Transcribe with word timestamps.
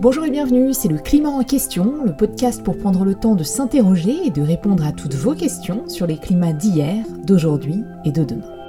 Bonjour 0.00 0.24
et 0.24 0.30
bienvenue, 0.30 0.72
c'est 0.72 0.88
le 0.88 0.96
Climat 0.96 1.28
en 1.28 1.44
question, 1.44 2.02
le 2.06 2.16
podcast 2.16 2.62
pour 2.64 2.78
prendre 2.78 3.04
le 3.04 3.14
temps 3.14 3.34
de 3.34 3.44
s'interroger 3.44 4.16
et 4.24 4.30
de 4.30 4.40
répondre 4.40 4.86
à 4.86 4.92
toutes 4.92 5.12
vos 5.12 5.34
questions 5.34 5.90
sur 5.90 6.06
les 6.06 6.16
climats 6.16 6.54
d'hier, 6.54 7.04
d'aujourd'hui 7.22 7.84
et 8.06 8.10
de 8.10 8.24
demain. 8.24 8.59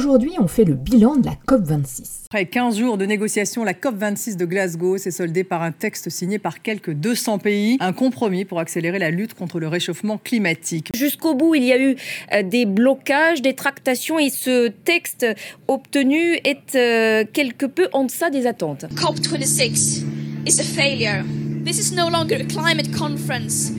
Aujourd'hui, 0.00 0.32
on 0.38 0.48
fait 0.48 0.64
le 0.64 0.72
bilan 0.72 1.16
de 1.16 1.26
la 1.26 1.34
COP26. 1.46 2.24
Après 2.30 2.46
15 2.46 2.78
jours 2.78 2.96
de 2.96 3.04
négociations, 3.04 3.64
la 3.64 3.74
COP26 3.74 4.38
de 4.38 4.46
Glasgow 4.46 4.96
s'est 4.96 5.10
soldée 5.10 5.44
par 5.44 5.62
un 5.62 5.72
texte 5.72 6.08
signé 6.08 6.38
par 6.38 6.62
quelques 6.62 6.94
200 6.94 7.36
pays, 7.38 7.76
un 7.80 7.92
compromis 7.92 8.46
pour 8.46 8.60
accélérer 8.60 8.98
la 8.98 9.10
lutte 9.10 9.34
contre 9.34 9.60
le 9.60 9.68
réchauffement 9.68 10.16
climatique. 10.16 10.88
Jusqu'au 10.96 11.34
bout, 11.34 11.54
il 11.54 11.64
y 11.64 11.72
a 11.72 11.78
eu 11.78 11.96
euh, 12.32 12.42
des 12.42 12.64
blocages, 12.64 13.42
des 13.42 13.52
tractations 13.52 14.18
et 14.18 14.30
ce 14.30 14.68
texte 14.68 15.26
obtenu 15.68 16.38
est 16.44 16.74
euh, 16.76 17.24
quelque 17.30 17.66
peu 17.66 17.88
en 17.92 18.04
deçà 18.04 18.30
des 18.30 18.46
attentes. 18.46 18.86
COP26 18.94 20.04
is 20.46 20.60
a 20.60 20.64
failure. 20.64 21.24
This 21.66 21.78
is 21.78 21.94
no 21.94 22.08
longer 22.08 22.36
a 22.36 22.44
climate 22.46 22.90
conference. 22.96 23.70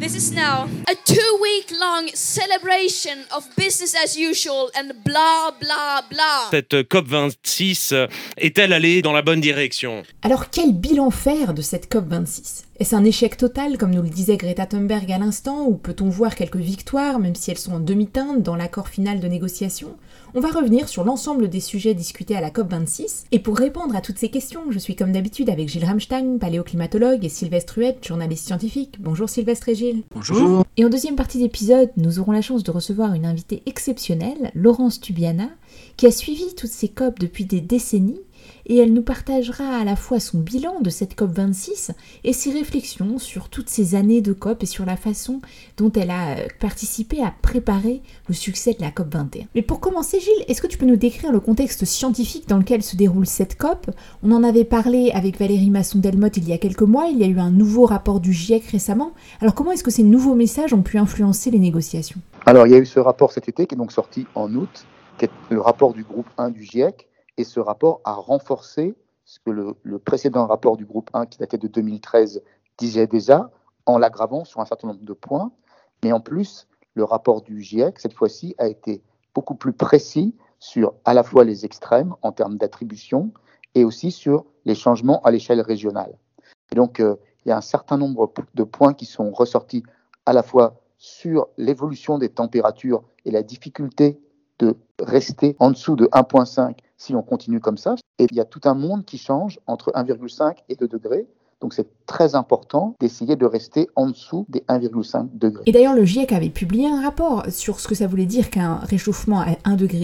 This 0.00 0.14
is 0.14 0.34
now 0.34 0.66
a 0.90 0.94
two 1.04 1.42
week 1.42 1.70
long 1.78 2.08
celebration 2.14 3.18
of 3.36 3.44
business 3.54 3.94
as 4.02 4.16
usual 4.16 4.70
and 4.74 4.94
blah 5.04 5.50
blah 5.60 6.00
blah. 6.08 6.48
Cette 6.50 6.74
COP26 6.88 8.08
est-elle 8.38 8.72
allée 8.72 9.02
dans 9.02 9.12
la 9.12 9.20
bonne 9.20 9.42
direction? 9.42 10.02
Alors 10.22 10.48
quel 10.48 10.72
bilan 10.72 11.10
faire 11.10 11.52
de 11.52 11.60
cette 11.60 11.92
COP26 11.92 12.64
Est-ce 12.78 12.96
un 12.96 13.04
échec 13.04 13.36
total, 13.36 13.76
comme 13.76 13.90
nous 13.90 14.00
le 14.00 14.08
disait 14.08 14.38
Greta 14.38 14.64
Thunberg 14.64 15.12
à 15.12 15.18
l'instant, 15.18 15.66
ou 15.66 15.76
peut-on 15.76 16.08
voir 16.08 16.34
quelques 16.34 16.56
victoires, 16.56 17.18
même 17.18 17.34
si 17.34 17.50
elles 17.50 17.58
sont 17.58 17.74
en 17.74 17.80
demi-teinte, 17.80 18.42
dans 18.42 18.56
l'accord 18.56 18.88
final 18.88 19.20
de 19.20 19.28
négociation? 19.28 19.98
On 20.32 20.38
va 20.38 20.50
revenir 20.50 20.88
sur 20.88 21.02
l'ensemble 21.02 21.48
des 21.48 21.58
sujets 21.58 21.92
discutés 21.92 22.36
à 22.36 22.40
la 22.40 22.50
COP26, 22.50 23.24
et 23.32 23.40
pour 23.40 23.56
répondre 23.56 23.96
à 23.96 24.00
toutes 24.00 24.18
ces 24.18 24.28
questions, 24.28 24.70
je 24.70 24.78
suis 24.78 24.94
comme 24.94 25.10
d'habitude 25.10 25.50
avec 25.50 25.68
Gilles 25.68 25.84
Ramstein, 25.84 26.38
paléoclimatologue, 26.38 27.24
et 27.24 27.28
Sylvestre 27.28 27.78
Huette, 27.78 28.06
journaliste 28.06 28.46
scientifique. 28.46 28.98
Bonjour 29.00 29.28
Sylvestre 29.28 29.70
et 29.70 29.74
Gilles. 29.74 30.04
Bonjour. 30.14 30.64
Et 30.76 30.84
en 30.84 30.88
deuxième 30.88 31.16
partie 31.16 31.38
d'épisode, 31.38 31.90
nous 31.96 32.20
aurons 32.20 32.30
la 32.30 32.42
chance 32.42 32.62
de 32.62 32.70
recevoir 32.70 33.14
une 33.14 33.26
invitée 33.26 33.64
exceptionnelle, 33.66 34.52
Laurence 34.54 35.00
Tubiana, 35.00 35.48
qui 35.96 36.06
a 36.06 36.12
suivi 36.12 36.54
toutes 36.54 36.70
ces 36.70 36.88
COP 36.88 37.18
depuis 37.18 37.44
des 37.44 37.60
décennies 37.60 38.20
et 38.70 38.76
elle 38.76 38.92
nous 38.92 39.02
partagera 39.02 39.78
à 39.78 39.84
la 39.84 39.96
fois 39.96 40.20
son 40.20 40.38
bilan 40.38 40.80
de 40.80 40.90
cette 40.90 41.18
COP26 41.18 41.90
et 42.22 42.32
ses 42.32 42.52
réflexions 42.52 43.18
sur 43.18 43.48
toutes 43.48 43.68
ces 43.68 43.96
années 43.96 44.20
de 44.20 44.32
COP 44.32 44.62
et 44.62 44.66
sur 44.66 44.86
la 44.86 44.96
façon 44.96 45.40
dont 45.76 45.90
elle 45.90 46.12
a 46.12 46.36
euh, 46.36 46.46
participé 46.60 47.20
à 47.20 47.34
préparer 47.42 48.00
le 48.28 48.34
succès 48.34 48.74
de 48.74 48.80
la 48.80 48.90
COP21. 48.90 49.46
Mais 49.56 49.62
pour 49.62 49.80
commencer, 49.80 50.20
Gilles, 50.20 50.44
est-ce 50.46 50.62
que 50.62 50.68
tu 50.68 50.78
peux 50.78 50.86
nous 50.86 50.94
décrire 50.94 51.32
le 51.32 51.40
contexte 51.40 51.84
scientifique 51.84 52.48
dans 52.48 52.58
lequel 52.58 52.84
se 52.84 52.94
déroule 52.94 53.26
cette 53.26 53.58
COP? 53.58 53.90
On 54.22 54.30
en 54.30 54.44
avait 54.44 54.64
parlé 54.64 55.10
avec 55.10 55.40
Valérie 55.40 55.70
Masson-Delmotte 55.70 56.36
il 56.36 56.48
y 56.48 56.52
a 56.52 56.58
quelques 56.58 56.82
mois, 56.82 57.06
il 57.06 57.18
y 57.18 57.24
a 57.24 57.26
eu 57.26 57.40
un 57.40 57.50
nouveau 57.50 57.86
rapport 57.86 58.20
du 58.20 58.32
GIEC 58.32 58.66
récemment. 58.66 59.14
Alors 59.40 59.56
comment 59.56 59.72
est-ce 59.72 59.82
que 59.82 59.90
ces 59.90 60.04
nouveaux 60.04 60.36
messages 60.36 60.72
ont 60.72 60.82
pu 60.82 60.96
influencer 60.96 61.50
les 61.50 61.58
négociations? 61.58 62.20
Alors 62.46 62.68
il 62.68 62.72
y 62.72 62.76
a 62.76 62.78
eu 62.78 62.86
ce 62.86 63.00
rapport 63.00 63.32
cet 63.32 63.48
été 63.48 63.66
qui 63.66 63.74
est 63.74 63.78
donc 63.78 63.90
sorti 63.90 64.28
en 64.36 64.54
août, 64.54 64.86
qui 65.18 65.24
est 65.24 65.30
le 65.50 65.60
rapport 65.60 65.92
du 65.92 66.04
groupe 66.04 66.28
1 66.38 66.50
du 66.50 66.62
GIEC 66.62 67.09
et 67.40 67.44
ce 67.44 67.58
rapport 67.58 68.02
a 68.04 68.12
renforcé 68.12 68.94
ce 69.24 69.38
que 69.40 69.50
le, 69.50 69.98
précédent 69.98 70.46
rapport 70.46 70.76
du 70.76 70.84
groupe 70.84 71.10
1, 71.14 71.26
qui 71.26 71.38
datait 71.38 71.56
de 71.56 71.68
2013, 71.68 72.42
disait 72.76 73.06
déjà, 73.06 73.50
en 73.86 73.96
l'aggravant 73.96 74.44
sur 74.44 74.60
un 74.60 74.66
certain 74.66 74.88
nombre 74.88 75.04
de 75.04 75.12
points. 75.14 75.50
Mais 76.04 76.12
en 76.12 76.20
plus, 76.20 76.68
le 76.94 77.04
rapport 77.04 77.40
du 77.40 77.62
GIEC, 77.62 77.98
cette 77.98 78.12
fois-ci, 78.12 78.54
a 78.58 78.68
été 78.68 79.02
beaucoup 79.34 79.54
plus 79.54 79.72
précis 79.72 80.36
sur 80.58 80.94
à 81.04 81.14
la 81.14 81.22
fois 81.22 81.44
les 81.44 81.64
extrêmes 81.64 82.14
en 82.20 82.32
termes 82.32 82.58
d'attribution 82.58 83.32
et 83.74 83.84
aussi 83.84 84.10
sur 84.10 84.44
les 84.66 84.74
changements 84.74 85.22
à 85.22 85.30
l'échelle 85.30 85.60
régionale. 85.62 86.18
Et 86.72 86.74
donc, 86.74 87.00
euh, 87.00 87.16
il 87.44 87.48
y 87.48 87.52
a 87.52 87.56
un 87.56 87.62
certain 87.62 87.96
nombre 87.96 88.30
de 88.54 88.64
points 88.64 88.92
qui 88.92 89.06
sont 89.06 89.30
ressortis 89.30 89.82
à 90.26 90.34
la 90.34 90.42
fois 90.42 90.82
sur 90.98 91.48
l'évolution 91.56 92.18
des 92.18 92.28
températures 92.28 93.02
et 93.24 93.30
la 93.30 93.42
difficulté 93.42 94.20
de 94.60 94.76
rester 95.00 95.56
en 95.58 95.70
dessous 95.70 95.96
de 95.96 96.06
1,5 96.06 96.76
si 96.96 97.14
on 97.14 97.22
continue 97.22 97.60
comme 97.60 97.78
ça. 97.78 97.96
Et 98.18 98.26
il 98.30 98.36
y 98.36 98.40
a 98.40 98.44
tout 98.44 98.60
un 98.64 98.74
monde 98.74 99.04
qui 99.04 99.18
change 99.18 99.58
entre 99.66 99.90
1,5 99.92 100.58
et 100.68 100.76
2 100.76 100.86
degrés. 100.86 101.26
Donc 101.60 101.74
c'est 101.74 101.88
très 102.06 102.34
important 102.34 102.96
d'essayer 103.00 103.36
de 103.36 103.46
rester 103.46 103.88
en 103.94 104.08
dessous 104.08 104.46
des 104.48 104.60
1,5 104.68 105.28
degrés. 105.34 105.62
Et 105.66 105.72
d'ailleurs 105.72 105.94
le 105.94 106.04
GIEC 106.04 106.32
avait 106.32 106.48
publié 106.48 106.88
un 106.88 107.02
rapport 107.02 107.44
sur 107.50 107.80
ce 107.80 107.86
que 107.86 107.94
ça 107.94 108.06
voulait 108.06 108.26
dire 108.26 108.50
qu'un 108.50 108.76
réchauffement 108.76 109.40
à 109.40 109.56
1 109.64 109.76
degré 109.76 110.00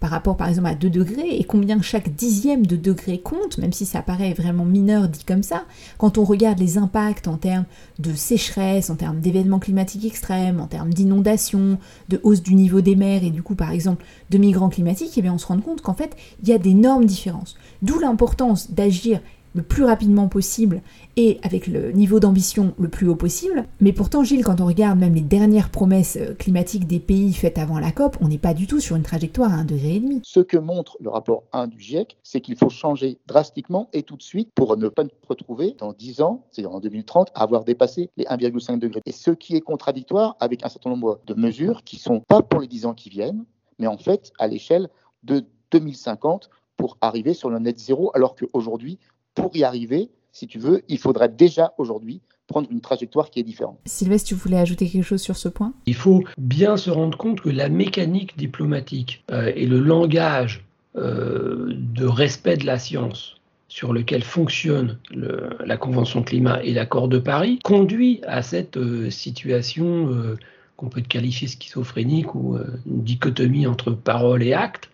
par 0.00 0.10
rapport 0.10 0.36
par 0.36 0.48
exemple 0.48 0.68
à 0.68 0.74
2 0.74 0.90
degrés 0.90 1.36
et 1.36 1.44
combien 1.44 1.80
chaque 1.82 2.14
dixième 2.14 2.66
de 2.66 2.76
degré 2.76 3.18
compte, 3.18 3.58
même 3.58 3.72
si 3.72 3.86
ça 3.86 4.02
paraît 4.02 4.32
vraiment 4.32 4.64
mineur 4.64 5.08
dit 5.08 5.24
comme 5.24 5.42
ça, 5.42 5.64
quand 5.98 6.18
on 6.18 6.24
regarde 6.24 6.58
les 6.58 6.78
impacts 6.78 7.28
en 7.28 7.36
termes 7.36 7.66
de 7.98 8.14
sécheresse, 8.14 8.90
en 8.90 8.96
termes 8.96 9.20
d'événements 9.20 9.58
climatiques 9.58 10.04
extrêmes, 10.04 10.60
en 10.60 10.66
termes 10.66 10.92
d'inondations, 10.92 11.78
de 12.08 12.20
hausse 12.22 12.42
du 12.42 12.54
niveau 12.54 12.80
des 12.80 12.96
mers 12.96 13.22
et 13.22 13.30
du 13.30 13.42
coup 13.42 13.54
par 13.54 13.70
exemple 13.70 14.04
de 14.30 14.38
migrants 14.38 14.70
climatiques, 14.70 15.16
et 15.16 15.20
eh 15.20 15.22
bien 15.22 15.34
on 15.34 15.38
se 15.38 15.46
rend 15.46 15.60
compte 15.60 15.82
qu'en 15.82 15.94
fait 15.94 16.16
il 16.42 16.48
y 16.48 16.52
a 16.52 16.58
d'énormes 16.58 17.04
différences. 17.04 17.56
D'où 17.82 17.98
l'importance 17.98 18.70
d'agir 18.72 19.20
le 19.54 19.62
plus 19.62 19.84
rapidement 19.84 20.28
possible 20.28 20.82
et 21.16 21.38
avec 21.42 21.66
le 21.66 21.92
niveau 21.92 22.20
d'ambition 22.20 22.74
le 22.78 22.88
plus 22.88 23.08
haut 23.08 23.16
possible. 23.16 23.66
Mais 23.80 23.92
pourtant, 23.92 24.22
Gilles, 24.22 24.44
quand 24.44 24.60
on 24.60 24.66
regarde 24.66 24.98
même 24.98 25.14
les 25.14 25.20
dernières 25.20 25.70
promesses 25.70 26.16
euh, 26.16 26.34
climatiques 26.34 26.86
des 26.86 27.00
pays 27.00 27.32
faites 27.32 27.58
avant 27.58 27.78
la 27.78 27.90
COP, 27.90 28.16
on 28.20 28.28
n'est 28.28 28.38
pas 28.38 28.54
du 28.54 28.66
tout 28.66 28.80
sur 28.80 28.96
une 28.96 29.02
trajectoire 29.02 29.52
à 29.52 29.62
1,5 29.62 29.66
degré. 29.66 30.02
Ce 30.22 30.40
que 30.40 30.56
montre 30.56 30.96
le 31.00 31.10
rapport 31.10 31.44
1 31.52 31.68
du 31.68 31.80
GIEC, 31.80 32.16
c'est 32.22 32.40
qu'il 32.40 32.56
faut 32.56 32.68
changer 32.68 33.18
drastiquement 33.26 33.88
et 33.92 34.02
tout 34.02 34.16
de 34.16 34.22
suite 34.22 34.50
pour 34.54 34.76
ne 34.76 34.88
pas 34.88 35.04
se 35.04 35.10
retrouver 35.28 35.74
dans 35.78 35.92
10 35.92 36.20
ans, 36.22 36.44
c'est-à-dire 36.50 36.74
en 36.74 36.80
2030, 36.80 37.30
à 37.34 37.42
avoir 37.42 37.64
dépassé 37.64 38.10
les 38.16 38.24
1,5 38.24 38.78
degrés. 38.78 39.00
Et 39.06 39.12
ce 39.12 39.30
qui 39.30 39.56
est 39.56 39.60
contradictoire 39.60 40.36
avec 40.40 40.64
un 40.64 40.68
certain 40.68 40.90
nombre 40.90 41.20
de 41.26 41.34
mesures 41.34 41.82
qui 41.84 41.96
sont 41.96 42.20
pas 42.20 42.42
pour 42.42 42.60
les 42.60 42.68
10 42.68 42.86
ans 42.86 42.94
qui 42.94 43.10
viennent, 43.10 43.44
mais 43.78 43.86
en 43.86 43.98
fait 43.98 44.32
à 44.38 44.46
l'échelle 44.46 44.88
de 45.24 45.44
2050 45.72 46.50
pour 46.76 46.96
arriver 47.00 47.34
sur 47.34 47.50
le 47.50 47.58
net 47.58 47.78
zéro, 47.78 48.10
alors 48.14 48.36
qu'aujourd'hui, 48.36 48.98
pour 49.38 49.56
y 49.56 49.64
arriver, 49.64 50.10
si 50.32 50.46
tu 50.46 50.58
veux, 50.58 50.82
il 50.88 50.98
faudrait 50.98 51.28
déjà 51.28 51.72
aujourd'hui 51.78 52.20
prendre 52.48 52.68
une 52.70 52.80
trajectoire 52.80 53.30
qui 53.30 53.40
est 53.40 53.44
différente. 53.44 53.78
Sylvestre, 53.84 54.28
tu 54.28 54.34
voulais 54.34 54.58
ajouter 54.58 54.88
quelque 54.88 55.04
chose 55.04 55.22
sur 55.22 55.36
ce 55.36 55.48
point? 55.48 55.74
Il 55.86 55.94
faut 55.94 56.24
bien 56.38 56.76
se 56.76 56.90
rendre 56.90 57.16
compte 57.16 57.40
que 57.40 57.50
la 57.50 57.68
mécanique 57.68 58.36
diplomatique 58.36 59.22
euh, 59.30 59.52
et 59.54 59.66
le 59.66 59.78
langage 59.80 60.64
euh, 60.96 61.72
de 61.72 62.06
respect 62.06 62.56
de 62.56 62.66
la 62.66 62.78
science 62.78 63.36
sur 63.68 63.92
lequel 63.92 64.24
fonctionne 64.24 64.98
la 65.12 65.76
Convention 65.76 66.22
climat 66.22 66.62
et 66.64 66.72
l'accord 66.72 67.06
de 67.06 67.18
Paris 67.18 67.58
conduit 67.62 68.22
à 68.26 68.40
cette 68.40 68.78
euh, 68.78 69.10
situation 69.10 70.08
qu'on 70.76 70.88
peut 70.88 71.02
qualifier 71.02 71.48
schizophrénique 71.48 72.34
ou 72.34 72.56
une 72.86 73.02
dichotomie 73.02 73.66
entre 73.66 73.90
parole 73.90 74.42
et 74.42 74.54
acte 74.54 74.88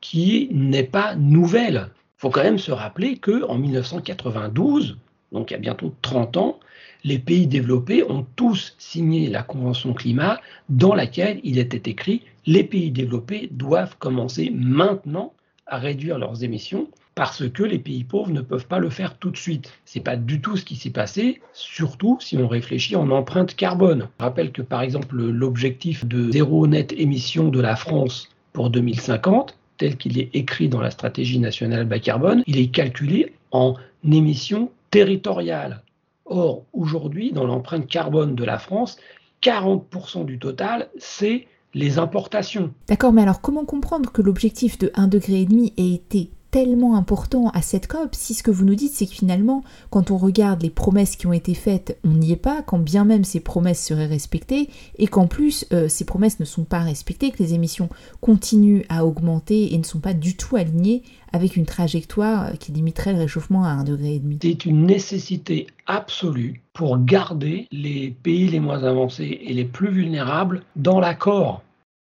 qui 0.00 0.48
n'est 0.50 0.82
pas 0.82 1.14
nouvelle 1.14 1.88
faut 2.22 2.30
quand 2.30 2.44
même 2.44 2.58
se 2.58 2.70
rappeler 2.70 3.16
qu'en 3.16 3.58
1992, 3.58 4.96
donc 5.32 5.50
il 5.50 5.54
y 5.54 5.56
a 5.56 5.58
bientôt 5.58 5.92
30 6.02 6.36
ans, 6.36 6.60
les 7.02 7.18
pays 7.18 7.48
développés 7.48 8.04
ont 8.08 8.24
tous 8.36 8.76
signé 8.78 9.28
la 9.28 9.42
Convention 9.42 9.92
climat 9.92 10.40
dans 10.68 10.94
laquelle 10.94 11.40
il 11.42 11.58
était 11.58 11.90
écrit 11.90 12.22
les 12.46 12.62
pays 12.62 12.92
développés 12.92 13.48
doivent 13.50 13.96
commencer 13.98 14.52
maintenant 14.54 15.32
à 15.66 15.78
réduire 15.78 16.16
leurs 16.16 16.44
émissions 16.44 16.86
parce 17.16 17.48
que 17.50 17.64
les 17.64 17.80
pays 17.80 18.04
pauvres 18.04 18.30
ne 18.30 18.40
peuvent 18.40 18.68
pas 18.68 18.78
le 18.78 18.88
faire 18.88 19.18
tout 19.18 19.32
de 19.32 19.36
suite. 19.36 19.72
C'est 19.84 19.98
pas 19.98 20.14
du 20.14 20.40
tout 20.40 20.56
ce 20.56 20.64
qui 20.64 20.76
s'est 20.76 20.90
passé, 20.90 21.40
surtout 21.52 22.18
si 22.20 22.36
on 22.36 22.46
réfléchit 22.46 22.94
en 22.94 23.10
empreinte 23.10 23.56
carbone. 23.56 24.06
Je 24.20 24.24
rappelle 24.24 24.52
que 24.52 24.62
par 24.62 24.82
exemple 24.82 25.16
l'objectif 25.16 26.06
de 26.06 26.30
zéro 26.30 26.68
net 26.68 26.92
émission 26.92 27.48
de 27.48 27.60
la 27.60 27.74
France 27.74 28.28
pour 28.52 28.70
2050, 28.70 29.58
tel 29.78 29.96
qu'il 29.96 30.18
est 30.18 30.30
écrit 30.34 30.68
dans 30.68 30.80
la 30.80 30.90
stratégie 30.90 31.38
nationale 31.38 31.84
bas 31.84 31.98
carbone, 31.98 32.42
il 32.46 32.58
est 32.58 32.68
calculé 32.68 33.34
en 33.50 33.74
émissions 34.04 34.70
territoriales. 34.90 35.82
Or, 36.24 36.64
aujourd'hui, 36.72 37.32
dans 37.32 37.46
l'empreinte 37.46 37.86
carbone 37.86 38.34
de 38.34 38.44
la 38.44 38.58
France, 38.58 38.96
40% 39.42 40.24
du 40.24 40.38
total, 40.38 40.88
c'est 40.98 41.46
les 41.74 41.98
importations. 41.98 42.72
D'accord, 42.88 43.12
mais 43.12 43.22
alors 43.22 43.40
comment 43.40 43.64
comprendre 43.64 44.12
que 44.12 44.22
l'objectif 44.22 44.78
de 44.78 44.88
1,5 44.88 45.08
degré 45.08 45.46
ait 45.76 45.94
été 45.94 46.30
tellement 46.52 46.96
important 46.96 47.48
à 47.48 47.62
cette 47.62 47.88
COP 47.88 48.14
si 48.14 48.34
ce 48.34 48.42
que 48.42 48.50
vous 48.50 48.66
nous 48.66 48.74
dites 48.74 48.92
c'est 48.92 49.06
que 49.06 49.14
finalement 49.14 49.64
quand 49.88 50.10
on 50.10 50.18
regarde 50.18 50.62
les 50.62 50.70
promesses 50.70 51.16
qui 51.16 51.26
ont 51.26 51.32
été 51.32 51.54
faites 51.54 51.98
on 52.04 52.10
n'y 52.10 52.30
est 52.30 52.36
pas 52.36 52.62
quand 52.62 52.78
bien 52.78 53.04
même 53.04 53.24
ces 53.24 53.40
promesses 53.40 53.82
seraient 53.82 54.06
respectées 54.06 54.68
et 54.98 55.06
qu'en 55.06 55.26
plus 55.26 55.66
euh, 55.72 55.88
ces 55.88 56.04
promesses 56.04 56.40
ne 56.40 56.44
sont 56.44 56.64
pas 56.64 56.80
respectées 56.80 57.30
que 57.30 57.42
les 57.42 57.54
émissions 57.54 57.88
continuent 58.20 58.82
à 58.90 59.06
augmenter 59.06 59.72
et 59.72 59.78
ne 59.78 59.82
sont 59.82 59.98
pas 59.98 60.12
du 60.12 60.36
tout 60.36 60.56
alignées 60.56 61.02
avec 61.32 61.56
une 61.56 61.64
trajectoire 61.64 62.52
qui 62.58 62.72
limiterait 62.72 63.14
le 63.14 63.20
réchauffement 63.20 63.64
à 63.64 63.74
1,5 63.76 63.84
degré. 63.84 64.22
C'est 64.42 64.66
une 64.66 64.84
nécessité 64.84 65.68
absolue 65.86 66.60
pour 66.74 67.02
garder 67.02 67.66
les 67.72 68.10
pays 68.10 68.48
les 68.48 68.60
moins 68.60 68.84
avancés 68.84 69.40
et 69.42 69.54
les 69.54 69.64
plus 69.64 69.90
vulnérables 69.90 70.62
dans 70.76 71.00
l'accord 71.00 71.62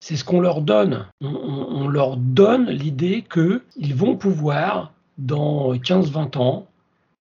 c'est 0.06 0.14
ce 0.14 0.22
qu'on 0.22 0.38
leur 0.38 0.60
donne. 0.60 1.08
On, 1.20 1.88
leur 1.88 2.16
donne 2.16 2.70
l'idée 2.70 3.24
qu'ils 3.28 3.96
vont 3.96 4.14
pouvoir 4.14 4.92
dans 5.18 5.74
15-20 5.74 6.38
ans, 6.38 6.68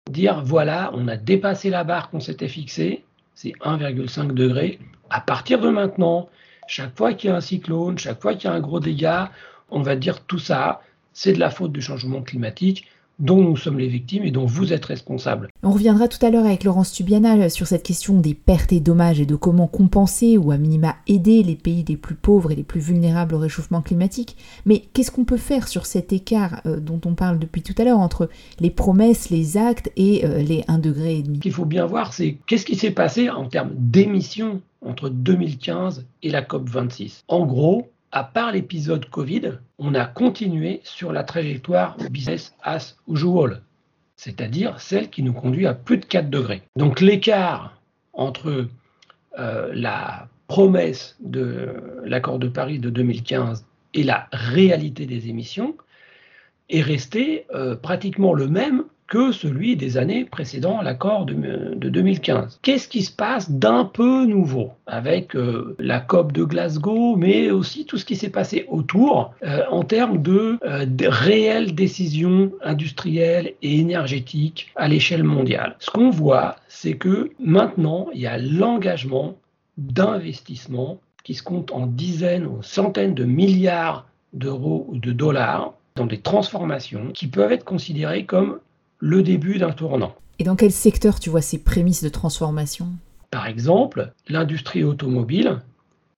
dire 0.08 0.44
voilà, 0.44 0.92
on 0.94 1.08
a 1.08 1.18
dépassé 1.18 1.72
la 1.72 1.84
barre 1.84 2.12
qu'on 2.12 2.20
s'était 2.20 2.48
fixée, 2.48 3.04
c'est 3.34 3.54
1,5 3.64 4.36
degré. 4.36 4.78
À 5.10 5.20
partir 5.20 5.60
de 5.62 5.70
maintenant, 5.70 6.30
chaque 6.68 6.96
fois 6.96 7.16
qu'il 7.16 7.32
y 7.32 7.34
a 7.34 7.36
un 7.36 7.42
cyclone, 7.42 7.98
chaque 7.98 8.22
fois 8.22 8.36
qu'il 8.36 8.52
y 8.52 8.54
a 8.54 8.56
un 8.56 8.60
gros 8.60 8.80
dégât, 8.80 9.32
on 9.72 9.82
va 9.82 9.96
dire 9.96 10.24
tout 10.24 10.38
ça, 10.38 10.84
c'est 11.12 11.34
de 11.34 11.40
la 11.40 11.50
faute 11.50 11.72
du 11.72 11.82
changement 11.82 12.22
climatique 12.22 12.86
dont 13.20 13.42
nous 13.42 13.58
sommes 13.58 13.80
les 13.80 13.88
victimes 13.88 14.24
et 14.24 14.32
dont 14.32 14.46
vous 14.46 14.74
êtes 14.74 14.86
responsables. 14.86 15.50
On 15.64 15.72
reviendra 15.72 16.08
tout 16.08 16.24
à 16.26 16.30
l'heure 16.30 16.46
avec 16.46 16.64
Laurence 16.64 16.92
Tubiana 16.92 17.50
sur 17.50 17.68
cette 17.68 17.84
question 17.84 18.20
des 18.20 18.34
pertes 18.34 18.74
et 18.74 18.80
dommages 18.80 19.20
et 19.20 19.26
de 19.26 19.36
comment 19.36 19.68
compenser 19.68 20.38
ou 20.38 20.52
à 20.52 20.58
minima 20.58 20.96
aider 21.08 21.44
les 21.44 21.56
pays 21.56 21.86
les 21.88 21.98
plus 21.98 22.16
pauvres 22.16 22.52
et 22.52 22.56
les 22.56 22.64
plus 22.64 22.80
vulnérables 22.80 23.36
au 23.36 23.40
réchauffement 23.40 23.82
climatique. 23.82 24.36
Mais 24.66 24.84
qu'est-ce 24.94 25.12
qu'on 25.12 25.26
peut 25.26 25.38
faire 25.38 25.68
sur 25.68 25.86
cet 25.86 26.14
écart 26.14 26.62
euh, 26.66 26.80
dont 26.80 27.02
on 27.06 27.16
parle 27.16 27.40
depuis 27.40 27.62
tout 27.62 27.76
à 27.78 27.84
l'heure 27.84 28.00
entre 28.00 28.30
les 28.60 28.70
promesses, 28.70 29.30
les 29.30 29.58
actes 29.58 29.92
et 29.96 30.26
euh, 30.26 30.42
les 30.42 30.62
1,5 30.64 30.82
degré 30.82 31.24
Ce 31.26 31.40
qu'il 31.40 31.54
faut 31.54 31.66
bien 31.66 31.86
voir, 31.86 32.14
c'est 32.14 32.38
qu'est-ce 32.48 32.66
qui 32.66 32.76
s'est 32.76 32.92
passé 32.92 33.30
en 33.30 33.48
termes 33.48 33.72
d'émissions 33.76 34.62
entre 34.82 35.10
2015 35.10 36.06
et 36.24 36.30
la 36.30 36.42
COP26. 36.42 37.24
En 37.28 37.46
gros, 37.46 37.90
à 38.16 38.24
part 38.24 38.54
l'épisode 38.54 39.10
Covid, 39.10 39.60
on 39.78 39.94
a 39.94 40.06
continué 40.06 40.80
sur 40.86 41.12
la 41.12 41.26
trajectoire 41.26 41.98
business 42.10 42.56
as 42.64 42.96
usual, 43.10 43.62
c'est-à-dire 44.16 44.80
celle 44.80 45.10
qui 45.10 45.22
nous 45.22 45.34
conduit 45.34 45.68
à 45.68 45.74
plus 45.74 45.98
de 45.98 46.06
4 46.06 46.30
degrés. 46.30 46.62
Donc 46.78 47.02
l'écart 47.02 47.78
entre 48.14 48.68
euh, 49.38 49.70
la 49.74 50.30
promesse 50.48 51.18
de 51.20 52.02
l'accord 52.06 52.40
de 52.40 52.48
Paris 52.48 52.80
de 52.80 52.90
2015 52.90 53.66
et 53.94 54.04
la 54.04 54.30
réalité 54.32 55.06
des 55.06 55.28
émissions 55.28 55.76
est 56.70 56.82
resté 56.82 57.46
euh, 57.54 57.76
pratiquement 57.76 58.34
le 58.34 58.48
même 58.48 58.86
que 59.08 59.32
celui 59.32 59.76
des 59.76 59.98
années 59.98 60.26
précédant 60.26 60.82
l'accord 60.82 61.26
de, 61.26 61.36
2015. 61.76 62.60
Qu'est-ce 62.62 62.88
qui 62.88 63.04
se 63.04 63.12
passe 63.12 63.52
d'un 63.52 63.86
peu 63.86 64.26
nouveau 64.26 64.72
avec 64.88 65.36
euh, 65.36 65.76
la 65.80 66.00
COP 66.00 66.32
de 66.32 66.44
Glasgow, 66.44 67.16
mais 67.16 67.52
aussi 67.52 67.86
tout 67.86 67.98
ce 67.98 68.06
qui 68.06 68.16
s'est 68.16 68.30
passé 68.30 68.66
autour 68.68 69.34
euh, 69.44 69.62
en 69.70 69.84
termes 69.84 70.22
de, 70.22 70.58
euh, 70.66 70.86
de, 70.86 71.08
réelles 71.08 71.76
décisions 71.76 72.52
industrielles 72.64 73.54
et 73.62 73.80
énergétiques 73.80 74.72
à 74.76 74.88
l'échelle 74.88 75.24
mondiale? 75.24 75.76
Ce 75.80 75.92
qu'on 75.92 76.10
voit, 76.10 76.56
c'est 76.68 76.98
que 76.98 77.32
maintenant, 77.40 78.08
il 78.14 78.22
y 78.22 78.28
a 78.28 78.38
l'engagement 78.38 79.36
d'investissement 79.78 81.00
qui 81.24 81.34
se 81.34 81.44
compte 81.44 81.72
en 81.72 81.86
dizaines 81.86 82.46
ou 82.46 82.62
centaines 82.62 83.14
de 83.14 83.26
milliards 83.26 84.08
d'euros 84.34 84.86
ou 84.90 84.98
de 84.98 85.12
dollars 85.12 85.74
dans 85.96 86.06
des 86.06 86.20
transformations 86.20 87.12
qui 87.14 87.28
peuvent 87.28 87.52
être 87.52 87.64
considérées 87.64 88.26
comme 88.26 88.60
le 89.00 89.24
début 89.24 89.58
d'un 89.58 89.72
tournant. 89.72 90.16
Et 90.40 90.44
dans 90.44 90.56
quel 90.56 90.72
secteur 90.72 91.20
tu 91.20 91.30
vois 91.30 91.42
ces 91.42 91.60
prémices 91.60 92.04
de 92.04 92.10
transformation? 92.10 92.88
Par 93.32 93.48
exemple, 93.48 94.14
l'industrie 94.28 94.84
automobile, 94.84 95.62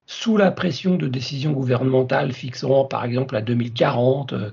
sous 0.06 0.38
la 0.38 0.51
pression 0.51 0.95
de 0.95 1.07
décisions 1.07 1.51
gouvernementales 1.51 2.31
fixant 2.31 2.85
par 2.85 3.03
exemple 3.03 3.35
à 3.35 3.41
2040 3.41 4.33
euh, 4.33 4.51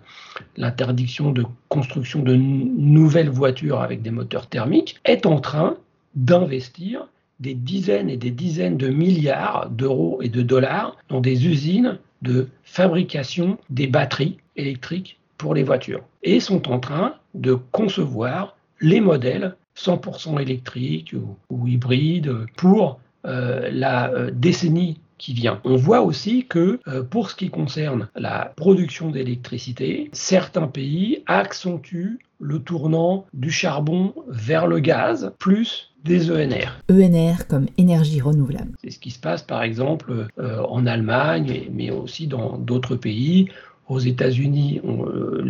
l'interdiction 0.57 1.31
de 1.31 1.45
construction 1.69 2.23
de 2.23 2.35
nouvelles 2.35 3.31
voitures 3.31 3.81
avec 3.81 4.03
des 4.03 4.11
moteurs 4.11 4.49
thermiques, 4.49 5.01
est 5.05 5.27
en 5.27 5.41
train 5.41 5.77
d'investir 6.17 7.07
des 7.41 7.55
dizaines 7.55 8.11
et 8.11 8.17
des 8.17 8.31
dizaines 8.31 8.77
de 8.77 8.89
milliards 8.89 9.71
d'euros 9.71 10.21
et 10.23 10.29
de 10.29 10.43
dollars 10.43 10.97
dans 11.09 11.21
des 11.21 11.47
usines 11.47 11.99
de 12.23 12.49
fabrication 12.65 13.59
des 13.71 13.87
batteries 13.87 14.39
électriques 14.57 15.19
pour 15.45 15.55
les 15.55 15.63
voitures 15.63 16.01
et 16.23 16.41
sont 16.41 16.73
en 16.73 16.81
train 16.81 17.17
de 17.35 17.53
concevoir 17.53 18.57
les 18.81 19.03
modèles 19.03 19.57
100% 19.77 20.41
électriques 20.41 21.15
ou, 21.51 21.69
hybrides 21.69 22.47
pour 22.57 22.99
euh, 23.27 23.69
la 23.71 24.11
euh, 24.13 24.31
décennie 24.33 25.01
qui 25.19 25.35
vient. 25.35 25.61
On 25.65 25.77
voit 25.77 26.01
aussi 26.01 26.47
que 26.47 26.81
euh, 26.89 27.03
pour 27.03 27.29
ce 27.29 27.37
qui 27.37 27.51
concerne 27.51 28.09
la 28.17 28.55
production 28.57 29.11
d'électricité, 29.11 30.09
certains 30.15 30.67
pays 30.67 31.23
accentuent 31.27 32.21
le 32.41 32.61
tournant 32.61 33.27
du 33.35 33.51
charbon 33.51 34.15
vers 34.29 34.67
le 34.67 34.79
gaz, 34.79 35.31
plus 35.39 35.93
des 36.05 36.31
ENR. 36.31 36.81
ENR 36.91 37.47
comme 37.49 37.67
énergie 37.77 38.23
renouvelable. 38.23 38.73
C'est 38.83 38.91
ce 38.91 38.99
qui 38.99 39.11
se 39.11 39.19
passe 39.19 39.43
par 39.43 39.63
exemple 39.63 40.27
en 40.39 40.87
Allemagne, 40.87 41.69
mais 41.73 41.91
aussi 41.91 42.27
dans 42.27 42.59
d'autres 42.59 42.97
pays 42.97 43.49
aux 43.89 43.99
États-Unis, 43.99 44.81
euh, 44.85 45.43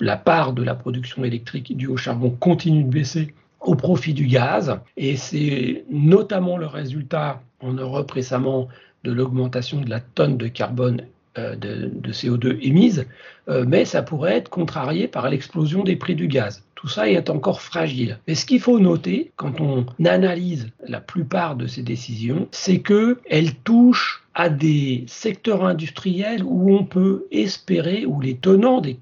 la, 0.00 0.16
part 0.16 0.52
de 0.52 0.62
la 0.62 0.74
production 0.74 1.24
électrique 1.24 1.76
due 1.76 1.88
au 1.88 1.96
charbon 1.96 2.30
continue 2.30 2.84
de 2.84 2.90
baisser 2.90 3.34
au 3.60 3.74
profit 3.74 4.14
du 4.14 4.26
gaz. 4.26 4.78
Et 4.96 5.16
c'est 5.16 5.84
notamment 5.90 6.56
le 6.56 6.66
résultat 6.66 7.42
en 7.60 7.72
Europe 7.72 8.10
récemment 8.10 8.68
de 9.04 9.12
l'augmentation 9.12 9.80
de 9.80 9.90
la 9.90 10.00
tonne 10.00 10.36
de 10.36 10.48
carbone 10.48 11.02
euh, 11.38 11.54
de, 11.54 12.12
CO2 12.12 12.58
émise, 12.62 13.04
euh, 13.48 13.64
mais 13.66 13.84
ça 13.84 14.02
pourrait 14.02 14.36
être 14.36 14.48
contrarié 14.48 15.06
par 15.06 15.28
l'explosion 15.28 15.84
des 15.84 15.96
prix 15.96 16.14
du 16.14 16.28
gaz. 16.28 16.62
Tout 16.76 16.88
ça 16.88 17.10
est 17.10 17.28
encore 17.28 17.60
fragile. 17.60 18.18
Mais 18.26 18.34
ce 18.34 18.46
qu'il 18.46 18.60
faut 18.60 18.78
noter 18.78 19.32
quand 19.36 19.60
on 19.60 19.84
analyse 20.04 20.70
la 20.86 21.00
plupart 21.00 21.56
de 21.56 21.66
ces 21.66 21.82
décisions, 21.82 22.48
c'est 22.52 22.80
qu'elles 22.80 23.54
touchent 23.64 24.24
à 24.38 24.50
des 24.50 25.04
secteurs 25.08 25.64
industriels 25.64 26.44
où 26.44 26.70
on 26.70 26.84
peut 26.84 27.24
espérer, 27.30 28.04
où 28.04 28.20
les 28.20 28.36
tenants 28.36 28.82
des, 28.82 28.98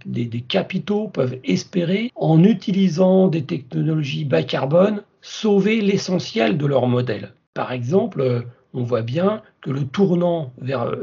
capitaux 0.49 1.09
peuvent 1.09 1.39
espérer, 1.43 2.13
en 2.15 2.45
utilisant 2.45 3.27
des 3.27 3.43
technologies 3.43 4.25
bas 4.25 4.45
carbone, 4.45 5.03
sauver 5.23 5.81
l'essentiel 5.81 6.57
de 6.57 6.67
leur 6.67 6.87
modèle. 6.87 7.33
Par 7.53 7.73
exemple, 7.73 8.21
euh, 8.21 8.43
on 8.75 8.85
voit 8.85 9.03
bien 9.03 9.43
que 9.61 9.71
le 9.71 9.85
tournant 9.85 10.53
vers 10.59 10.95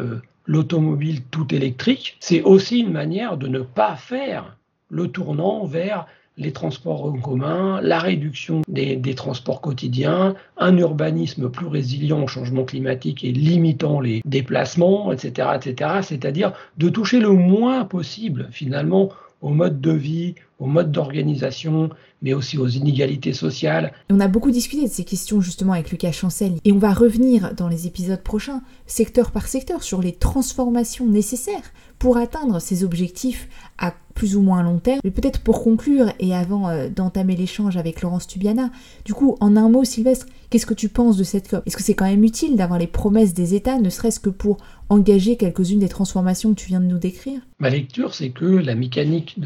l'automobile 0.45 1.21
tout 1.29 1.53
électrique, 1.53 2.15
c'est 2.21 2.41
aussi 2.41 2.79
une 2.79 2.91
manière 2.91 3.35
de 3.35 3.47
ne 3.47 3.59
pas 3.59 3.97
faire 3.97 4.57
le 4.89 5.09
tournant 5.09 5.65
vers 5.65 6.05
les 6.37 6.51
transports 6.51 7.05
en 7.05 7.17
commun, 7.17 7.79
la 7.81 7.99
réduction 7.99 8.61
des, 8.67 8.99
transports 9.15 9.61
quotidiens, 9.61 10.35
un 10.57 10.77
urbanisme 10.77 11.49
plus 11.49 11.67
résilient 11.67 12.23
au 12.23 12.27
changement 12.27 12.63
climatique 12.63 13.23
et 13.23 13.31
limitant 13.31 13.99
les 13.99 14.21
déplacements, 14.25 15.11
etc., 15.11 15.49
etc. 15.55 15.91
C'est-à-dire 16.01 16.53
de 16.77 16.89
toucher 16.89 17.19
le 17.19 17.29
moins 17.29 17.85
possible 17.85 18.47
finalement 18.51 19.09
au 19.41 19.49
mode 19.49 19.81
de 19.81 19.91
vie, 19.91 20.35
au 20.59 20.67
mode 20.67 20.91
d'organisation, 20.91 21.89
mais 22.21 22.33
aussi 22.33 22.57
aux 22.57 22.67
inégalités 22.67 23.33
sociales. 23.33 23.93
On 24.11 24.19
a 24.19 24.27
beaucoup 24.27 24.51
discuté 24.51 24.83
de 24.83 24.91
ces 24.91 25.03
questions 25.03 25.41
justement 25.41 25.73
avec 25.73 25.89
Lucas 25.89 26.11
Chancel 26.11 26.53
et 26.63 26.71
on 26.71 26.77
va 26.77 26.93
revenir 26.93 27.53
dans 27.55 27.67
les 27.67 27.87
épisodes 27.87 28.21
prochains, 28.21 28.61
secteur 28.85 29.31
par 29.31 29.47
secteur, 29.47 29.81
sur 29.81 30.01
les 30.01 30.13
transformations 30.13 31.07
nécessaires 31.07 31.73
pour 31.97 32.17
atteindre 32.17 32.59
ces 32.59 32.83
objectifs 32.83 33.47
à 33.77 33.93
plus 34.13 34.35
ou 34.35 34.41
moins 34.41 34.61
long 34.61 34.79
terme. 34.79 34.99
Mais 35.03 35.11
peut-être 35.11 35.41
pour 35.41 35.63
conclure 35.63 36.11
et 36.19 36.35
avant 36.35 36.69
euh, 36.69 36.89
d'entamer 36.89 37.35
l'échange 37.35 37.77
avec 37.77 38.01
Laurence 38.01 38.27
Tubiana, 38.27 38.69
du 39.05 39.13
coup, 39.13 39.37
en 39.39 39.55
un 39.55 39.69
mot, 39.69 39.83
Sylvestre, 39.83 40.25
qu'est-ce 40.49 40.65
que 40.65 40.73
tu 40.73 40.89
penses 40.89 41.17
de 41.17 41.23
cette 41.23 41.49
COP? 41.49 41.63
Est-ce 41.65 41.77
que 41.77 41.83
c'est 41.83 41.93
quand 41.93 42.05
même 42.05 42.23
utile 42.23 42.55
d'avoir 42.55 42.79
les 42.79 42.87
promesses 42.87 43.33
des 43.33 43.55
États, 43.55 43.79
ne 43.79 43.89
serait-ce 43.89 44.19
que 44.19 44.29
pour 44.29 44.57
engager 44.91 45.37
quelques-unes 45.37 45.79
des 45.79 45.89
transformations 45.89 46.53
que 46.53 46.59
tu 46.59 46.67
viens 46.67 46.81
de 46.81 46.85
nous 46.85 46.97
décrire? 46.97 47.41
Ma 47.59 47.69
lecture, 47.69 48.13
c'est 48.13 48.29
que 48.29 48.45
la 48.45 48.75
mécanique 48.75 49.39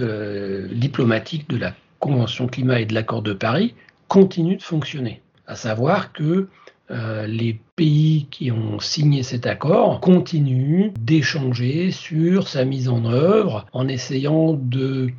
diplomatique 0.73 1.47
de 1.49 1.57
la 1.57 1.73
Convention 1.99 2.47
climat 2.47 2.81
et 2.81 2.85
de 2.85 2.93
l'accord 2.93 3.21
de 3.21 3.33
Paris 3.33 3.73
continue 4.07 4.57
de 4.57 4.63
fonctionner. 4.63 5.21
À 5.47 5.55
savoir 5.55 6.13
que 6.13 6.47
euh, 6.91 7.25
les 7.25 7.59
pays 7.75 8.27
qui 8.29 8.51
ont 8.51 8.79
signé 8.79 9.23
cet 9.23 9.47
accord 9.47 10.01
continuent 10.01 10.91
d'échanger 10.99 11.89
sur 11.89 12.47
sa 12.47 12.63
mise 12.63 12.89
en 12.89 13.05
œuvre 13.05 13.65
en 13.73 13.87
essayant 13.87 14.53
de 14.53 15.09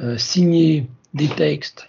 euh, 0.00 0.16
signer 0.16 0.86
des 1.12 1.26
textes 1.26 1.88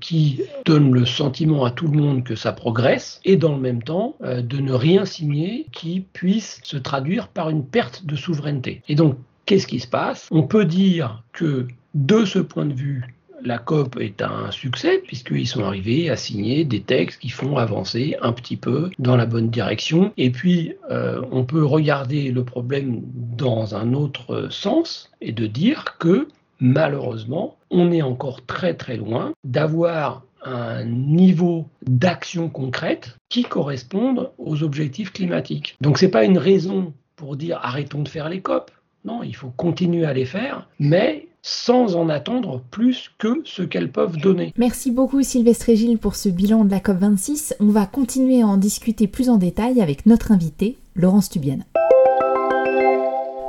qui 0.00 0.42
donnent 0.64 0.92
le 0.92 1.04
sentiment 1.04 1.64
à 1.64 1.70
tout 1.70 1.88
le 1.88 1.98
monde 1.98 2.24
que 2.24 2.36
ça 2.36 2.52
progresse 2.52 3.20
et 3.24 3.36
dans 3.36 3.54
le 3.54 3.60
même 3.60 3.82
temps 3.82 4.16
de 4.20 4.58
ne 4.58 4.72
rien 4.72 5.04
signer 5.04 5.66
qui 5.72 6.04
puisse 6.12 6.60
se 6.62 6.76
traduire 6.76 7.28
par 7.28 7.50
une 7.50 7.64
perte 7.64 8.06
de 8.06 8.16
souveraineté. 8.16 8.82
Et 8.88 8.94
donc, 8.94 9.16
qu'est-ce 9.44 9.66
qui 9.66 9.80
se 9.80 9.88
passe? 9.88 10.28
On 10.30 10.42
peut 10.42 10.64
dire 10.64 11.22
que 11.32 11.66
de 11.94 12.24
ce 12.24 12.38
point 12.38 12.66
de 12.66 12.74
vue, 12.74 13.16
la 13.42 13.58
COP 13.58 13.98
est 14.00 14.22
un 14.22 14.50
succès 14.50 15.02
puisqu'ils 15.06 15.46
sont 15.46 15.64
arrivés 15.64 16.10
à 16.10 16.16
signer 16.16 16.64
des 16.64 16.80
textes 16.80 17.20
qui 17.20 17.28
font 17.28 17.56
avancer 17.56 18.16
un 18.22 18.32
petit 18.32 18.56
peu 18.56 18.90
dans 18.98 19.16
la 19.16 19.26
bonne 19.26 19.50
direction. 19.50 20.12
Et 20.16 20.30
puis, 20.30 20.72
euh, 20.90 21.22
on 21.30 21.44
peut 21.44 21.64
regarder 21.64 22.30
le 22.30 22.44
problème 22.44 23.02
dans 23.14 23.74
un 23.74 23.92
autre 23.92 24.48
sens 24.50 25.10
et 25.20 25.32
de 25.32 25.46
dire 25.46 25.96
que 25.98 26.28
malheureusement, 26.60 27.56
on 27.70 27.92
est 27.92 28.02
encore 28.02 28.44
très 28.46 28.74
très 28.74 28.96
loin 28.96 29.32
d'avoir 29.44 30.22
un 30.44 30.84
niveau 30.84 31.66
d'action 31.86 32.48
concrète 32.48 33.16
qui 33.28 33.42
corresponde 33.42 34.30
aux 34.38 34.62
objectifs 34.62 35.12
climatiques. 35.12 35.76
Donc 35.80 35.98
ce 35.98 36.04
n'est 36.04 36.10
pas 36.10 36.24
une 36.24 36.38
raison 36.38 36.92
pour 37.16 37.36
dire 37.36 37.58
arrêtons 37.62 38.02
de 38.02 38.08
faire 38.08 38.28
les 38.28 38.40
COP. 38.40 38.70
Non, 39.04 39.22
il 39.22 39.34
faut 39.34 39.50
continuer 39.56 40.04
à 40.04 40.12
les 40.12 40.24
faire, 40.24 40.68
mais 40.78 41.28
sans 41.42 41.94
en 41.94 42.08
attendre 42.08 42.60
plus 42.72 43.10
que 43.18 43.40
ce 43.44 43.62
qu'elles 43.62 43.92
peuvent 43.92 44.16
donner. 44.16 44.52
Merci 44.56 44.90
beaucoup 44.90 45.22
Sylvestre 45.22 45.68
et 45.68 45.76
Gilles 45.76 45.98
pour 45.98 46.16
ce 46.16 46.28
bilan 46.28 46.64
de 46.64 46.70
la 46.70 46.80
COP26. 46.80 47.54
On 47.60 47.68
va 47.68 47.86
continuer 47.86 48.42
à 48.42 48.46
en 48.46 48.56
discuter 48.56 49.06
plus 49.06 49.30
en 49.30 49.36
détail 49.36 49.80
avec 49.80 50.06
notre 50.06 50.32
invité, 50.32 50.76
Laurence 50.96 51.28
Tubiane. 51.28 51.64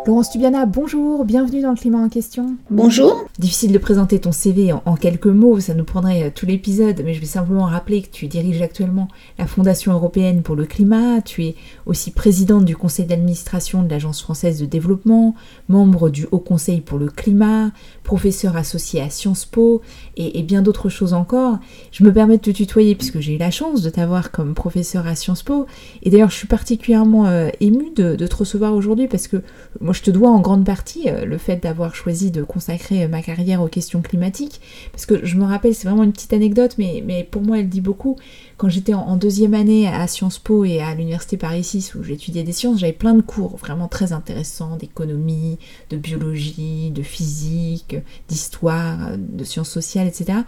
Laurence 0.08 0.30
Tubiana, 0.30 0.66
bonjour, 0.66 1.26
bienvenue 1.26 1.62
dans 1.62 1.72
le 1.72 1.76
climat 1.76 1.98
en 1.98 2.08
question. 2.08 2.56
Bonjour. 2.70 3.27
Difficile 3.40 3.72
de 3.72 3.78
présenter 3.78 4.18
ton 4.18 4.32
CV 4.32 4.74
en, 4.74 4.96
quelques 4.96 5.28
mots, 5.28 5.60
ça 5.60 5.76
nous 5.76 5.84
prendrait 5.84 6.24
euh, 6.24 6.30
tout 6.34 6.48
l'épisode, 6.48 7.04
mais 7.06 7.14
je 7.14 7.20
vais 7.20 7.28
simplement 7.28 7.66
rappeler 7.66 8.02
que 8.02 8.10
tu 8.10 8.26
diriges 8.26 8.64
actuellement 8.64 9.08
la 9.38 9.46
Fondation 9.46 9.94
européenne 9.94 10.42
pour 10.42 10.56
le 10.56 10.66
climat, 10.66 11.22
tu 11.22 11.46
es 11.46 11.56
aussi 11.86 12.10
présidente 12.10 12.66
du 12.66 12.76
conseil 12.76 13.06
d'administration 13.06 13.84
de 13.84 13.90
l'Agence 13.92 14.24
française 14.24 14.60
de 14.60 14.66
développement, 14.66 15.36
membre 15.70 16.10
du 16.10 16.26
Haut 16.32 16.40
Conseil 16.40 16.82
pour 16.82 16.98
le 16.98 17.10
climat, 17.10 17.70
professeur 18.04 18.58
associé 18.58 19.02
à 19.02 19.12
Sciences 19.12 19.46
Po 19.46 19.84
et, 20.16 20.42
bien 20.42 20.64
d'autres 20.64 20.90
choses 20.90 21.14
encore. 21.14 21.60
Je 21.92 22.04
me 22.04 22.12
permets 22.12 22.38
de 22.38 22.42
te 22.42 22.50
tutoyer 22.50 22.96
puisque 22.96 23.20
j'ai 23.20 23.36
eu 23.36 23.38
la 23.38 23.52
chance 23.52 23.84
de 23.84 23.92
t'avoir 23.92 24.32
comme 24.32 24.56
professeur 24.56 25.06
à 25.06 25.14
Sciences 25.14 25.44
Po 25.44 25.68
et 26.02 26.10
d'ailleurs 26.10 26.32
je 26.32 26.38
suis 26.38 26.48
particulièrement 26.48 27.28
euh, 27.28 27.50
émue 27.60 27.92
de, 27.96 28.16
te 28.16 28.36
recevoir 28.36 28.74
aujourd'hui 28.74 29.08
parce 29.08 29.28
que 29.28 29.44
moi 29.80 29.94
je 29.94 30.02
te 30.02 30.10
dois 30.10 30.32
en 30.32 30.40
grande 30.40 30.66
partie 30.66 31.08
euh, 31.08 31.26
le 31.26 31.38
fait 31.38 31.58
d'avoir 31.58 31.94
choisi 31.94 32.32
de 32.32 32.42
consacrer 32.42 33.04
euh, 33.04 33.08
ma 33.08 33.22
carrière 33.28 33.62
aux 33.62 33.68
questions 33.68 34.02
climatiques, 34.02 34.62
parce 34.94 35.06
que 35.06 35.26
je 35.26 35.36
me 35.36 35.44
rappelle, 35.44 35.76
c'est 35.76 35.88
vraiment 35.88 36.04
une 36.04 36.14
petite 36.14 36.32
anecdote, 36.32 36.76
mais, 36.78 37.04
mais 37.06 37.26
pour 37.26 37.42
moi 37.42 37.60
elle 37.60 37.68
dit 37.68 37.82
beaucoup. 37.82 38.18
Quand 38.58 38.70
j'étais 38.70 38.96
en, 38.96 39.18
deuxième 39.18 39.54
année 39.54 39.88
à 39.88 40.08
Sciences 40.08 40.40
Po 40.40 40.66
et 40.66 40.80
à 40.80 40.96
l'université 40.96 41.38
Paris 41.38 41.64
6 41.64 41.94
où 41.94 42.04
j'étudiais 42.04 42.42
des 42.42 42.54
sciences, 42.54 42.80
j'avais 42.80 42.92
plein 42.92 43.14
de 43.14 43.22
cours 43.22 43.56
vraiment 43.58 43.88
très 43.88 44.14
intéressants 44.14 44.78
d'économie, 44.78 45.60
de 45.92 45.98
biologie, 45.98 46.90
de 46.90 47.04
physique, 47.04 47.98
d'histoire, 48.28 49.16
de 49.16 49.44
sciences 49.44 49.70
sociales, 49.70 50.08
etc. 50.08 50.40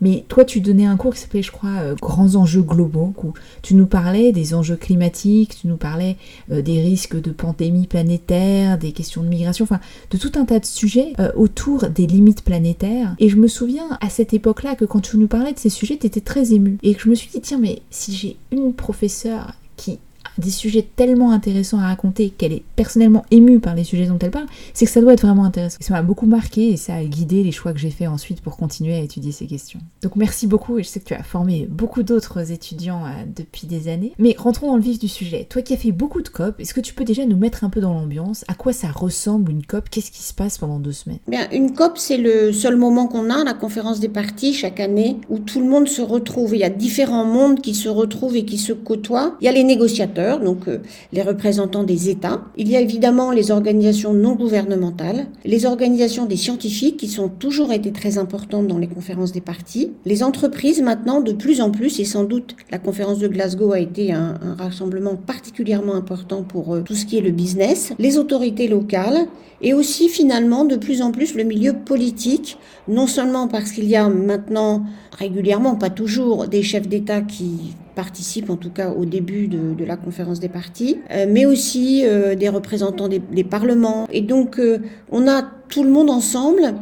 Mais 0.00 0.24
toi, 0.28 0.44
tu 0.44 0.60
donnais 0.60 0.84
un 0.84 0.96
cours 0.96 1.14
qui 1.14 1.20
s'appelait, 1.20 1.42
je 1.42 1.50
crois, 1.50 1.70
euh, 1.80 1.96
Grands 2.00 2.36
enjeux 2.36 2.62
globaux, 2.62 3.12
où 3.24 3.32
tu 3.62 3.74
nous 3.74 3.86
parlais 3.86 4.30
des 4.30 4.54
enjeux 4.54 4.76
climatiques, 4.76 5.58
tu 5.60 5.66
nous 5.66 5.76
parlais 5.76 6.16
euh, 6.52 6.62
des 6.62 6.80
risques 6.80 7.20
de 7.20 7.32
pandémie 7.32 7.88
planétaire, 7.88 8.78
des 8.78 8.92
questions 8.92 9.24
de 9.24 9.28
migration, 9.28 9.64
enfin, 9.64 9.80
de 10.10 10.18
tout 10.18 10.32
un 10.36 10.44
tas 10.44 10.60
de 10.60 10.66
sujets 10.66 11.14
euh, 11.18 11.32
autour 11.34 11.88
des 11.88 12.06
limites 12.06 12.44
planétaires. 12.44 13.16
Et 13.18 13.28
je 13.28 13.36
me 13.36 13.48
souviens 13.48 13.98
à 14.00 14.08
cette 14.08 14.34
époque-là 14.34 14.76
que 14.76 14.84
quand 14.84 15.00
tu 15.00 15.16
nous 15.16 15.26
parlais 15.26 15.52
de 15.52 15.58
ces 15.58 15.70
sujets, 15.70 15.96
tu 15.96 16.06
étais 16.06 16.20
très 16.20 16.52
ému. 16.52 16.78
Et 16.84 16.94
que 16.94 17.02
je 17.02 17.08
me 17.08 17.14
suis 17.16 17.30
dit, 17.30 17.40
tiens, 17.40 17.55
mais 17.58 17.82
si 17.90 18.14
j'ai 18.14 18.36
une 18.50 18.74
professeure 18.74 19.54
qui 19.76 19.98
des 20.38 20.50
sujets 20.50 20.86
tellement 20.96 21.32
intéressants 21.32 21.78
à 21.78 21.86
raconter 21.86 22.30
qu'elle 22.30 22.52
est 22.52 22.62
personnellement 22.76 23.24
émue 23.30 23.60
par 23.60 23.74
les 23.74 23.84
sujets 23.84 24.06
dont 24.06 24.18
elle 24.20 24.30
parle, 24.30 24.46
c'est 24.74 24.86
que 24.86 24.90
ça 24.90 25.00
doit 25.00 25.12
être 25.12 25.26
vraiment 25.26 25.44
intéressant. 25.44 25.78
Ça 25.80 25.94
m'a 25.94 26.02
beaucoup 26.02 26.26
marqué 26.26 26.70
et 26.70 26.76
ça 26.76 26.94
a 26.94 27.04
guidé 27.04 27.42
les 27.42 27.52
choix 27.52 27.72
que 27.72 27.78
j'ai 27.78 27.90
fait 27.90 28.06
ensuite 28.06 28.40
pour 28.40 28.56
continuer 28.56 28.94
à 28.94 29.00
étudier 29.00 29.32
ces 29.32 29.46
questions. 29.46 29.80
Donc 30.02 30.16
merci 30.16 30.46
beaucoup 30.46 30.78
et 30.78 30.82
je 30.82 30.88
sais 30.88 31.00
que 31.00 31.06
tu 31.06 31.14
as 31.14 31.22
formé 31.22 31.66
beaucoup 31.70 32.02
d'autres 32.02 32.52
étudiants 32.52 33.04
euh, 33.04 33.24
depuis 33.34 33.66
des 33.66 33.88
années. 33.88 34.12
Mais 34.18 34.34
rentrons 34.38 34.68
dans 34.68 34.76
le 34.76 34.82
vif 34.82 34.98
du 34.98 35.08
sujet. 35.08 35.46
Toi 35.48 35.62
qui 35.62 35.74
as 35.74 35.76
fait 35.76 35.92
beaucoup 35.92 36.22
de 36.22 36.28
COP, 36.28 36.60
est-ce 36.60 36.74
que 36.74 36.80
tu 36.80 36.94
peux 36.94 37.04
déjà 37.04 37.24
nous 37.24 37.36
mettre 37.36 37.64
un 37.64 37.70
peu 37.70 37.80
dans 37.80 37.94
l'ambiance? 37.94 38.44
À 38.48 38.54
quoi 38.54 38.72
ça 38.72 38.88
ressemble 38.88 39.50
une 39.50 39.64
COP 39.64 39.88
Qu'est-ce 39.90 40.10
qui 40.10 40.22
se 40.22 40.34
passe 40.34 40.58
pendant 40.58 40.78
deux 40.78 40.92
semaines? 40.92 41.18
Bien, 41.28 41.48
une 41.50 41.74
COP, 41.74 41.98
c'est 41.98 42.18
le 42.18 42.52
seul 42.52 42.76
moment 42.76 43.06
qu'on 43.06 43.30
a, 43.30 43.44
la 43.44 43.54
conférence 43.54 44.00
des 44.00 44.08
parties 44.08 44.52
chaque 44.52 44.80
année, 44.80 45.18
où 45.28 45.38
tout 45.38 45.60
le 45.60 45.66
monde 45.66 45.88
se 45.88 46.02
retrouve. 46.02 46.54
Il 46.54 46.60
y 46.60 46.64
a 46.64 46.70
différents 46.70 47.24
mondes 47.24 47.60
qui 47.60 47.74
se 47.74 47.88
retrouvent 47.88 48.36
et 48.36 48.44
qui 48.44 48.58
se 48.58 48.72
côtoient. 48.72 49.36
Il 49.40 49.44
y 49.44 49.48
a 49.48 49.52
les 49.52 49.64
négociateurs 49.64 50.25
donc 50.34 50.68
euh, 50.68 50.78
les 51.12 51.22
représentants 51.22 51.84
des 51.84 52.10
États. 52.10 52.42
Il 52.56 52.68
y 52.68 52.76
a 52.76 52.80
évidemment 52.80 53.30
les 53.30 53.50
organisations 53.50 54.12
non 54.12 54.34
gouvernementales, 54.34 55.26
les 55.44 55.66
organisations 55.66 56.26
des 56.26 56.36
scientifiques 56.36 56.96
qui 56.96 57.08
sont 57.08 57.28
toujours 57.28 57.72
été 57.72 57.92
très 57.92 58.18
importantes 58.18 58.66
dans 58.66 58.78
les 58.78 58.88
conférences 58.88 59.32
des 59.32 59.40
parties, 59.40 59.92
les 60.04 60.22
entreprises 60.22 60.82
maintenant 60.82 61.20
de 61.20 61.32
plus 61.32 61.60
en 61.60 61.70
plus, 61.70 62.00
et 62.00 62.04
sans 62.04 62.24
doute 62.24 62.56
la 62.70 62.78
conférence 62.78 63.18
de 63.18 63.28
Glasgow 63.28 63.72
a 63.72 63.80
été 63.80 64.12
un, 64.12 64.38
rassemblement 64.58 65.16
particulièrement 65.16 65.94
important 65.94 66.42
pour 66.42 66.74
euh, 66.74 66.80
tout 66.80 66.94
ce 66.94 67.06
qui 67.06 67.18
est 67.18 67.22
le 67.22 67.30
business, 67.30 67.92
les 67.98 68.18
autorités 68.18 68.68
locales 68.68 69.26
et 69.62 69.74
aussi 69.74 70.08
finalement 70.08 70.64
de 70.64 70.76
plus 70.76 71.02
en 71.02 71.12
plus 71.12 71.34
le 71.34 71.44
milieu 71.44 71.72
politique, 71.72 72.58
non 72.88 73.06
seulement 73.06 73.48
parce 73.48 73.72
qu'il 73.72 73.88
y 73.88 73.96
a 73.96 74.08
maintenant 74.08 74.84
régulièrement, 75.18 75.76
pas 75.76 75.90
toujours, 75.90 76.46
des 76.46 76.62
chefs 76.62 76.88
d'État 76.88 77.22
qui 77.22 77.74
participent 77.96 78.50
en 78.50 78.56
tout 78.56 78.70
cas 78.70 78.90
au 78.90 79.04
début 79.04 79.48
de, 79.48 79.84
la 79.84 79.96
conférence 79.96 80.38
des 80.38 80.48
partis, 80.48 80.98
euh, 81.10 81.26
mais 81.28 81.46
aussi 81.46 82.02
euh, 82.04 82.36
des 82.36 82.48
représentants 82.48 83.08
des, 83.08 83.44
parlements. 83.44 84.06
Et 84.12 84.20
donc 84.20 84.60
euh, 84.60 84.78
on 85.10 85.26
a 85.26 85.42
tout 85.68 85.82
le 85.82 85.90
monde 85.90 86.10
ensemble 86.10 86.74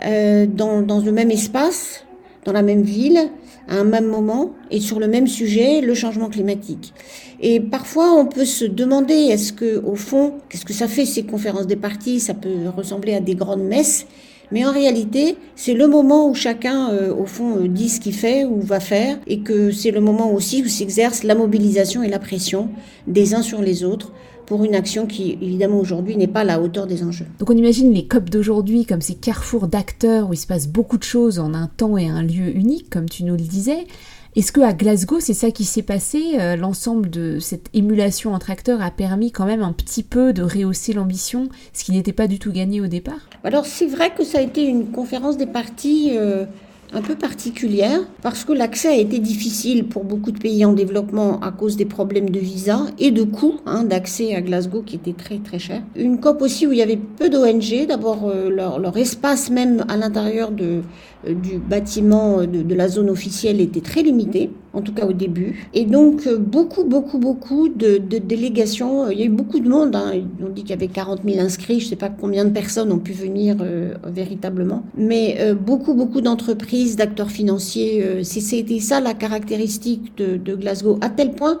dans, 0.00 0.82
dans 0.82 0.98
le 0.98 1.12
même 1.12 1.30
espace, 1.30 2.04
dans 2.44 2.52
la 2.52 2.62
même 2.62 2.82
ville, 2.82 3.20
à 3.68 3.76
un 3.76 3.84
même 3.84 4.06
moment 4.06 4.50
et 4.72 4.80
sur 4.80 4.98
le 4.98 5.06
même 5.06 5.28
sujet, 5.28 5.80
le 5.80 5.94
changement 5.94 6.28
climatique. 6.28 6.92
Et 7.40 7.60
parfois, 7.60 8.14
on 8.14 8.26
peut 8.26 8.44
se 8.44 8.64
demander, 8.64 9.14
est-ce 9.14 9.52
que, 9.52 9.80
au 9.84 9.94
fond, 9.94 10.34
qu'est-ce 10.48 10.64
que 10.64 10.72
ça 10.72 10.88
fait 10.88 11.04
ces 11.04 11.24
conférences 11.24 11.68
des 11.68 11.76
partis? 11.76 12.18
Ça 12.18 12.34
peut 12.34 12.68
ressembler 12.76 13.14
à 13.14 13.20
des 13.20 13.36
grandes 13.36 13.62
messes. 13.62 14.06
Mais 14.52 14.66
en 14.66 14.72
réalité, 14.72 15.36
c'est 15.56 15.72
le 15.72 15.88
moment 15.88 16.28
où 16.28 16.34
chacun, 16.34 16.90
euh, 16.90 17.14
au 17.14 17.24
fond, 17.24 17.56
euh, 17.56 17.68
dit 17.68 17.88
ce 17.88 18.00
qu'il 18.00 18.14
fait 18.14 18.44
ou 18.44 18.60
va 18.60 18.80
faire, 18.80 19.18
et 19.26 19.40
que 19.40 19.70
c'est 19.70 19.90
le 19.90 20.00
moment 20.00 20.32
aussi 20.32 20.62
où 20.62 20.68
s'exerce 20.68 21.24
la 21.24 21.34
mobilisation 21.34 22.02
et 22.02 22.08
la 22.08 22.18
pression 22.18 22.68
des 23.06 23.34
uns 23.34 23.42
sur 23.42 23.62
les 23.62 23.82
autres 23.82 24.12
pour 24.44 24.64
une 24.64 24.74
action 24.74 25.06
qui, 25.06 25.38
évidemment, 25.40 25.78
aujourd'hui 25.78 26.16
n'est 26.16 26.26
pas 26.26 26.40
à 26.40 26.44
la 26.44 26.60
hauteur 26.60 26.86
des 26.86 27.02
enjeux. 27.02 27.26
Donc 27.38 27.48
on 27.48 27.56
imagine 27.56 27.92
les 27.92 28.06
COP 28.06 28.28
d'aujourd'hui 28.28 28.84
comme 28.84 29.00
ces 29.00 29.14
carrefours 29.14 29.68
d'acteurs 29.68 30.28
où 30.28 30.34
il 30.34 30.36
se 30.36 30.46
passe 30.46 30.68
beaucoup 30.68 30.98
de 30.98 31.04
choses 31.04 31.38
en 31.38 31.54
un 31.54 31.68
temps 31.68 31.96
et 31.96 32.08
un 32.08 32.22
lieu 32.22 32.54
unique, 32.54 32.90
comme 32.90 33.08
tu 33.08 33.24
nous 33.24 33.36
le 33.36 33.40
disais. 33.40 33.86
Est-ce 34.34 34.50
que 34.50 34.62
à 34.62 34.72
Glasgow, 34.72 35.20
c'est 35.20 35.34
ça 35.34 35.50
qui 35.50 35.64
s'est 35.64 35.82
passé 35.82 36.36
euh, 36.40 36.56
L'ensemble 36.56 37.10
de 37.10 37.38
cette 37.38 37.66
émulation 37.74 38.32
entre 38.32 38.50
acteurs 38.50 38.80
a 38.80 38.90
permis 38.90 39.30
quand 39.30 39.44
même 39.44 39.62
un 39.62 39.72
petit 39.72 40.02
peu 40.02 40.32
de 40.32 40.42
rehausser 40.42 40.94
l'ambition, 40.94 41.50
ce 41.74 41.84
qui 41.84 41.92
n'était 41.92 42.14
pas 42.14 42.28
du 42.28 42.38
tout 42.38 42.50
gagné 42.50 42.80
au 42.80 42.86
départ? 42.86 43.28
Alors 43.44 43.66
c'est 43.66 43.86
vrai 43.86 44.10
que 44.14 44.24
ça 44.24 44.38
a 44.38 44.40
été 44.40 44.64
une 44.64 44.90
conférence 44.90 45.36
des 45.36 45.44
partis 45.44 46.12
euh, 46.16 46.46
un 46.92 47.00
peu 47.00 47.14
particulière 47.14 48.00
parce 48.22 48.44
que 48.44 48.52
l'accès 48.52 48.88
a 48.88 48.96
été 48.96 49.18
difficile 49.18 49.86
pour 49.86 50.04
beaucoup 50.04 50.30
de 50.30 50.38
pays 50.38 50.64
en 50.64 50.72
développement 50.72 51.40
à 51.40 51.50
cause 51.50 51.76
des 51.76 51.84
problèmes 51.84 52.30
de 52.30 52.38
visa 52.38 52.86
et 52.98 53.10
de 53.10 53.22
coûts 53.22 53.60
hein, 53.66 53.84
d'accès 53.84 54.34
à 54.34 54.40
Glasgow 54.40 54.82
qui 54.82 54.96
était 54.96 55.14
très 55.14 55.38
très 55.38 55.58
cher. 55.58 55.82
Une 55.96 56.20
COP 56.20 56.42
aussi 56.42 56.66
où 56.66 56.72
il 56.72 56.78
y 56.78 56.82
avait 56.82 56.96
peu 56.98 57.30
d'ONG, 57.30 57.86
d'abord 57.88 58.28
euh, 58.28 58.50
leur, 58.50 58.96
espace 58.96 59.50
même 59.50 59.84
à 59.88 59.96
l'intérieur 59.96 60.50
de, 60.50 60.82
du 61.28 61.58
bâtiment 61.58 62.40
euh, 62.40 62.46
de, 62.46 62.62
de, 62.62 62.74
la 62.74 62.88
zone 62.88 63.10
officielle 63.10 63.60
était 63.60 63.80
très 63.80 64.02
limité, 64.02 64.50
en 64.72 64.82
tout 64.82 64.92
cas 64.92 65.06
au 65.06 65.12
début. 65.12 65.68
Et 65.74 65.84
donc 65.84 66.28
beaucoup 66.38 66.84
beaucoup 66.84 67.18
beaucoup 67.18 67.68
de, 67.68 67.98
de, 67.98 68.18
délégations, 68.18 69.10
il 69.10 69.18
y 69.18 69.22
a 69.22 69.26
eu 69.26 69.30
beaucoup 69.30 69.60
de 69.60 69.68
monde, 69.68 69.94
hein. 69.96 70.12
on 70.44 70.48
dit 70.48 70.62
qu'il 70.62 70.70
y 70.70 70.74
avait 70.74 70.88
40 70.88 71.20
000 71.24 71.40
inscrits, 71.40 71.80
je 71.80 71.86
ne 71.86 71.90
sais 71.90 71.96
pas 71.96 72.08
combien 72.08 72.44
de 72.44 72.50
personnes 72.50 72.92
ont 72.92 72.98
pu 72.98 73.12
venir 73.12 73.56
véritablement, 74.04 74.84
mais 74.96 75.38
beaucoup 75.54 75.94
beaucoup 75.94 76.20
d'entreprises 76.20 76.96
d'acteurs 76.96 77.30
financiers. 77.30 78.02
Euh, 78.02 78.22
c'était 78.22 78.80
ça 78.80 79.00
la 79.00 79.14
caractéristique 79.14 80.16
de, 80.16 80.54
Glasgow, 80.54 80.98
à 81.00 81.08
tel 81.08 81.32
point 81.32 81.58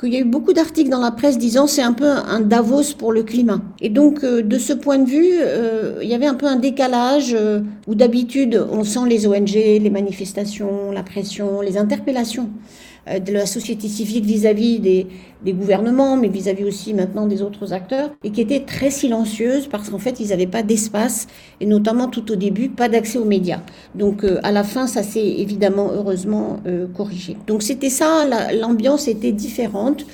qu'il 0.00 0.14
y 0.14 0.16
a 0.16 0.20
eu 0.20 0.24
beaucoup 0.24 0.52
d'articles 0.54 0.88
dans 0.88 1.00
la 1.00 1.10
presse 1.10 1.36
disant 1.36 1.66
c'est 1.66 1.82
un 1.82 1.92
peu 1.92 2.08
un 2.08 2.40
Davos 2.40 2.94
pour 2.96 3.12
le 3.12 3.22
climat. 3.22 3.60
Et 3.80 3.90
donc 3.90 4.24
euh, 4.24 4.42
de 4.42 4.58
ce 4.58 4.72
point 4.72 4.98
de 4.98 5.08
vue, 5.08 5.34
euh, 5.40 6.00
il 6.02 6.08
y 6.08 6.14
avait 6.14 6.26
un 6.26 6.34
peu 6.34 6.46
un 6.46 6.56
décalage 6.56 7.36
où 7.86 7.94
d'habitude 7.94 8.66
on 8.72 8.82
sent 8.82 9.06
les 9.08 9.26
ONG, 9.26 9.52
les 9.52 9.90
manifestations, 9.90 10.90
la 10.90 11.02
pression, 11.02 11.60
les 11.60 11.76
interpellations 11.76 12.48
euh, 12.48 12.89
de 13.06 13.32
la 13.32 13.46
société 13.46 13.88
civile 13.88 14.24
vis-à-vis 14.24 14.78
des, 14.78 15.06
gouvernements, 15.52 16.16
mais 16.16 16.28
vis-à-vis 16.28 16.64
aussi 16.64 16.94
maintenant 16.94 17.26
des 17.26 17.42
autres 17.42 17.72
acteurs, 17.72 18.10
et 18.22 18.30
qui 18.30 18.40
étaient 18.40 18.60
très 18.60 18.90
silencieuses 18.90 19.68
parce 19.68 19.88
qu'en 19.88 19.98
fait, 19.98 20.20
ils 20.20 20.28
n'avaient 20.28 20.46
pas 20.46 20.62
d'espace, 20.62 21.26
et 21.60 21.66
notamment 21.66 22.08
tout 22.08 22.30
au 22.30 22.36
début, 22.36 22.68
pas 22.68 22.88
d'accès 22.88 23.18
aux 23.18 23.24
médias. 23.24 23.60
Donc 23.94 24.24
euh, 24.24 24.38
à 24.42 24.52
la 24.52 24.64
fin, 24.64 24.86
ça 24.86 25.02
s'est 25.02 25.26
évidemment, 25.26 25.90
heureusement, 25.92 26.60
euh, 26.66 26.86
corrigé. 26.88 27.36
Donc 27.46 27.62
c'était 27.62 27.90
ça, 27.90 28.26
l'ambiance 28.52 29.08
était 29.08 29.32
différente. 29.32 30.04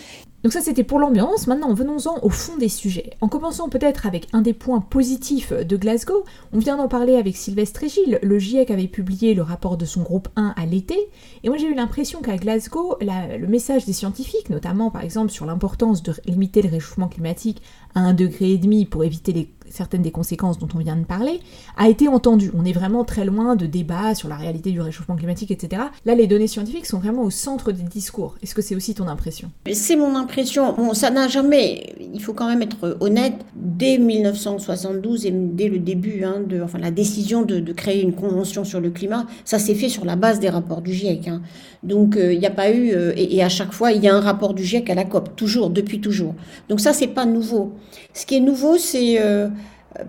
Donc 0.47 0.53
ça 0.53 0.61
c'était 0.61 0.85
pour 0.85 1.01
l'ambiance, 1.01 1.49
maintenant 1.49 1.75
venons-en 1.75 2.21
au 2.23 2.29
fond 2.29 2.57
des 2.57 2.69
sujets. 2.69 3.11
En 3.21 3.27
commençant 3.27 3.69
peut-être 3.69 4.07
avec 4.07 4.29
un 4.33 4.43
des 4.43 4.53
points 4.53 4.79
positifs 4.79 5.53
de 5.53 5.77
Glasgow, 5.77 6.23
on 6.53 6.61
vient 6.61 6.77
d'en 6.77 6.87
parler 6.87 7.17
avec 7.17 7.37
Sylvestre 7.37 7.83
et 7.83 8.21
le 8.23 8.39
GIEC 8.39 8.71
avait 8.71 8.87
publié 8.87 9.35
le 9.35 9.43
rapport 9.43 9.77
de 9.77 9.85
son 9.85 10.03
groupe 10.03 10.29
1 10.37 10.55
à 10.57 10.65
l'été, 10.65 10.97
et 11.43 11.49
moi 11.49 11.59
j'ai 11.59 11.67
eu 11.67 11.75
l'impression 11.75 12.21
qu'à 12.21 12.37
Glasgow, 12.37 12.97
le 13.01 13.47
message 13.49 13.87
des 13.87 13.93
scientifiques, 13.93 14.49
notamment 14.49 14.93
par 14.93 15.03
exemple 15.03 15.33
sur 15.33 15.47
l'importance 15.47 16.05
de 16.05 16.15
limiter 16.27 16.63
le 16.63 16.71
réchauffement 16.71 17.09
climatique 17.09 17.61
à 17.97 18.01
un 18.03 18.15
degré 18.15 18.53
et 18.53 18.59
demi 18.59 18.85
pour 18.85 19.03
éviter 19.03 19.33
les 19.33 19.51
certaines 19.71 20.03
des 20.03 20.11
conséquences 20.11 20.59
dont 20.59 20.69
on 20.75 20.79
vient 20.79 20.97
de 20.97 21.05
parler, 21.05 21.41
a 21.77 21.89
été 21.89 22.09
entendu. 22.09 22.51
On 22.57 22.65
est 22.65 22.73
vraiment 22.73 23.05
très 23.05 23.25
loin 23.25 23.57
de 23.57 23.67
débats 23.67 24.15
sur 24.15 24.29
la 24.29 24.37
réalité 24.37 24.71
du 24.71 24.81
réchauffement 24.81 25.17
climatique, 25.17 25.51
etc. 25.51 25.83
Là, 26.05 26.15
les 26.15 26.27
données 26.27 26.47
scientifiques 26.47 26.87
sont 26.87 26.99
vraiment 26.99 27.23
au 27.23 27.31
centre 27.31 27.73
des 27.73 27.83
discours. 27.83 28.37
Est-ce 28.43 28.55
que 28.55 28.63
c'est 28.63 28.75
aussi 28.75 28.95
ton 28.95 29.09
impression? 29.09 29.51
C'est 29.73 29.97
mon 29.97 30.17
impression. 30.17 30.73
Bon, 30.73 30.95
ça 30.95 31.11
n'a 31.11 31.29
jamais... 31.29 31.95
il 32.15 32.23
faut 32.23 32.33
quand 32.33 32.49
même 32.49 32.63
être 32.63 32.97
honnête. 33.01 33.35
Dès 33.55 33.99
1972 33.99 35.27
et 35.27 35.31
dès 35.31 35.69
le 35.69 35.79
début, 35.79 36.25
hein, 36.25 36.41
de, 36.47 36.61
enfin 36.63 36.79
la 36.79 36.91
décision 36.91 37.43
de, 37.43 37.61
créer 37.73 38.03
une 38.03 38.15
convention 38.15 38.65
sur 38.65 38.81
le 38.81 38.91
climat, 38.91 39.27
ça 39.45 39.59
s'est 39.59 39.75
fait 39.75 39.89
sur 39.89 40.05
la 40.05 40.17
base 40.17 40.41
des 40.41 40.49
rapports 40.49 40.81
du 40.81 40.93
GIEC. 40.93 41.29
Hein. 41.29 41.43
Donc 41.83 42.17
il 42.19 42.39
n'y 42.39 42.47
a 42.47 42.51
pas 42.51 42.71
eu, 42.71 42.91
et, 43.17 43.43
à 43.43 43.49
chaque 43.49 43.73
fois 43.73 43.93
il 43.93 44.03
y 44.03 44.09
a 44.09 44.15
un 44.15 44.21
rapport 44.21 44.55
du 44.55 44.65
GIEC 44.65 44.89
à 44.89 44.95
la 44.95 45.05
COP, 45.05 45.37
toujours, 45.37 45.71
depuis 45.71 46.01
toujours. 46.01 46.35
Donc 46.69 46.81
ça 46.81 46.93
c'est 46.93 47.07
pas 47.09 47.27
nouveau. 47.27 47.73
Ce 48.15 48.25
qui 48.25 48.37
est 48.37 48.41
nouveau, 48.41 48.79
c'est 48.79 49.19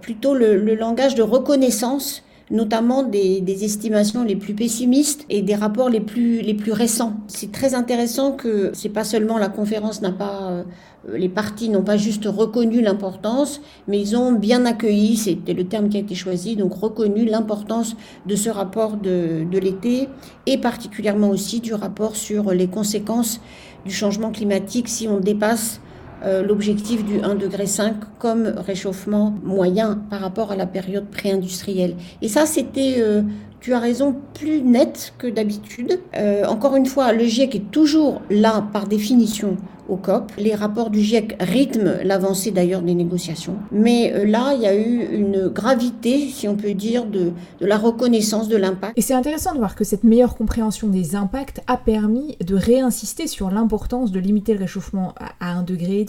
plutôt 0.01 0.33
le 0.33 0.75
langage 0.75 1.15
de 1.15 1.23
reconnaissance 1.23 2.23
notamment 2.49 3.03
des, 3.03 3.43
estimations 3.63 4.23
les 4.23 4.35
plus 4.35 4.53
pessimistes 4.53 5.25
et 5.29 5.41
des 5.41 5.55
rapports 5.55 5.89
les 5.89 5.99
plus, 5.99 6.41
les 6.41 6.53
plus 6.53 6.71
récents. 6.71 7.13
C'est 7.27 7.51
très 7.51 7.73
intéressant 7.73 8.31
que 8.31 8.71
c'est 8.73 8.89
pas 8.89 9.03
seulement 9.03 9.37
la 9.37 9.49
conférence 9.49 10.01
n'a 10.01 10.11
pas, 10.11 10.43
euh, 10.43 10.63
les 11.13 11.27
partis 11.27 11.69
n'ont 11.69 11.83
pas 11.83 11.97
juste 11.97 12.25
reconnu 12.25 12.81
l'importance, 12.81 13.61
mais 13.87 13.99
ils 13.99 14.15
ont 14.15 14.31
bien 14.31 14.65
accueilli, 14.65 15.17
c'était 15.17 15.53
le 15.53 15.65
terme 15.65 15.89
qui 15.89 15.97
a 15.97 15.99
été 15.99 16.15
choisi, 16.15 16.55
donc 16.55 16.73
reconnu 16.73 17.25
l'importance 17.25 17.95
de 18.25 18.35
ce 18.35 18.49
rapport 18.49 18.95
de, 18.95 19.45
de 19.49 19.57
l'été 19.57 20.07
et 20.45 20.57
particulièrement 20.57 21.29
aussi 21.29 21.59
du 21.59 21.73
rapport 21.73 22.15
sur 22.15 22.51
les 22.51 22.67
conséquences 22.67 23.41
du 23.85 23.93
changement 23.93 24.31
climatique 24.31 24.87
si 24.87 25.07
on 25.07 25.19
dépasse 25.19 25.81
euh, 26.23 26.43
l'objectif 26.43 27.05
du 27.05 27.19
1,5 27.19 27.37
degré 27.37 27.65
comme 28.17 28.53
réchauffement 28.57 29.35
moyen 29.43 30.01
par 30.09 30.21
rapport 30.21 30.51
à 30.51 30.55
la 30.55 30.65
période 30.65 31.05
pré-industrielle. 31.05 31.95
Et 32.21 32.27
ça, 32.27 32.45
c'était, 32.45 32.95
euh, 32.97 33.21
tu 33.59 33.73
as 33.73 33.79
raison, 33.79 34.15
plus 34.33 34.61
net 34.61 35.13
que 35.17 35.27
d'habitude. 35.27 35.99
Euh, 36.15 36.45
encore 36.45 36.75
une 36.75 36.87
fois, 36.87 37.13
le 37.13 37.25
GIEC 37.25 37.55
est 37.55 37.71
toujours 37.71 38.21
là 38.29 38.67
par 38.73 38.87
définition 38.87 39.57
au 39.87 39.97
COP. 39.97 40.31
Les 40.37 40.55
rapports 40.55 40.89
du 40.89 41.01
GIEC 41.01 41.35
rythment 41.39 41.97
l'avancée 42.03 42.51
d'ailleurs 42.51 42.81
des 42.81 42.93
négociations. 42.93 43.55
Mais 43.71 44.13
euh, 44.13 44.25
là, 44.25 44.53
il 44.55 44.61
y 44.61 44.67
a 44.67 44.75
eu 44.75 45.07
une 45.13 45.47
gravité, 45.47 46.29
si 46.29 46.47
on 46.47 46.55
peut 46.55 46.73
dire, 46.73 47.05
de, 47.05 47.31
la 47.59 47.77
reconnaissance 47.77 48.47
de 48.47 48.57
l'impact. 48.57 48.93
Et 48.97 49.01
c'est 49.01 49.13
intéressant 49.13 49.53
de 49.53 49.59
voir 49.59 49.75
que 49.75 49.83
cette 49.83 50.03
meilleure 50.03 50.35
compréhension 50.35 50.87
des 50.87 51.15
impacts 51.15 51.61
a 51.67 51.77
permis 51.77 52.37
de 52.45 52.55
réinsister 52.55 53.27
sur 53.27 53.49
l'importance 53.49 54.11
de 54.11 54.19
limiter 54.19 54.53
le 54.53 54.59
réchauffement 54.59 55.13
à 55.39 55.61
1,5 55.61 55.65
degré, 55.65 56.05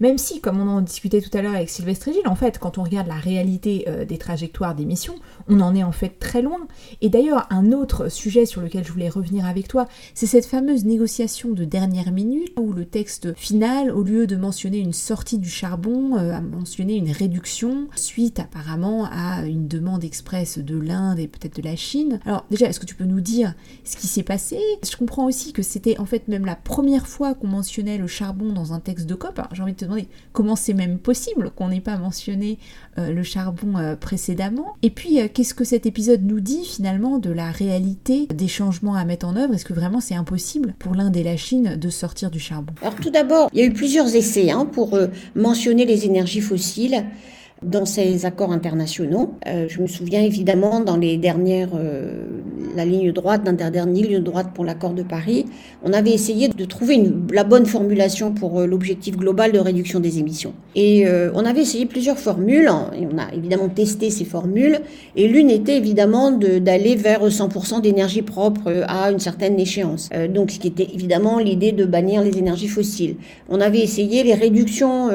même 0.00 0.18
si, 0.18 0.40
comme 0.40 0.60
on 0.60 0.68
en 0.68 0.80
discutait 0.80 1.20
tout 1.20 1.36
à 1.36 1.42
l'heure 1.42 1.54
avec 1.54 1.68
Sylvestre 1.68 2.12
Gilles, 2.12 2.26
en 2.26 2.34
fait, 2.34 2.58
quand 2.58 2.78
on 2.78 2.82
regarde 2.82 3.06
la 3.06 3.14
réalité 3.14 3.84
euh, 3.88 4.04
des 4.04 4.18
trajectoires 4.18 4.74
d'émissions, 4.74 5.14
on 5.48 5.60
en 5.60 5.74
est 5.74 5.82
en 5.82 5.92
fait 5.92 6.18
très 6.18 6.42
loin. 6.42 6.58
Et 7.00 7.08
d'ailleurs, 7.08 7.46
un 7.50 7.72
autre 7.72 8.10
sujet 8.10 8.46
sur 8.46 8.60
lequel 8.60 8.84
je 8.84 8.92
voulais 8.92 9.08
revenir 9.08 9.46
avec 9.46 9.68
toi, 9.68 9.86
c'est 10.14 10.26
cette 10.26 10.46
fameuse 10.46 10.84
négociation 10.84 11.50
de 11.50 11.64
dernière 11.64 12.12
minute 12.12 12.52
où 12.58 12.72
le 12.72 12.84
texte 12.84 13.13
final, 13.36 13.90
au 13.90 14.02
lieu 14.02 14.26
de 14.26 14.36
mentionner 14.36 14.78
une 14.78 14.92
sortie 14.92 15.38
du 15.38 15.48
charbon, 15.48 16.16
euh, 16.16 16.32
a 16.32 16.40
mentionné 16.40 16.96
une 16.96 17.10
réduction 17.10 17.88
suite 17.96 18.40
apparemment 18.40 19.08
à 19.10 19.44
une 19.44 19.68
demande 19.68 20.04
express 20.04 20.58
de 20.58 20.78
l'Inde 20.78 21.18
et 21.18 21.28
peut-être 21.28 21.56
de 21.56 21.66
la 21.66 21.76
Chine. 21.76 22.20
Alors 22.26 22.44
déjà, 22.50 22.66
est-ce 22.66 22.80
que 22.80 22.86
tu 22.86 22.94
peux 22.94 23.04
nous 23.04 23.20
dire 23.20 23.54
ce 23.84 23.96
qui 23.96 24.06
s'est 24.06 24.22
passé? 24.22 24.58
Je 24.88 24.96
comprends 24.96 25.26
aussi 25.26 25.52
que 25.52 25.62
c'était 25.62 25.98
en 25.98 26.06
fait 26.06 26.28
même 26.28 26.46
la 26.46 26.56
première 26.56 27.06
fois 27.06 27.34
qu'on 27.34 27.48
mentionnait 27.48 27.98
le 27.98 28.06
charbon 28.06 28.52
dans 28.52 28.72
un 28.72 28.80
texte 28.80 29.06
de 29.06 29.14
COP. 29.14 29.40
J'ai 29.52 29.62
envie 29.62 29.72
de 29.72 29.78
te 29.78 29.84
demander 29.84 30.08
comment 30.32 30.56
c'est 30.56 30.74
même 30.74 30.98
possible 30.98 31.50
qu'on 31.50 31.68
n'ait 31.68 31.80
pas 31.80 31.96
mentionné 31.96 32.58
euh, 32.98 33.12
le 33.12 33.22
charbon 33.22 33.76
euh, 33.76 33.96
précédemment. 33.96 34.76
Et 34.82 34.90
puis, 34.90 35.18
qu'est-ce 35.32 35.54
que 35.54 35.64
cet 35.64 35.86
épisode 35.86 36.24
nous 36.24 36.40
dit 36.40 36.64
finalement 36.64 37.18
de 37.18 37.30
la 37.30 37.50
réalité 37.50 38.26
des 38.26 38.48
changements 38.48 38.94
à 38.94 39.04
mettre 39.04 39.26
en 39.26 39.36
œuvre? 39.36 39.54
Est-ce 39.54 39.64
que 39.64 39.72
vraiment 39.72 40.00
c'est 40.00 40.14
impossible 40.14 40.74
pour 40.78 40.94
l'Inde 40.94 41.16
et 41.16 41.22
la 41.22 41.36
Chine 41.36 41.76
de 41.76 41.90
sortir 41.90 42.30
du 42.30 42.40
charbon? 42.40 42.74
Tout 43.04 43.10
d'abord, 43.10 43.50
il 43.52 43.60
y 43.60 43.62
a 43.62 43.66
eu 43.66 43.72
plusieurs 43.72 44.16
essais 44.16 44.50
hein, 44.50 44.64
pour 44.64 44.94
euh, 44.94 45.08
mentionner 45.34 45.84
les 45.84 46.06
énergies 46.06 46.40
fossiles 46.40 47.04
dans 47.64 47.86
ces 47.86 48.26
accords 48.26 48.52
internationaux. 48.52 49.34
Euh, 49.46 49.66
je 49.68 49.80
me 49.80 49.86
souviens 49.86 50.20
évidemment 50.20 50.80
dans 50.80 50.96
les 50.96 51.16
dernières, 51.16 51.70
euh, 51.74 52.24
la 52.76 52.84
ligne 52.84 53.12
droite, 53.12 53.42
dernière 53.44 53.86
ligne 53.86 54.20
droite 54.20 54.48
pour 54.54 54.64
l'accord 54.64 54.92
de 54.92 55.02
Paris, 55.02 55.46
on 55.82 55.92
avait 55.92 56.10
essayé 56.10 56.48
de 56.48 56.64
trouver 56.64 57.02
la 57.32 57.44
bonne 57.44 57.66
formulation 57.66 58.32
pour 58.32 58.60
euh, 58.60 58.66
l'objectif 58.66 59.16
global 59.16 59.52
de 59.52 59.58
réduction 59.58 60.00
des 60.00 60.18
émissions. 60.18 60.52
Et 60.74 61.06
on 61.34 61.44
avait 61.44 61.60
essayé 61.60 61.86
plusieurs 61.86 62.18
formules, 62.18 62.66
hein, 62.66 62.90
et 62.98 63.06
on 63.06 63.16
a 63.16 63.32
évidemment 63.32 63.68
testé 63.68 64.10
ces 64.10 64.24
formules, 64.24 64.80
et 65.14 65.28
l'une 65.28 65.48
était 65.48 65.76
évidemment 65.76 66.32
d'aller 66.32 66.96
vers 66.96 67.24
100% 67.24 67.80
d'énergie 67.80 68.22
propre 68.22 68.84
à 68.88 69.12
une 69.12 69.20
certaine 69.20 69.58
échéance. 69.60 70.10
donc 70.28 70.50
ce 70.50 70.58
qui 70.58 70.66
était 70.66 70.88
évidemment 70.92 71.38
l'idée 71.38 71.70
de 71.70 71.84
bannir 71.84 72.22
les 72.22 72.36
énergies 72.38 72.68
fossiles. 72.68 73.16
On 73.48 73.60
avait 73.60 73.80
essayé 73.80 74.24
les 74.24 74.34
réductions 74.34 75.10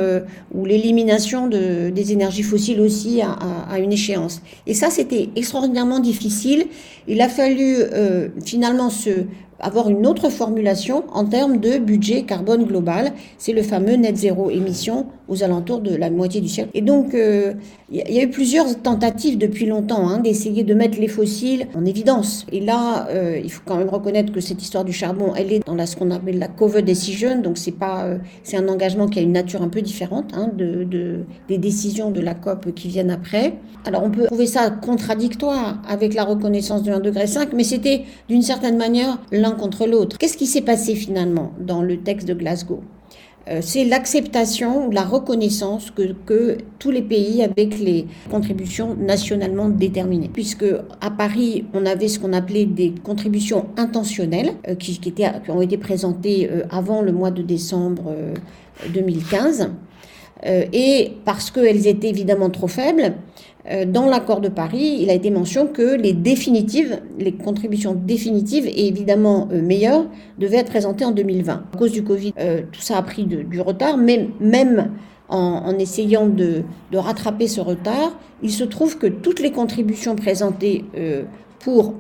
ou 0.54 0.66
l'élimination 0.66 1.48
de, 1.48 1.90
des 1.90 2.14
énergies 2.14 2.39
fossiles 2.44 2.82
aussi 2.82 3.22
à, 3.22 3.80
une 3.80 3.92
échéance. 3.94 4.42
Et 4.68 4.74
ça, 4.74 4.90
c'était 4.90 5.30
extraordinairement 5.36 6.00
difficile. 6.00 6.66
Il 7.08 7.22
a 7.22 7.30
fallu 7.30 7.78
euh, 7.78 8.30
finalement 8.46 8.90
avoir 9.60 9.90
une 9.90 10.08
autre 10.08 10.30
formulation 10.30 11.04
en 11.12 11.26
termes 11.26 11.58
de 11.58 11.78
budget 11.78 12.24
carbone 12.24 12.66
global. 12.66 13.14
C'est 13.38 13.54
le 13.54 13.62
fameux 13.62 13.96
net 13.96 14.16
zéro 14.16 14.50
émission 14.50 15.08
aux 15.30 15.44
alentours 15.44 15.80
de 15.80 15.96
la 15.96 16.10
moitié 16.10 16.42
du 16.42 16.50
siècle. 16.50 16.70
Et 16.74 16.82
donc, 16.82 17.14
euh, 17.14 17.54
il 17.92 17.98
y 17.98 18.20
a 18.20 18.24
eu 18.24 18.30
plusieurs 18.30 18.82
tentatives 18.82 19.38
depuis 19.38 19.66
longtemps 19.66 20.10
hein, 20.10 20.20
d'essayer 20.20 20.64
de 20.64 20.74
mettre 20.74 21.00
les 21.00 21.08
fossiles 21.08 21.68
en 21.76 21.86
évidence. 21.86 22.46
Et 22.52 22.60
là, 22.60 23.08
euh, 23.10 23.40
il 23.42 23.52
faut 23.52 23.62
quand 23.66 23.78
même 23.78 23.90
reconnaître 23.90 24.34
que 24.34 24.42
cette 24.42 24.62
histoire 24.62 24.84
du 24.84 24.94
charbon, 24.94 25.34
elle 25.36 25.54
est 25.54 25.66
dans 25.66 25.86
ce 25.86 25.96
qu'on 25.96 26.12
appelle 26.12 26.40
la 26.40 26.48
cover 26.48 26.82
decision. 26.82 27.42
Donc, 27.42 27.58
euh, 27.82 28.18
c'est 28.44 28.58
un 28.58 28.68
engagement 28.68 29.08
qui 29.08 29.20
a 29.20 29.22
une 29.22 29.32
nature 29.32 29.62
un 29.62 29.70
peu 29.70 29.82
différente 29.82 30.32
hein, 30.34 30.50
de, 30.56 30.84
de, 30.84 31.20
des 31.48 31.58
décisions 31.58 32.12
de 32.12 32.22
la 32.22 32.34
COP 32.34 32.74
qui 32.74 32.88
viennent 32.88 33.12
après. 33.12 33.54
Alors, 33.86 34.04
on 34.04 34.10
peut 34.10 34.26
trouver 34.26 34.48
ça 34.48 34.70
contradictoire 34.72 35.82
avec 35.88 36.14
la 36.14 36.24
reconnaissance 36.24 36.84
de 36.84 36.92
1,5 36.92 37.02
degré, 37.02 37.26
mais 37.56 37.64
c'était 37.64 38.04
d'une 38.28 38.42
certaine 38.42 38.78
manière 38.78 39.20
l'un 39.32 39.52
contre 39.52 39.86
l'autre. 39.86 40.18
Qu'est-ce 40.18 40.38
qui 40.38 40.48
s'est 40.48 40.62
passé 40.62 40.96
finalement 40.96 41.52
dans 41.60 41.82
le 41.82 41.98
texte 41.98 42.28
de 42.28 42.34
Glasgow? 42.34 42.82
C'est 43.62 43.84
l'acceptation, 43.84 44.90
la 44.90 45.04
reconnaissance 45.04 45.92
que, 45.92 46.14
que, 46.26 46.58
tous 46.78 46.92
les 46.92 47.02
pays 47.02 47.44
avec 47.44 47.80
les 47.80 48.08
contributions 48.30 48.96
nationalement 48.96 49.70
déterminées. 49.70 50.30
Puisque 50.32 50.66
à 51.02 51.12
Paris, 51.12 51.66
on 51.74 51.86
avait 51.86 52.08
ce 52.08 52.20
qu'on 52.20 52.34
appelait 52.34 52.66
des 52.66 52.94
contributions 53.04 53.68
intentionnelles 53.78 54.54
euh, 54.68 54.76
qui, 54.76 55.00
qui, 55.00 55.14
ont 55.50 55.62
été 55.62 55.78
présentées 55.78 56.50
euh, 56.52 56.64
avant 56.70 57.02
le 57.02 57.12
mois 57.12 57.32
de 57.32 57.42
décembre 57.42 58.14
2015. 58.94 59.72
et 60.46 61.12
parce 61.26 61.52
qu'elles 61.52 61.88
étaient 61.88 62.10
évidemment 62.10 62.50
trop 62.50 62.68
faibles, 62.68 63.14
euh, 63.59 63.59
dans 63.86 64.08
l'accord 64.08 64.42
de 64.42 64.50
Paris, 64.50 64.98
il 65.00 65.10
a 65.10 65.14
été 65.14 65.30
mention 65.30 65.68
que 65.68 65.96
les 65.96 66.14
définitives, 66.14 67.00
les 67.20 67.34
contributions 67.34 67.94
définitives 67.94 68.66
et 68.66 68.88
évidemment 68.88 69.48
euh, 69.52 69.62
meilleures 69.62 70.08
devaient 70.40 70.58
être 70.58 70.70
présentées 70.70 71.06
en 71.06 71.12
2020. 71.12 71.54
À 71.74 71.78
cause 71.78 71.92
du 71.92 72.04
Covid, 72.04 72.34
euh, 72.40 72.62
tout 72.72 72.82
ça 72.82 72.98
a 72.98 73.02
pris 73.04 73.26
du 73.26 73.62
retard, 73.62 73.98
mais 73.98 74.30
même 74.40 74.92
en, 75.28 75.78
essayant 75.78 76.26
de, 76.28 76.64
rattraper 76.92 77.48
ce 77.48 77.62
retard, 77.62 78.18
il 78.42 78.52
se 78.52 78.64
trouve 78.64 78.98
que 78.98 79.06
toutes 79.06 79.40
les 79.40 79.52
contributions 79.52 80.16
présentées 80.16 80.86
pour 81.60 81.94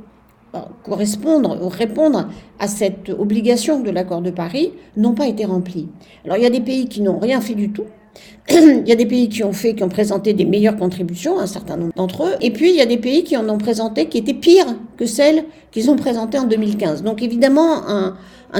correspondre 0.84 1.64
ou 1.64 1.70
répondre 1.70 2.30
à 2.58 2.68
cette 2.68 3.10
obligation 3.10 3.82
de 3.82 3.92
l'accord 3.92 4.24
de 4.24 4.32
Paris 4.32 4.74
n'ont 4.98 5.14
pas 5.14 5.28
été 5.28 5.46
remplies. 5.46 5.90
Alors 6.26 6.38
il 6.38 6.44
y 6.44 6.48
a 6.48 6.50
des 6.50 6.62
pays 6.62 6.88
qui 6.88 7.02
n'ont 7.02 7.20
rien 7.20 7.40
fait 7.40 7.54
du 7.54 7.72
tout, 7.72 7.86
il 8.50 8.88
y 8.88 8.92
a 8.92 8.96
des 8.96 9.06
pays 9.06 9.30
qui 9.30 9.44
ont 9.44 9.54
fait, 9.54 9.76
qui 9.76 9.84
ont 9.84 9.90
présenté 9.90 10.34
des 10.34 10.46
meilleures 10.46 10.78
contributions, 10.78 11.40
un 11.40 11.48
certain 11.48 11.78
nombre 11.78 11.94
d'entre 11.96 12.24
eux, 12.24 12.34
et 12.42 12.52
puis 12.52 12.70
il 12.70 12.76
y 12.76 12.82
a 12.82 12.86
des 12.86 12.98
pays 12.98 13.24
qui 13.24 13.38
en 13.38 13.48
ont 13.50 13.58
présenté 13.58 14.08
qui 14.08 14.18
étaient 14.18 14.34
pires 14.34 14.76
que 14.98 15.06
celles 15.06 15.46
qu'ils 15.72 15.90
ont 15.90 15.96
présentées 15.96 16.40
en 16.40 16.46
2015. 16.46 17.04
Donc 17.04 17.22
évidemment, 17.22 17.88
un, 17.88 18.16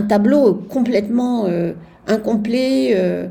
tableau 0.08 0.54
complètement 0.54 1.46
euh, 1.48 1.74
incomplet, 2.08 2.92
euh, 2.94 3.28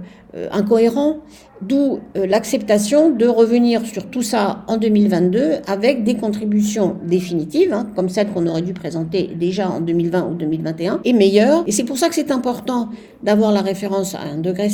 incohérent, 0.53 1.19
D'où 1.61 1.99
euh, 2.17 2.27
l'acceptation 2.27 3.11
de 3.11 3.27
revenir 3.27 3.85
sur 3.85 4.07
tout 4.07 4.23
ça 4.23 4.63
en 4.69 4.77
2022 4.77 5.55
avec 5.67 6.05
des 6.05 6.15
contributions 6.15 6.97
définitives, 7.05 7.73
hein, 7.73 7.89
comme 7.97 8.09
celles 8.09 8.29
qu'on 8.29 8.47
aurait 8.47 8.63
dû 8.63 8.75
présenter 8.75 9.31
déjà 9.35 9.69
en 9.69 9.81
2020 9.81 10.29
ou 10.31 10.35
2021, 10.35 11.01
et 11.05 11.13
meilleures. 11.13 11.65
Et 11.67 11.73
c'est 11.73 11.83
pour 11.83 11.99
ça 11.99 12.09
que 12.09 12.15
c'est 12.15 12.31
important 12.31 12.91
d'avoir 13.25 13.51
la 13.51 13.61
référence 13.61 14.15
à 14.15 14.19
1,5 14.19 14.41
degré, 14.41 14.69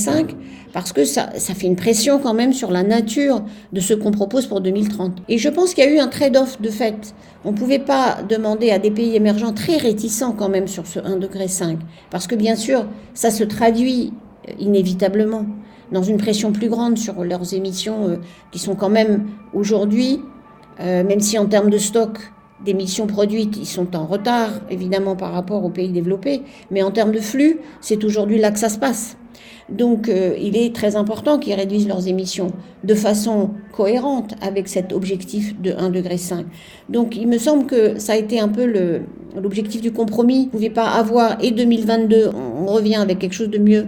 parce 0.74 0.92
que 0.92 1.06
ça, 1.06 1.30
ça 1.38 1.54
fait 1.54 1.66
une 1.66 1.76
pression 1.76 2.18
quand 2.18 2.34
même 2.34 2.52
sur 2.52 2.70
la 2.70 2.82
nature 2.82 3.42
de 3.72 3.80
ce 3.80 3.94
qu'on 3.94 4.10
propose 4.10 4.46
pour 4.46 4.60
2030. 4.60 5.22
Et 5.30 5.38
je 5.38 5.48
pense 5.48 5.72
qu'il 5.72 5.84
y 5.84 5.86
a 5.86 5.90
eu 5.90 5.98
un 5.98 6.08
trade-off 6.08 6.60
de 6.60 6.68
fait. 6.68 7.14
On 7.46 7.52
ne 7.52 7.56
pouvait 7.56 7.78
pas 7.78 8.18
demander 8.28 8.70
à 8.70 8.78
des 8.78 8.90
pays 8.90 9.16
émergents 9.16 9.52
très 9.54 9.78
réticents 9.78 10.32
quand 10.32 10.50
même 10.50 10.68
sur 10.68 10.86
ce 10.86 10.98
1,5 10.98 11.18
degré, 11.18 11.46
parce 12.10 12.26
que 12.26 12.34
bien 12.34 12.56
sûr, 12.56 12.84
ça 13.14 13.30
se 13.30 13.44
traduit 13.44 14.12
inévitablement 14.58 15.46
dans 15.92 16.02
une 16.02 16.16
pression 16.16 16.52
plus 16.52 16.68
grande 16.68 16.98
sur 16.98 17.24
leurs 17.24 17.54
émissions 17.54 18.08
euh, 18.08 18.16
qui 18.50 18.58
sont 18.58 18.74
quand 18.74 18.90
même 18.90 19.26
aujourd'hui, 19.52 20.20
euh, 20.80 21.04
même 21.04 21.20
si 21.20 21.38
en 21.38 21.46
termes 21.46 21.70
de 21.70 21.78
stock 21.78 22.18
d'émissions 22.64 23.06
produites, 23.06 23.56
ils 23.56 23.66
sont 23.66 23.94
en 23.94 24.06
retard 24.06 24.50
évidemment 24.70 25.16
par 25.16 25.32
rapport 25.32 25.64
aux 25.64 25.70
pays 25.70 25.90
développés, 25.90 26.42
mais 26.70 26.82
en 26.82 26.90
termes 26.90 27.12
de 27.12 27.20
flux, 27.20 27.60
c'est 27.80 28.02
aujourd'hui 28.04 28.38
là 28.38 28.50
que 28.50 28.58
ça 28.58 28.68
se 28.68 28.78
passe. 28.78 29.16
Donc 29.70 30.08
euh, 30.08 30.36
il 30.40 30.56
est 30.56 30.74
très 30.74 30.94
important 30.94 31.38
qu'ils 31.38 31.54
réduisent 31.54 31.88
leurs 31.88 32.06
émissions 32.06 32.48
de 32.84 32.94
façon 32.94 33.50
cohérente 33.72 34.34
avec 34.42 34.68
cet 34.68 34.92
objectif 34.92 35.58
de 35.60 35.70
1,5 35.70 35.90
degré. 35.90 36.16
Donc 36.90 37.16
il 37.16 37.28
me 37.28 37.38
semble 37.38 37.66
que 37.66 37.98
ça 37.98 38.12
a 38.12 38.16
été 38.16 38.38
un 38.40 38.48
peu 38.48 38.66
l'objectif 39.34 39.80
du 39.80 39.90
compromis. 39.90 40.40
Vous 40.40 40.44
ne 40.44 40.50
pouvez 40.50 40.70
pas 40.70 40.88
avoir 40.90 41.42
et 41.42 41.50
2022, 41.50 42.30
on 42.34 42.66
revient 42.66 42.96
avec 42.96 43.18
quelque 43.18 43.32
chose 43.32 43.50
de 43.50 43.58
mieux, 43.58 43.86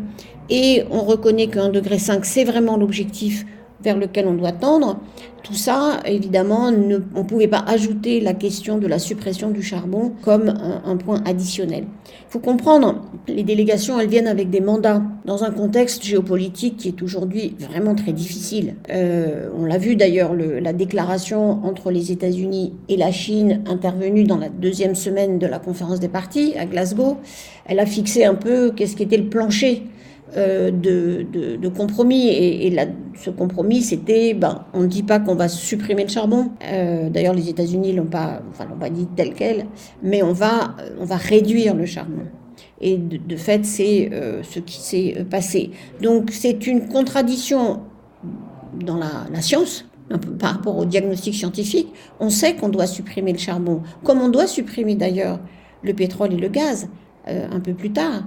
et 0.50 0.85
on 0.90 1.00
reconnaît 1.00 1.46
1,5 1.46 1.70
degré 1.70 1.98
c'est 1.98 2.44
vraiment 2.44 2.76
l'objectif 2.76 3.44
vers 3.82 3.96
lequel 3.96 4.26
on 4.26 4.35
doit 4.35 4.52
tendre. 4.52 4.98
Tout 5.42 5.54
ça, 5.54 6.00
évidemment, 6.04 6.64
on 6.64 6.72
ne 6.72 7.22
pouvait 7.22 7.46
pas 7.46 7.62
ajouter 7.68 8.20
la 8.20 8.35
question 8.35 8.78
de 8.78 8.88
la 8.88 8.98
suppression 8.98 9.50
du 9.50 9.62
charbon 9.62 10.12
comme 10.22 10.48
un, 10.48 10.96
point 10.96 11.22
additionnel. 11.24 11.85
Il 12.09 12.30
faut 12.32 12.40
comprendre, 12.40 13.02
les 13.28 13.44
délégations, 13.44 14.00
elles 14.00 14.09
viennent 14.09 14.26
avec 14.26 14.50
des 14.50 14.61
mandats 14.61 15.02
dans 15.24 15.44
un 15.44 15.52
contexte 15.52 16.02
géopolitique 16.04 16.78
qui 16.78 16.88
est 16.88 17.00
aujourd'hui 17.00 17.54
vraiment 17.61 17.94
très 17.94 18.12
difficile. 18.12 18.74
Euh, 18.90 19.48
on 19.56 19.66
l'a 19.66 19.78
vu 19.78 19.94
d'ailleurs, 19.94 20.35
la 20.35 20.72
déclaration 20.72 21.64
entre 21.64 21.92
les 21.92 22.11
États-Unis 22.11 22.72
et 22.88 22.96
la 22.96 23.12
Chine 23.12 23.62
intervenue 23.68 24.24
dans 24.24 24.38
la 24.38 24.48
deuxième 24.48 24.96
semaine 24.96 25.38
de 25.38 25.46
la 25.46 25.61
conférence 25.61 26.00
des 26.00 26.09
partis 26.09 26.54
à 26.59 26.66
Glasgow, 26.66 27.18
elle 27.66 27.78
a 27.78 27.87
fixé 27.87 28.24
un 28.24 28.35
peu 28.35 28.72
qu'est-ce 28.72 28.96
qui 28.96 29.04
était 29.04 29.16
le 29.16 29.28
plancher 29.28 29.85
euh, 30.37 30.73
de, 30.73 31.69
compromis. 31.69 32.29
Et, 32.29 32.67
et 32.67 32.77
ce 33.15 33.31
compromis, 33.31 33.81
c'était, 33.83 34.35
ben, 34.35 34.65
on 34.75 34.81
ne 34.81 34.87
dit 34.87 35.05
pas 35.05 35.21
qu'on 35.21 35.37
va 35.37 35.49
supprimer 35.49 36.03
le 36.03 36.09
charbon. 36.09 36.51
Euh, 36.65 37.09
d'ailleurs, 37.11 37.35
les 37.35 37.49
États-Unis 37.49 37.93
l'ont 37.93 38.07
pas, 38.07 38.43
enfin, 38.51 38.67
l'ont 38.69 38.79
pas 38.79 38.91
dit 38.91 39.07
tel 39.15 39.35
quel, 39.35 39.67
mais 40.03 40.23
on 40.23 40.33
va, 40.33 40.75
on 40.99 41.05
va 41.05 41.17
réduire 41.17 41.75
le 41.75 41.87
charbon. 41.87 42.25
Et 42.81 42.97
de, 42.97 43.37
fait, 43.37 43.65
c'est 43.65 44.11
euh, 44.12 44.43
ce 44.43 44.59
qui 44.59 44.81
s'est 44.81 45.25
passé. 45.31 45.71
Donc, 46.03 46.31
c'est 46.33 46.67
une 46.67 46.89
contradiction 46.89 47.81
dans 48.85 48.97
la 48.97 49.41
science, 49.41 49.87
par 50.39 50.55
rapport 50.55 50.77
au 50.77 50.85
diagnostic 50.85 51.35
scientifique, 51.35 51.89
on 52.21 52.31
sait 52.31 52.57
qu'on 52.57 52.69
doit 52.69 52.87
supprimer 52.87 53.33
le 53.33 53.39
charbon, 53.39 53.83
comme 54.05 54.21
on 54.21 54.29
doit 54.29 54.47
supprimer 54.47 54.97
d'ailleurs 54.97 55.41
le 55.83 55.95
pétrole 55.95 56.35
et 56.35 56.37
le 56.37 56.49
gaz 56.49 56.89
un 57.27 57.59
peu 57.59 57.73
plus 57.73 57.91
tard 57.91 58.23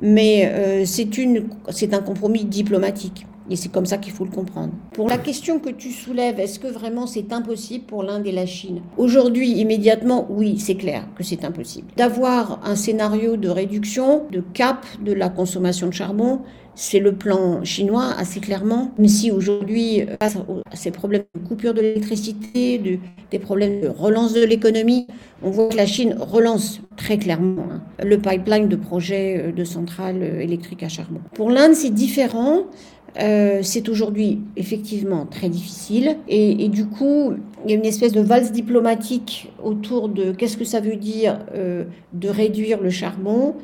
mais 0.00 0.50
euh, 0.52 0.84
c'est 0.84 1.94
un 1.94 2.00
compromis 2.00 2.44
diplomatique. 2.44 3.26
Et 3.50 3.56
c'est 3.56 3.70
comme 3.70 3.84
ça 3.84 3.98
qu'il 3.98 4.12
faut 4.12 4.24
le 4.24 4.30
comprendre. 4.30 4.72
Pour 4.94 5.06
la 5.06 5.18
question 5.18 5.58
que 5.58 5.68
tu 5.68 5.90
soulèves, 5.90 6.40
est-ce 6.40 6.58
que 6.58 6.66
vraiment 6.66 7.06
c'est 7.06 7.30
impossible 7.30 7.84
pour 7.84 8.02
l'Inde 8.02 8.26
et 8.26 8.32
la 8.32 8.46
Chine? 8.46 8.80
Aujourd'hui, 8.96 9.50
immédiatement, 9.50 10.26
oui, 10.30 10.58
c'est 10.58 10.76
clair 10.76 11.06
que 11.14 11.22
c'est 11.22 11.44
impossible. 11.44 11.88
D'avoir 11.96 12.60
un 12.64 12.74
scénario 12.74 13.36
de 13.36 13.50
réduction, 13.50 14.22
de 14.32 14.42
cap 14.54 14.86
de 15.04 15.12
la 15.12 15.28
consommation 15.28 15.88
de 15.88 15.92
charbon, 15.92 16.40
c'est 16.74 17.00
le 17.00 17.12
plan 17.12 17.62
chinois 17.64 18.12
assez 18.16 18.40
clairement. 18.40 18.92
Mais 18.98 19.08
si 19.08 19.30
aujourd'hui, 19.30 20.02
face 20.20 20.36
à 20.36 20.76
ces 20.76 20.90
problèmes 20.90 21.24
de 21.34 21.46
coupure 21.46 21.74
de 21.74 21.80
l'électricité, 21.80 22.78
des 23.30 23.38
problèmes 23.38 23.80
de 23.80 23.88
relance 23.88 24.32
de 24.32 24.44
l'économie, 24.44 25.06
on 25.42 25.50
voit 25.50 25.68
que 25.68 25.76
la 25.76 25.86
Chine 25.86 26.16
relance 26.18 26.80
très 26.96 27.18
clairement 27.18 27.66
hein, 27.70 27.82
le 28.02 28.18
pipeline 28.18 28.68
de 28.68 28.76
projets 28.76 29.38
euh, 29.38 29.52
de 29.52 29.64
centrales 29.64 30.22
euh, 30.22 30.40
électriques 30.40 30.82
à 30.82 30.88
charbon. 30.88 31.20
Pour 31.34 31.50
l'Inde, 31.50 31.74
c'est 31.74 31.90
différent. 31.90 32.62
Euh, 33.20 33.60
c'est 33.62 33.88
aujourd'hui 33.88 34.40
effectivement 34.56 35.24
très 35.24 35.48
difficile 35.48 36.16
et, 36.26 36.66
du 36.68 36.84
coup 36.86 37.34
il 37.64 37.70
y 37.70 37.74
a 37.74 37.76
une 37.76 37.84
espèce 37.84 38.10
de 38.10 38.20
valse 38.20 38.50
diplomatique 38.50 39.52
autour 39.62 40.08
de 40.08 40.32
qu'est-ce 40.32 40.56
que 40.56 40.64
ça 40.64 40.80
veut 40.80 40.96
dire 40.96 41.38
de 42.12 42.28
réduire 42.28 42.82
le 42.82 42.90
charbon. 42.90 43.54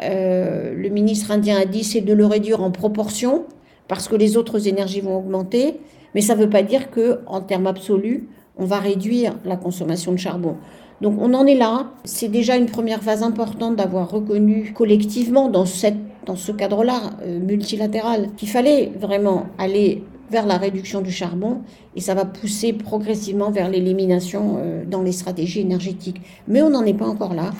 Le 0.00 0.88
ministre 0.88 1.30
indien 1.30 1.56
a 1.56 1.64
dit 1.64 1.84
c'est 1.84 2.00
de 2.00 2.12
le 2.12 2.26
réduire 2.26 2.62
en 2.62 2.70
proportion 2.70 3.44
parce 3.88 4.08
que 4.08 4.16
les 4.16 4.36
autres 4.36 4.66
énergies 4.66 5.00
vont 5.00 5.18
augmenter, 5.18 5.80
mais 6.14 6.20
ça 6.20 6.34
ne 6.34 6.40
veut 6.40 6.50
pas 6.50 6.62
dire 6.62 6.90
que 6.90 7.20
en 7.26 7.40
termes 7.40 7.66
absolus 7.66 8.28
on 8.56 8.64
va 8.64 8.78
réduire 8.78 9.34
la 9.44 9.56
consommation 9.56 10.12
de 10.12 10.16
charbon. 10.16 10.56
Donc 11.00 11.20
on 11.20 11.34
en 11.34 11.46
est 11.46 11.54
là. 11.54 11.90
C'est 12.04 12.28
déjà 12.28 12.56
une 12.56 12.66
première 12.66 13.02
phase 13.02 13.22
importante 13.22 13.76
d'avoir 13.76 14.10
reconnu 14.10 14.72
collectivement 14.74 15.48
dans, 15.48 15.66
cette, 15.66 15.96
dans 16.24 16.36
ce 16.36 16.52
cadre-là 16.52 17.10
euh, 17.22 17.40
multilatéral 17.40 18.28
qu'il 18.36 18.48
fallait 18.48 18.92
vraiment 18.98 19.46
aller 19.58 20.04
vers 20.30 20.46
la 20.46 20.56
réduction 20.56 21.00
du 21.00 21.10
charbon 21.10 21.58
et 21.94 22.00
ça 22.00 22.14
va 22.14 22.24
pousser 22.24 22.72
progressivement 22.72 23.50
vers 23.50 23.68
l'élimination 23.68 24.56
euh, 24.58 24.84
dans 24.86 25.02
les 25.02 25.12
stratégies 25.12 25.60
énergétiques. 25.60 26.20
Mais 26.48 26.62
on 26.62 26.70
n'en 26.70 26.84
est 26.84 26.94
pas 26.94 27.06
encore 27.06 27.34
là 27.34 27.50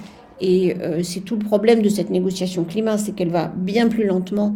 et 0.41 0.77
euh, 0.81 1.03
c'est 1.03 1.21
tout 1.21 1.37
le 1.37 1.45
problème 1.45 1.83
de 1.83 1.89
cette 1.89 2.11
négociation 2.11 2.65
climat, 2.65 2.99
c'est 2.99 3.13
qu'elle 3.13 3.31
va 3.31 3.53
bien 3.55 3.89
plus 3.89 4.05
lentement 4.05 4.55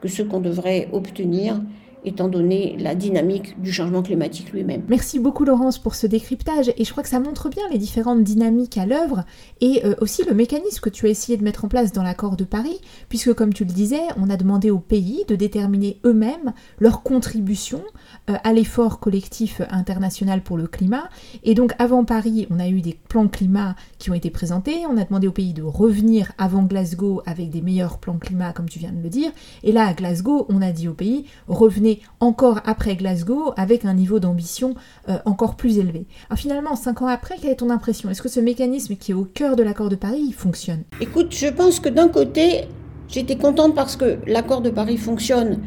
que 0.00 0.08
ce 0.08 0.22
qu'on 0.22 0.40
devrait 0.40 0.88
obtenir 0.92 1.60
étant 2.04 2.28
donné 2.28 2.76
la 2.78 2.94
dynamique 2.94 3.60
du 3.60 3.72
changement 3.72 4.02
climatique 4.02 4.52
lui-même. 4.52 4.82
Merci 4.88 5.18
beaucoup 5.18 5.44
Laurence 5.44 5.78
pour 5.78 5.94
ce 5.94 6.06
décryptage. 6.06 6.72
Et 6.76 6.84
je 6.84 6.90
crois 6.90 7.02
que 7.02 7.08
ça 7.08 7.20
montre 7.20 7.48
bien 7.48 7.62
les 7.70 7.78
différentes 7.78 8.22
dynamiques 8.22 8.78
à 8.78 8.86
l'œuvre 8.86 9.24
et 9.60 9.84
euh, 9.84 9.94
aussi 10.00 10.24
le 10.24 10.34
mécanisme 10.34 10.80
que 10.80 10.90
tu 10.90 11.06
as 11.06 11.10
essayé 11.10 11.36
de 11.36 11.44
mettre 11.44 11.64
en 11.64 11.68
place 11.68 11.92
dans 11.92 12.02
l'accord 12.02 12.36
de 12.36 12.44
Paris 12.44 12.80
puisque 13.08 13.34
comme 13.34 13.52
tu 13.52 13.64
le 13.64 13.72
disais, 13.72 14.00
on 14.16 14.30
a 14.30 14.36
demandé 14.36 14.70
aux 14.70 14.78
pays 14.78 15.24
de 15.28 15.34
déterminer 15.34 16.00
eux-mêmes 16.04 16.52
leur 16.78 17.02
contribution 17.02 17.82
euh, 18.28 18.34
à 18.42 18.52
l'effort 18.52 19.00
collectif 19.00 19.60
international 19.70 20.42
pour 20.42 20.56
le 20.56 20.66
climat. 20.66 21.08
Et 21.44 21.54
donc 21.54 21.72
avant 21.78 22.04
Paris, 22.04 22.46
on 22.50 22.58
a 22.58 22.68
eu 22.68 22.80
des 22.80 22.98
plans 23.08 23.28
climat 23.28 23.76
qui 23.98 24.10
ont 24.10 24.14
été 24.14 24.30
présentés, 24.30 24.84
on 24.88 24.96
a 24.96 25.04
demandé 25.04 25.26
aux 25.26 25.32
pays 25.32 25.52
de 25.52 25.62
revenir 25.62 26.32
avant 26.38 26.62
Glasgow 26.62 27.22
avec 27.26 27.50
des 27.50 27.60
meilleurs 27.60 27.98
plans 27.98 28.18
climat 28.18 28.52
comme 28.52 28.68
tu 28.68 28.78
viens 28.78 28.92
de 28.92 29.02
le 29.02 29.08
dire. 29.08 29.30
Et 29.62 29.72
là 29.72 29.86
à 29.86 29.92
Glasgow, 29.92 30.46
on 30.48 30.62
a 30.62 30.72
dit 30.72 30.88
aux 30.88 30.94
pays 30.94 31.26
revenez 31.46 31.89
encore 32.20 32.60
après 32.64 32.96
Glasgow 32.96 33.52
avec 33.56 33.84
un 33.84 33.94
niveau 33.94 34.20
d'ambition 34.20 34.74
euh, 35.08 35.18
encore 35.24 35.56
plus 35.56 35.78
élevé. 35.78 36.06
Alors 36.28 36.38
finalement, 36.38 36.76
cinq 36.76 37.02
ans 37.02 37.06
après, 37.06 37.36
quelle 37.40 37.50
est 37.50 37.56
ton 37.56 37.70
impression? 37.70 38.10
Est-ce 38.10 38.22
que 38.22 38.28
ce 38.28 38.40
mécanisme 38.40 38.96
qui 38.96 39.12
est 39.12 39.14
au 39.14 39.24
cœur 39.24 39.56
de 39.56 39.62
l'accord 39.62 39.88
de 39.88 39.96
Paris 39.96 40.32
fonctionne? 40.32 40.82
Écoute, 41.00 41.34
je 41.34 41.48
pense 41.48 41.80
que 41.80 41.88
d'un 41.88 42.08
côté, 42.08 42.66
j'étais 43.08 43.36
contente 43.36 43.74
parce 43.74 43.96
que 43.96 44.18
l'accord 44.26 44.60
de 44.60 44.70
Paris 44.70 44.96
fonctionne 44.96 45.60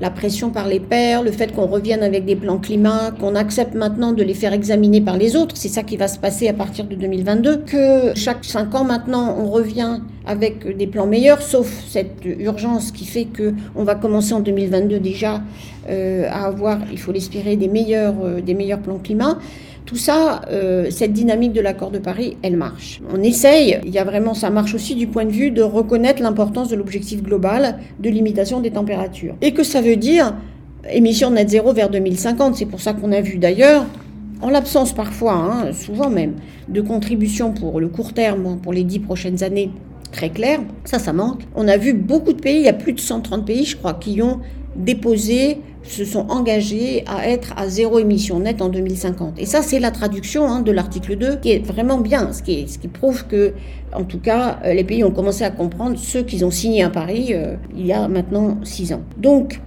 la 0.00 0.10
pression 0.10 0.50
par 0.50 0.68
les 0.68 0.80
pairs, 0.80 1.22
le 1.22 1.30
fait 1.30 1.54
qu'on 1.54 1.66
revienne 1.66 2.02
avec 2.02 2.24
des 2.24 2.36
plans 2.36 2.58
climat, 2.58 3.10
qu'on 3.18 3.34
accepte 3.34 3.74
maintenant 3.74 4.12
de 4.12 4.22
les 4.22 4.34
faire 4.34 4.52
examiner 4.52 5.00
par 5.00 5.16
les 5.16 5.36
autres, 5.36 5.56
c'est 5.56 5.68
ça 5.68 5.82
qui 5.82 5.96
va 5.96 6.08
se 6.08 6.18
passer 6.18 6.48
à 6.48 6.52
partir 6.52 6.84
de 6.84 6.94
2022, 6.94 7.58
que 7.58 8.14
chaque 8.14 8.44
cinq 8.44 8.74
ans 8.74 8.84
maintenant 8.84 9.36
on 9.38 9.50
revient 9.50 10.00
avec 10.26 10.76
des 10.76 10.86
plans 10.86 11.06
meilleurs, 11.06 11.42
sauf 11.42 11.72
cette 11.88 12.24
urgence 12.24 12.92
qui 12.92 13.06
fait 13.06 13.24
que 13.24 13.54
on 13.74 13.84
va 13.84 13.94
commencer 13.94 14.34
en 14.34 14.40
2022 14.40 15.00
déjà 15.00 15.42
euh, 15.88 16.28
à 16.30 16.44
avoir, 16.46 16.78
il 16.92 16.98
faut 16.98 17.12
l'espérer, 17.12 17.56
des 17.56 17.68
meilleurs, 17.68 18.14
euh, 18.22 18.40
des 18.40 18.54
meilleurs 18.54 18.80
plans 18.80 18.98
climat. 18.98 19.38
Tout 19.88 19.96
ça, 19.96 20.42
euh, 20.50 20.90
cette 20.90 21.14
dynamique 21.14 21.54
de 21.54 21.62
l'accord 21.62 21.90
de 21.90 21.98
Paris, 21.98 22.36
elle 22.42 22.58
marche. 22.58 23.00
On 23.10 23.22
essaye, 23.22 23.80
il 23.86 23.90
y 23.90 23.98
a 23.98 24.04
vraiment, 24.04 24.34
ça 24.34 24.50
marche 24.50 24.74
aussi 24.74 24.94
du 24.94 25.06
point 25.06 25.24
de 25.24 25.30
vue 25.30 25.50
de 25.50 25.62
reconnaître 25.62 26.20
l'importance 26.20 26.68
de 26.68 26.76
l'objectif 26.76 27.22
global 27.22 27.78
de 27.98 28.10
limitation 28.10 28.60
des 28.60 28.70
températures. 28.70 29.34
Et 29.40 29.54
que 29.54 29.62
ça 29.62 29.80
veut 29.80 29.96
dire 29.96 30.34
émission 30.90 31.30
net 31.30 31.48
zéro 31.48 31.72
vers 31.72 31.88
2050. 31.88 32.56
C'est 32.56 32.66
pour 32.66 32.82
ça 32.82 32.92
qu'on 32.92 33.12
a 33.12 33.22
vu 33.22 33.38
d'ailleurs, 33.38 33.86
en 34.42 34.50
l'absence 34.50 34.92
parfois, 34.92 35.32
hein, 35.32 35.72
souvent 35.72 36.10
même, 36.10 36.34
de 36.68 36.82
contributions 36.82 37.52
pour 37.52 37.80
le 37.80 37.88
court 37.88 38.12
terme, 38.12 38.58
pour 38.62 38.74
les 38.74 38.84
dix 38.84 38.98
prochaines 38.98 39.42
années, 39.42 39.70
très 40.12 40.28
clair, 40.28 40.60
ça, 40.84 40.98
ça 40.98 41.14
manque. 41.14 41.40
On 41.56 41.66
a 41.66 41.78
vu 41.78 41.94
beaucoup 41.94 42.34
de 42.34 42.42
pays, 42.42 42.58
il 42.58 42.64
y 42.64 42.68
a 42.68 42.74
plus 42.74 42.92
de 42.92 43.00
130 43.00 43.46
pays, 43.46 43.64
je 43.64 43.78
crois, 43.78 43.94
qui 43.94 44.20
ont 44.20 44.40
déposé 44.78 45.58
se 45.82 46.04
sont 46.04 46.26
engagés 46.28 47.04
à 47.06 47.28
être 47.28 47.54
à 47.56 47.68
zéro 47.68 47.98
émission 47.98 48.40
nette 48.40 48.62
en 48.62 48.68
2050. 48.68 49.38
Et 49.38 49.46
ça, 49.46 49.62
c'est 49.62 49.80
la 49.80 49.90
traduction 49.90 50.46
hein, 50.46 50.60
de 50.60 50.70
l'article 50.70 51.16
2 51.16 51.36
qui 51.36 51.52
est 51.52 51.64
vraiment 51.64 51.98
bien, 51.98 52.32
ce 52.32 52.42
qui, 52.42 52.68
ce 52.68 52.78
qui 52.78 52.88
prouve 52.88 53.26
que, 53.26 53.54
en 53.92 54.04
tout 54.04 54.18
cas, 54.18 54.58
euh, 54.64 54.74
les 54.74 54.84
pays 54.84 55.02
ont 55.02 55.10
commencé 55.10 55.44
à 55.44 55.50
comprendre 55.50 55.98
ceux 55.98 56.22
qu'ils 56.22 56.44
ont 56.44 56.50
signé 56.50 56.82
à 56.82 56.90
Paris 56.90 57.28
euh, 57.30 57.56
il 57.76 57.86
y 57.86 57.92
a 57.92 58.06
maintenant 58.08 58.58
six 58.64 58.92
ans. 58.92 59.02
Donc, 59.16 59.60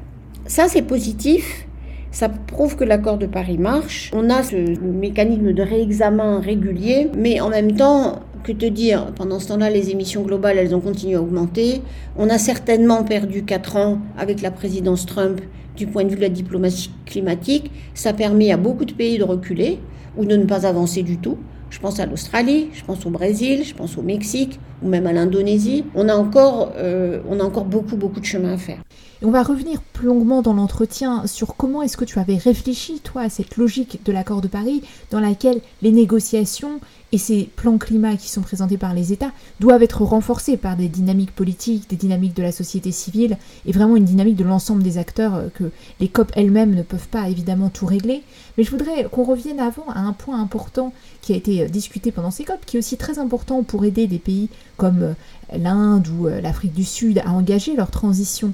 ça, 0.45 0.67
c'est 0.67 0.82
positif. 0.82 1.67
Ça 2.12 2.28
prouve 2.28 2.76
que 2.76 2.84
l'accord 2.84 3.17
de 3.17 3.26
Paris 3.26 3.58
marche. 3.58 4.12
On 4.13 4.30
a 4.30 4.43
ce 4.43 4.78
mécanisme 4.82 5.54
de 5.54 5.62
réexamen 5.62 6.41
régulier, 6.41 7.10
mais 7.17 7.39
en 7.39 7.50
même 7.50 7.74
temps, 7.74 8.19
que 8.43 8.51
te 8.51 8.65
dire 8.65 9.12
Pendant 9.15 9.39
ce 9.39 9.49
temps-là, 9.49 9.69
les 9.69 9.89
émissions 9.91 10.23
globales, 10.23 10.58
elles 10.58 10.75
ont 10.75 10.80
continué 10.80 11.15
à 11.15 11.21
augmenter. 11.21 11.82
On 12.17 12.30
a 12.30 12.38
certainement 12.38 13.04
perdu 13.04 13.43
quatre 13.43 13.77
ans 13.77 13.99
avec 14.17 14.41
la 14.41 14.51
présidence 14.51 15.06
Trump 15.06 15.41
du 15.75 15.88
point 15.88 16.04
de 16.04 16.10
vue 16.10 16.15
de 16.15 16.21
la 16.21 16.30
diplomatie 16.30 16.91
climatique, 17.06 17.71
ça 17.93 18.13
permet 18.13 18.51
à 18.51 18.58
beaucoup 18.58 18.86
de 18.86 18.93
pays 18.93 19.17
de 19.17 19.23
reculer 19.23 19.80
ou 20.17 20.25
de 20.25 20.36
ne 20.36 20.45
pas 20.45 20.65
avancer 20.65 21.04
du 21.04 21.17
tout. 21.17 21.38
Je 21.69 21.80
pense 21.80 22.01
à 22.01 22.06
l'Australie, 22.06 22.67
je 22.73 22.84
pense 22.84 23.06
au 23.06 23.10
Brésil, 23.10 23.63
je 23.63 23.73
pense 23.73 23.97
au 23.97 24.01
Mexique 24.01 24.60
ou 24.84 24.89
même 24.89 25.08
à 25.08 25.13
l'Indonésie. 25.13 25.86
On 25.95 26.10
a 26.10 26.15
encore, 26.15 26.73
euh, 26.75 27.21
on 27.30 27.39
a 27.39 27.43
encore 27.43 27.63
beaucoup, 27.63 27.95
beaucoup 27.95 28.19
de 28.19 28.25
chemin 28.25 28.54
à 28.54 28.58
faire. 28.58 28.80
On 29.23 29.32
va 29.32 29.41
revenir 29.41 29.82
plus 29.93 30.08
longuement 30.08 30.41
dans 30.41 30.54
l'entretien 30.54 31.25
sur 31.27 31.56
comment 31.56 31.82
est-ce 31.82 31.95
que 31.95 32.04
tu 32.04 32.19
avais 32.19 32.36
réfléchi, 32.36 32.99
toi, 32.99 33.21
à 33.21 33.30
cette 33.30 33.56
logique 33.56 34.01
de 34.04 34.12
l'accord 34.12 34.41
de 34.41 34.49
Paris 34.49 34.82
dans 35.12 35.21
laquelle 35.21 35.62
les 35.82 35.91
négociations 35.91 36.82
et 37.12 37.17
ces 37.17 37.50
plans 37.56 37.78
climat 37.78 38.15
qui 38.15 38.30
sont 38.30 38.41
présentés 38.41 38.78
par 38.78 38.93
les 38.93 39.12
États 39.12 39.32
doivent 39.60 39.84
être 39.84 40.04
renforcés 40.04 40.58
par 40.58 40.78
des 40.78 40.88
dynamiques 40.88 41.36
politiques, 41.36 41.89
des 41.89 41.95
dynamiques 41.95 42.36
de 42.36 42.43
la 42.43 42.52
société 42.52 42.91
civile 42.91 43.38
et 43.65 43.71
vraiment 43.71 43.97
une 43.97 44.06
dynamique 44.06 44.38
de 44.38 44.43
l'ensemble 44.43 44.82
des 44.82 44.97
acteurs 44.97 45.36
euh, 45.36 45.47
que 45.54 45.71
les 46.00 46.08
COP 46.08 46.32
elles-mêmes 46.36 46.74
ne 46.74 46.84
peuvent 46.84 47.10
pas 47.10 47.28
évidemment 47.28 47.69
tout 47.69 47.86
régler. 47.86 48.24
Mais 48.58 48.63
je 48.63 48.71
voudrais 48.71 49.06
qu'on 49.12 49.24
revienne 49.24 49.60
avant 49.60 49.86
à 49.89 50.00
un 50.00 50.13
point 50.13 50.39
important 50.39 50.93
qui 51.21 51.34
a 51.34 51.36
été 51.36 51.63
euh, 51.63 51.67
discuté 51.67 52.12
pendant 52.12 52.32
ces 52.32 52.45
COP, 52.45 52.65
qui 52.65 52.78
est 52.78 52.80
aussi 52.80 52.97
très 52.97 53.19
important 53.19 53.63
pour 53.63 53.84
aider 53.84 54.08
des 54.08 54.19
pays 54.19 54.50
comme 54.78 55.04
euh, 55.04 55.13
l'Inde 55.58 56.08
ou 56.08 56.28
l'Afrique 56.28 56.74
du 56.74 56.86
Sud 56.86 57.19
à 57.26 57.32
engager 57.32 57.76
leur 57.76 57.91
transition 57.91 58.54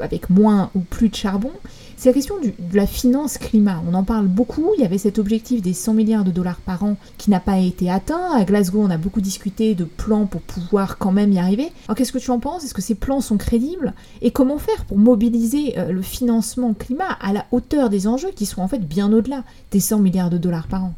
avec 0.00 0.28
moins 0.28 0.70
ou 0.74 0.80
plus 0.80 1.08
de 1.08 1.14
charbon. 1.14 1.50
C'est 1.96 2.08
la 2.08 2.12
question 2.12 2.34
de 2.40 2.52
la 2.76 2.86
finance 2.86 3.38
climat. 3.38 3.82
On 3.88 3.94
en 3.94 4.04
parle 4.04 4.26
beaucoup. 4.26 4.72
Il 4.76 4.82
y 4.82 4.84
avait 4.84 4.98
cet 4.98 5.18
objectif 5.18 5.62
des 5.62 5.72
100 5.72 5.94
milliards 5.94 6.24
de 6.24 6.30
dollars 6.30 6.58
par 6.58 6.82
an 6.82 6.96
qui 7.18 7.30
n'a 7.30 7.40
pas 7.40 7.58
été 7.58 7.90
atteint. 7.90 8.32
À 8.34 8.44
Glasgow, 8.44 8.82
on 8.82 8.90
a 8.90 8.98
beaucoup 8.98 9.20
discuté 9.20 9.74
de 9.74 9.84
plans 9.84 10.26
pour 10.26 10.40
pouvoir 10.42 10.98
quand 10.98 11.12
même 11.12 11.32
y 11.32 11.38
arriver. 11.38 11.70
Alors 11.86 11.96
qu'est-ce 11.96 12.12
que 12.12 12.18
tu 12.18 12.30
en 12.30 12.40
penses? 12.40 12.64
Est-ce 12.64 12.74
que 12.74 12.82
ces 12.82 12.94
plans 12.94 13.20
sont 13.20 13.36
crédibles? 13.36 13.94
Et 14.22 14.30
comment 14.32 14.58
faire 14.58 14.84
pour 14.84 14.98
mobiliser 14.98 15.78
euh, 15.78 15.92
le 15.92 16.02
financement 16.02 16.74
climat 16.74 17.18
à 17.20 17.32
la 17.32 17.46
hauteur 17.52 17.90
des 17.90 18.06
enjeux 18.06 18.30
qui 18.34 18.46
sont 18.46 18.60
en 18.60 18.68
fait 18.68 18.86
bien 18.86 19.12
au-delà 19.12 19.44
des 19.70 19.80
100 19.80 20.00
milliards 20.00 20.30
de 20.30 20.38
dollars 20.38 20.66
par 20.66 20.84
an? 20.84 20.94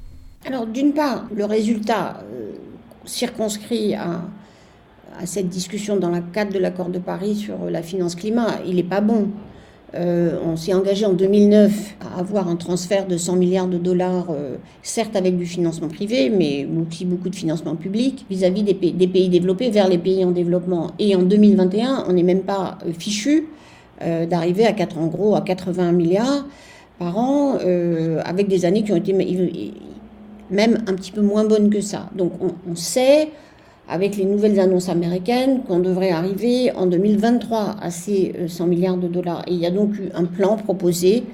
Alors 0.46 0.66
d'une 0.66 0.92
part, 0.92 1.26
le 1.34 1.44
résultat 1.44 2.24
euh, 2.32 2.52
circonscrit 3.04 3.94
à, 3.94 4.22
à 5.18 5.26
cette 5.26 5.48
discussion 5.48 5.96
dans 5.96 6.10
le 6.10 6.20
cadre 6.32 6.52
de 6.52 6.58
l'accord 6.58 6.88
de 6.88 6.98
Paris 6.98 7.36
sur 7.36 7.70
la 7.70 7.82
finance 7.82 8.14
climat, 8.14 8.60
il 8.66 8.76
n'est 8.76 8.82
pas 8.82 9.00
bon. 9.00 9.28
Euh, 9.94 10.38
on 10.44 10.56
s'est 10.56 10.74
engagé 10.74 11.06
en 11.06 11.12
2009 11.12 11.94
à 12.00 12.20
avoir 12.20 12.48
un 12.48 12.56
transfert 12.56 13.06
de 13.06 13.16
100 13.16 13.36
milliards 13.36 13.68
de 13.68 13.78
dollars, 13.78 14.26
euh, 14.30 14.56
certes 14.82 15.14
avec 15.14 15.36
du 15.36 15.46
financement 15.46 15.88
privé, 15.88 16.28
mais 16.28 16.66
aussi 16.86 17.04
beaucoup 17.04 17.28
de 17.28 17.36
financement 17.36 17.76
public 17.76 18.26
vis-à-vis 18.28 18.64
des, 18.64 18.74
pays 18.74 19.28
développés 19.28 19.70
vers 19.70 19.88
les 19.88 19.98
pays 19.98 20.24
en 20.24 20.32
développement. 20.32 20.90
Et 20.98 21.14
en 21.14 21.22
2021, 21.22 22.04
on 22.08 22.12
n'est 22.12 22.24
même 22.24 22.42
pas 22.42 22.78
euh, 22.86 22.92
fichu 22.92 23.48
d'arriver 24.28 24.66
à 24.66 24.74
4, 24.74 24.98
en 24.98 25.06
gros 25.06 25.36
à 25.36 25.40
80 25.40 25.92
milliards 25.92 26.44
par 26.98 27.16
an, 27.16 27.54
avec 28.26 28.46
des 28.46 28.66
années 28.66 28.82
qui 28.82 28.92
ont 28.92 28.96
été 28.96 29.14
même 30.50 30.84
un 30.86 30.92
petit 30.92 31.12
peu 31.12 31.22
moins 31.22 31.44
bonnes 31.44 31.70
que 31.70 31.80
ça. 31.80 32.10
Donc 32.14 32.32
on, 32.42 32.50
on 32.70 32.74
sait 32.74 33.30
avec 33.88 34.16
les 34.16 34.24
nouvelles 34.24 34.58
annonces 34.58 34.88
américaines 34.88 35.62
qu'on 35.62 35.78
devrait 35.78 36.10
arriver 36.10 36.72
en 36.72 36.86
2023 36.86 37.76
à 37.80 37.90
ces 37.90 38.34
100 38.48 38.64
euh, 38.64 38.66
milliards 38.66 38.96
de 38.96 39.08
dollars. 39.08 39.44
Et 39.46 39.52
il 39.52 39.58
y 39.60 39.66
a 39.66 39.70
donc 39.70 39.96
eu 39.98 40.08
un 40.14 40.24
plan 40.24 40.56
proposé 40.56 41.24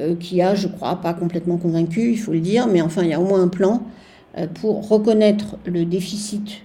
euh, 0.00 0.16
qui 0.16 0.42
a, 0.42 0.54
je 0.54 0.68
crois, 0.68 0.96
pas 0.96 1.14
complètement 1.14 1.58
convaincu, 1.58 2.10
il 2.10 2.18
faut 2.18 2.32
le 2.32 2.40
dire, 2.40 2.66
mais 2.66 2.82
enfin, 2.82 3.02
il 3.02 3.10
y 3.10 3.14
a 3.14 3.20
au 3.20 3.24
moins 3.24 3.42
un 3.42 3.48
plan 3.48 3.82
euh, 4.36 4.46
pour 4.46 4.88
reconnaître 4.88 5.56
le 5.64 5.84
déficit 5.84 6.62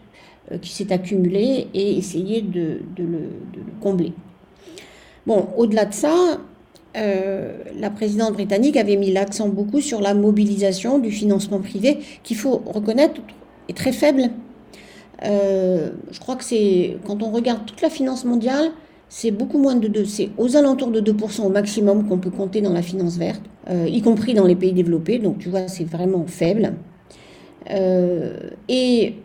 qui 0.61 0.71
s'est 0.71 0.93
accumulé 0.93 1.67
et 1.73 1.97
essayer 1.97 2.41
de, 2.41 2.79
le, 2.95 3.03
de, 3.03 3.03
le, 3.03 3.73
combler. 3.81 4.13
Bon, 5.25 5.49
au-delà 5.57 5.83
de 5.83 5.93
ça, 5.93 6.39
la 6.95 7.89
présidente 7.89 8.31
britannique 8.31 8.77
avait 8.77 8.95
mis 8.95 9.11
l'accent 9.11 9.49
beaucoup 9.49 9.81
sur 9.81 9.99
la 9.99 10.13
mobilisation 10.13 10.99
du 10.99 11.11
financement 11.11 11.59
privé, 11.59 11.99
qu'il 12.23 12.37
faut 12.37 12.61
reconnaître 12.65 13.19
est 13.67 13.75
très 13.75 13.91
faible 13.91 14.29
euh, 15.23 15.91
je 16.11 16.19
crois 16.19 16.35
que 16.35 16.43
c'est, 16.43 16.97
quand 17.05 17.23
on 17.23 17.31
regarde 17.31 17.65
toute 17.65 17.81
la 17.81 17.89
finance 17.89 18.25
mondiale, 18.25 18.71
c'est 19.09 19.31
beaucoup 19.31 19.57
moins 19.57 19.75
de 19.75 19.87
2, 19.87 20.05
c'est 20.05 20.29
aux 20.37 20.57
alentours 20.57 20.91
de 20.91 21.01
2% 21.01 21.41
au 21.41 21.49
maximum 21.49 22.07
qu'on 22.07 22.17
peut 22.17 22.29
compter 22.29 22.61
dans 22.61 22.73
la 22.73 22.81
finance 22.81 23.17
verte, 23.17 23.41
euh, 23.69 23.87
y 23.87 24.01
compris 24.01 24.33
dans 24.33 24.45
les 24.45 24.55
pays 24.55 24.73
développés, 24.73 25.17
donc 25.17 25.39
tu 25.39 25.49
vois, 25.49 25.67
c'est 25.67 25.85
vraiment 25.85 26.25
faible. 26.27 26.73
Euh, 27.71 28.49
et 28.69 29.15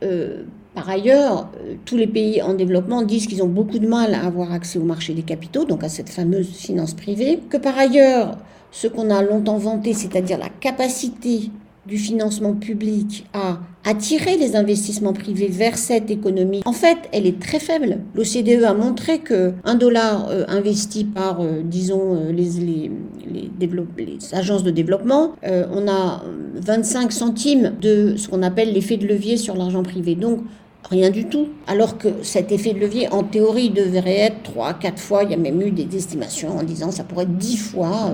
par 0.75 0.89
ailleurs, 0.89 1.51
tous 1.85 1.97
les 1.97 2.07
pays 2.07 2.41
en 2.41 2.55
développement 2.55 3.03
disent 3.03 3.27
qu'ils 3.27 3.43
ont 3.43 3.49
beaucoup 3.49 3.79
de 3.79 3.87
mal 3.87 4.15
à 4.15 4.25
avoir 4.25 4.53
accès 4.53 4.79
au 4.79 4.85
marché 4.85 5.13
des 5.13 5.23
capitaux, 5.23 5.65
donc 5.65 5.85
à 5.85 5.89
cette 5.89 6.09
fameuse 6.09 6.49
finance 6.49 6.95
privée, 6.95 7.41
que 7.51 7.59
par 7.59 7.79
ailleurs, 7.79 8.39
ce 8.71 8.87
qu'on 8.87 9.11
a 9.11 9.23
longtemps 9.23 9.59
vanté, 9.59 9.93
c'est-à-dire 9.93 10.39
la 10.39 10.49
capacité 10.49 11.51
du 11.87 11.99
financement 11.99 12.55
public 12.55 13.27
à 13.33 13.59
attirer 13.85 14.37
les 14.37 14.55
investissements 14.55 15.13
privés 15.13 15.49
vers 15.49 15.77
cette 15.77 16.11
économie, 16.11 16.63
en 16.65 16.73
fait, 16.73 16.99
elle 17.13 17.27
est 17.27 17.41
très 17.41 17.59
faible. 17.59 17.99
L'OCDE 18.15 18.63
a 18.65 18.75
montré 18.75 19.19
que 19.19 19.53
un 19.65 19.75
dollar 19.75 20.29
euh, 20.31 20.45
investi 20.47 21.05
par, 21.05 21.41
euh, 21.41 21.63
disons, 21.65 22.15
euh, 22.15 22.33
les, 22.33 22.61
les, 22.61 22.91
les, 23.29 24.35
agences 24.35 24.63
de 24.63 24.71
développement, 24.71 25.35
on 25.43 25.89
a 25.89 26.23
25 26.57 27.13
centimes 27.13 27.73
de 27.81 28.15
ce 28.17 28.29
qu'on 28.29 28.43
appelle 28.43 28.73
l'effet 28.73 28.97
de 28.97 29.07
levier 29.07 29.37
sur 29.37 29.57
l'argent 29.57 29.83
privé. 29.83 30.15
Donc, 30.15 30.41
rien 30.89 31.11
du 31.11 31.27
tout. 31.27 31.49
Alors 31.67 31.99
que 31.99 32.09
cet 32.23 32.53
effet 32.53 32.73
de 32.73 32.79
levier, 32.79 33.09
en 33.13 33.25
théorie, 33.25 33.71
devrait 33.71 34.19
être 34.19 34.43
3, 34.45 34.75
4 34.75 34.99
fois. 35.01 35.25
Il 35.25 35.31
y 35.31 35.35
a 35.35 35.37
même 35.37 35.61
eu 35.61 35.71
des 35.71 35.97
estimations 35.97 36.59
en 36.59 36.63
disant 36.63 36.91
ça 36.91 37.05
pourrait 37.05 37.25
être 37.25 37.37
10 37.37 37.57
fois. 37.57 38.13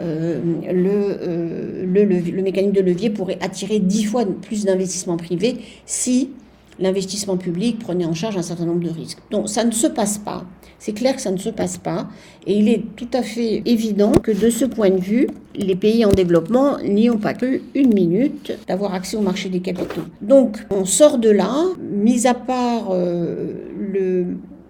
Euh, 0.00 0.40
le, 0.64 1.84
le, 1.84 2.30
le, 2.30 2.42
mécanisme 2.42 2.72
de 2.72 2.80
levier 2.80 3.10
pourrait 3.10 3.38
attirer 3.40 3.80
dix 3.80 4.04
fois 4.04 4.24
plus 4.24 4.64
d'investissements 4.64 5.16
privés 5.16 5.56
si 5.86 6.30
l'investissement 6.78 7.36
public 7.36 7.78
prenait 7.78 8.04
en 8.04 8.14
charge 8.14 8.36
un 8.36 8.42
certain 8.42 8.66
nombre 8.66 8.84
de 8.84 8.90
risques. 8.90 9.18
Donc 9.30 9.48
ça 9.48 9.64
ne 9.64 9.72
se 9.72 9.86
passe 9.86 10.18
pas. 10.18 10.44
C'est 10.78 10.92
clair 10.92 11.16
que 11.16 11.20
ça 11.20 11.32
ne 11.32 11.36
se 11.38 11.50
passe 11.50 11.76
pas. 11.76 12.08
Et 12.46 12.56
il 12.56 12.68
est 12.68 12.84
tout 12.94 13.08
à 13.12 13.22
fait 13.22 13.62
évident 13.66 14.12
que 14.12 14.30
de 14.30 14.48
ce 14.48 14.64
point 14.64 14.90
de 14.90 15.00
vue, 15.00 15.26
les 15.56 15.74
pays 15.74 16.04
en 16.04 16.12
développement 16.12 16.78
n'y 16.78 17.10
ont 17.10 17.18
pas 17.18 17.34
cru 17.34 17.62
une 17.74 17.92
minute 17.92 18.56
d'avoir 18.68 18.94
accès 18.94 19.16
au 19.16 19.20
marché 19.20 19.48
des 19.48 19.60
capitaux. 19.60 20.02
Donc 20.22 20.64
on 20.70 20.84
sort 20.84 21.18
de 21.18 21.30
là, 21.30 21.64
mis 21.80 22.26
à 22.26 22.34
part 22.34 22.90
euh, 22.92 23.54
le... 23.76 24.26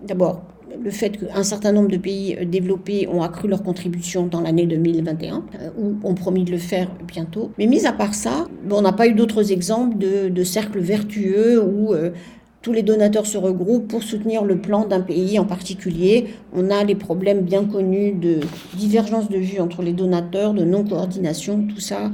D'abord, 0.06 0.42
le 0.82 0.90
fait 0.90 1.10
qu'un 1.10 1.42
certain 1.42 1.72
nombre 1.72 1.88
de 1.88 1.96
pays 1.96 2.36
euh, 2.38 2.44
développés 2.44 3.08
ont 3.08 3.22
accru 3.22 3.48
leur 3.48 3.62
contribution 3.62 4.26
dans 4.26 4.40
l'année 4.40 4.66
2021, 4.66 5.44
euh, 5.60 5.70
ou 5.78 5.96
ont 6.04 6.14
promis 6.14 6.44
de 6.44 6.50
le 6.50 6.58
faire 6.58 6.90
bientôt. 7.06 7.50
Mais 7.58 7.66
mis 7.66 7.86
à 7.86 7.92
part 7.92 8.14
ça, 8.14 8.46
on 8.70 8.82
n'a 8.82 8.92
pas 8.92 9.06
eu 9.06 9.14
d'autres 9.14 9.52
exemples 9.52 9.96
de, 9.98 10.44
cercles 10.44 10.80
vertueux 10.80 11.62
où 11.62 11.92
euh, 11.92 12.10
tous 12.62 12.72
les 12.72 12.82
donateurs 12.82 13.26
se 13.26 13.36
regroupent 13.36 13.88
pour 13.88 14.02
soutenir 14.02 14.44
le 14.44 14.58
plan 14.58 14.86
d'un 14.86 15.00
pays 15.00 15.38
en 15.38 15.44
particulier. 15.44 16.26
On 16.54 16.70
a 16.70 16.84
les 16.84 16.94
problèmes 16.94 17.42
bien 17.42 17.64
connus 17.64 18.12
de 18.12 18.40
divergence 18.74 19.28
de 19.28 19.38
vue 19.38 19.60
entre 19.60 19.82
les 19.82 19.92
donateurs, 19.92 20.54
de 20.54 20.64
non-coordination, 20.64 21.66
tout 21.68 21.80
ça 21.80 22.10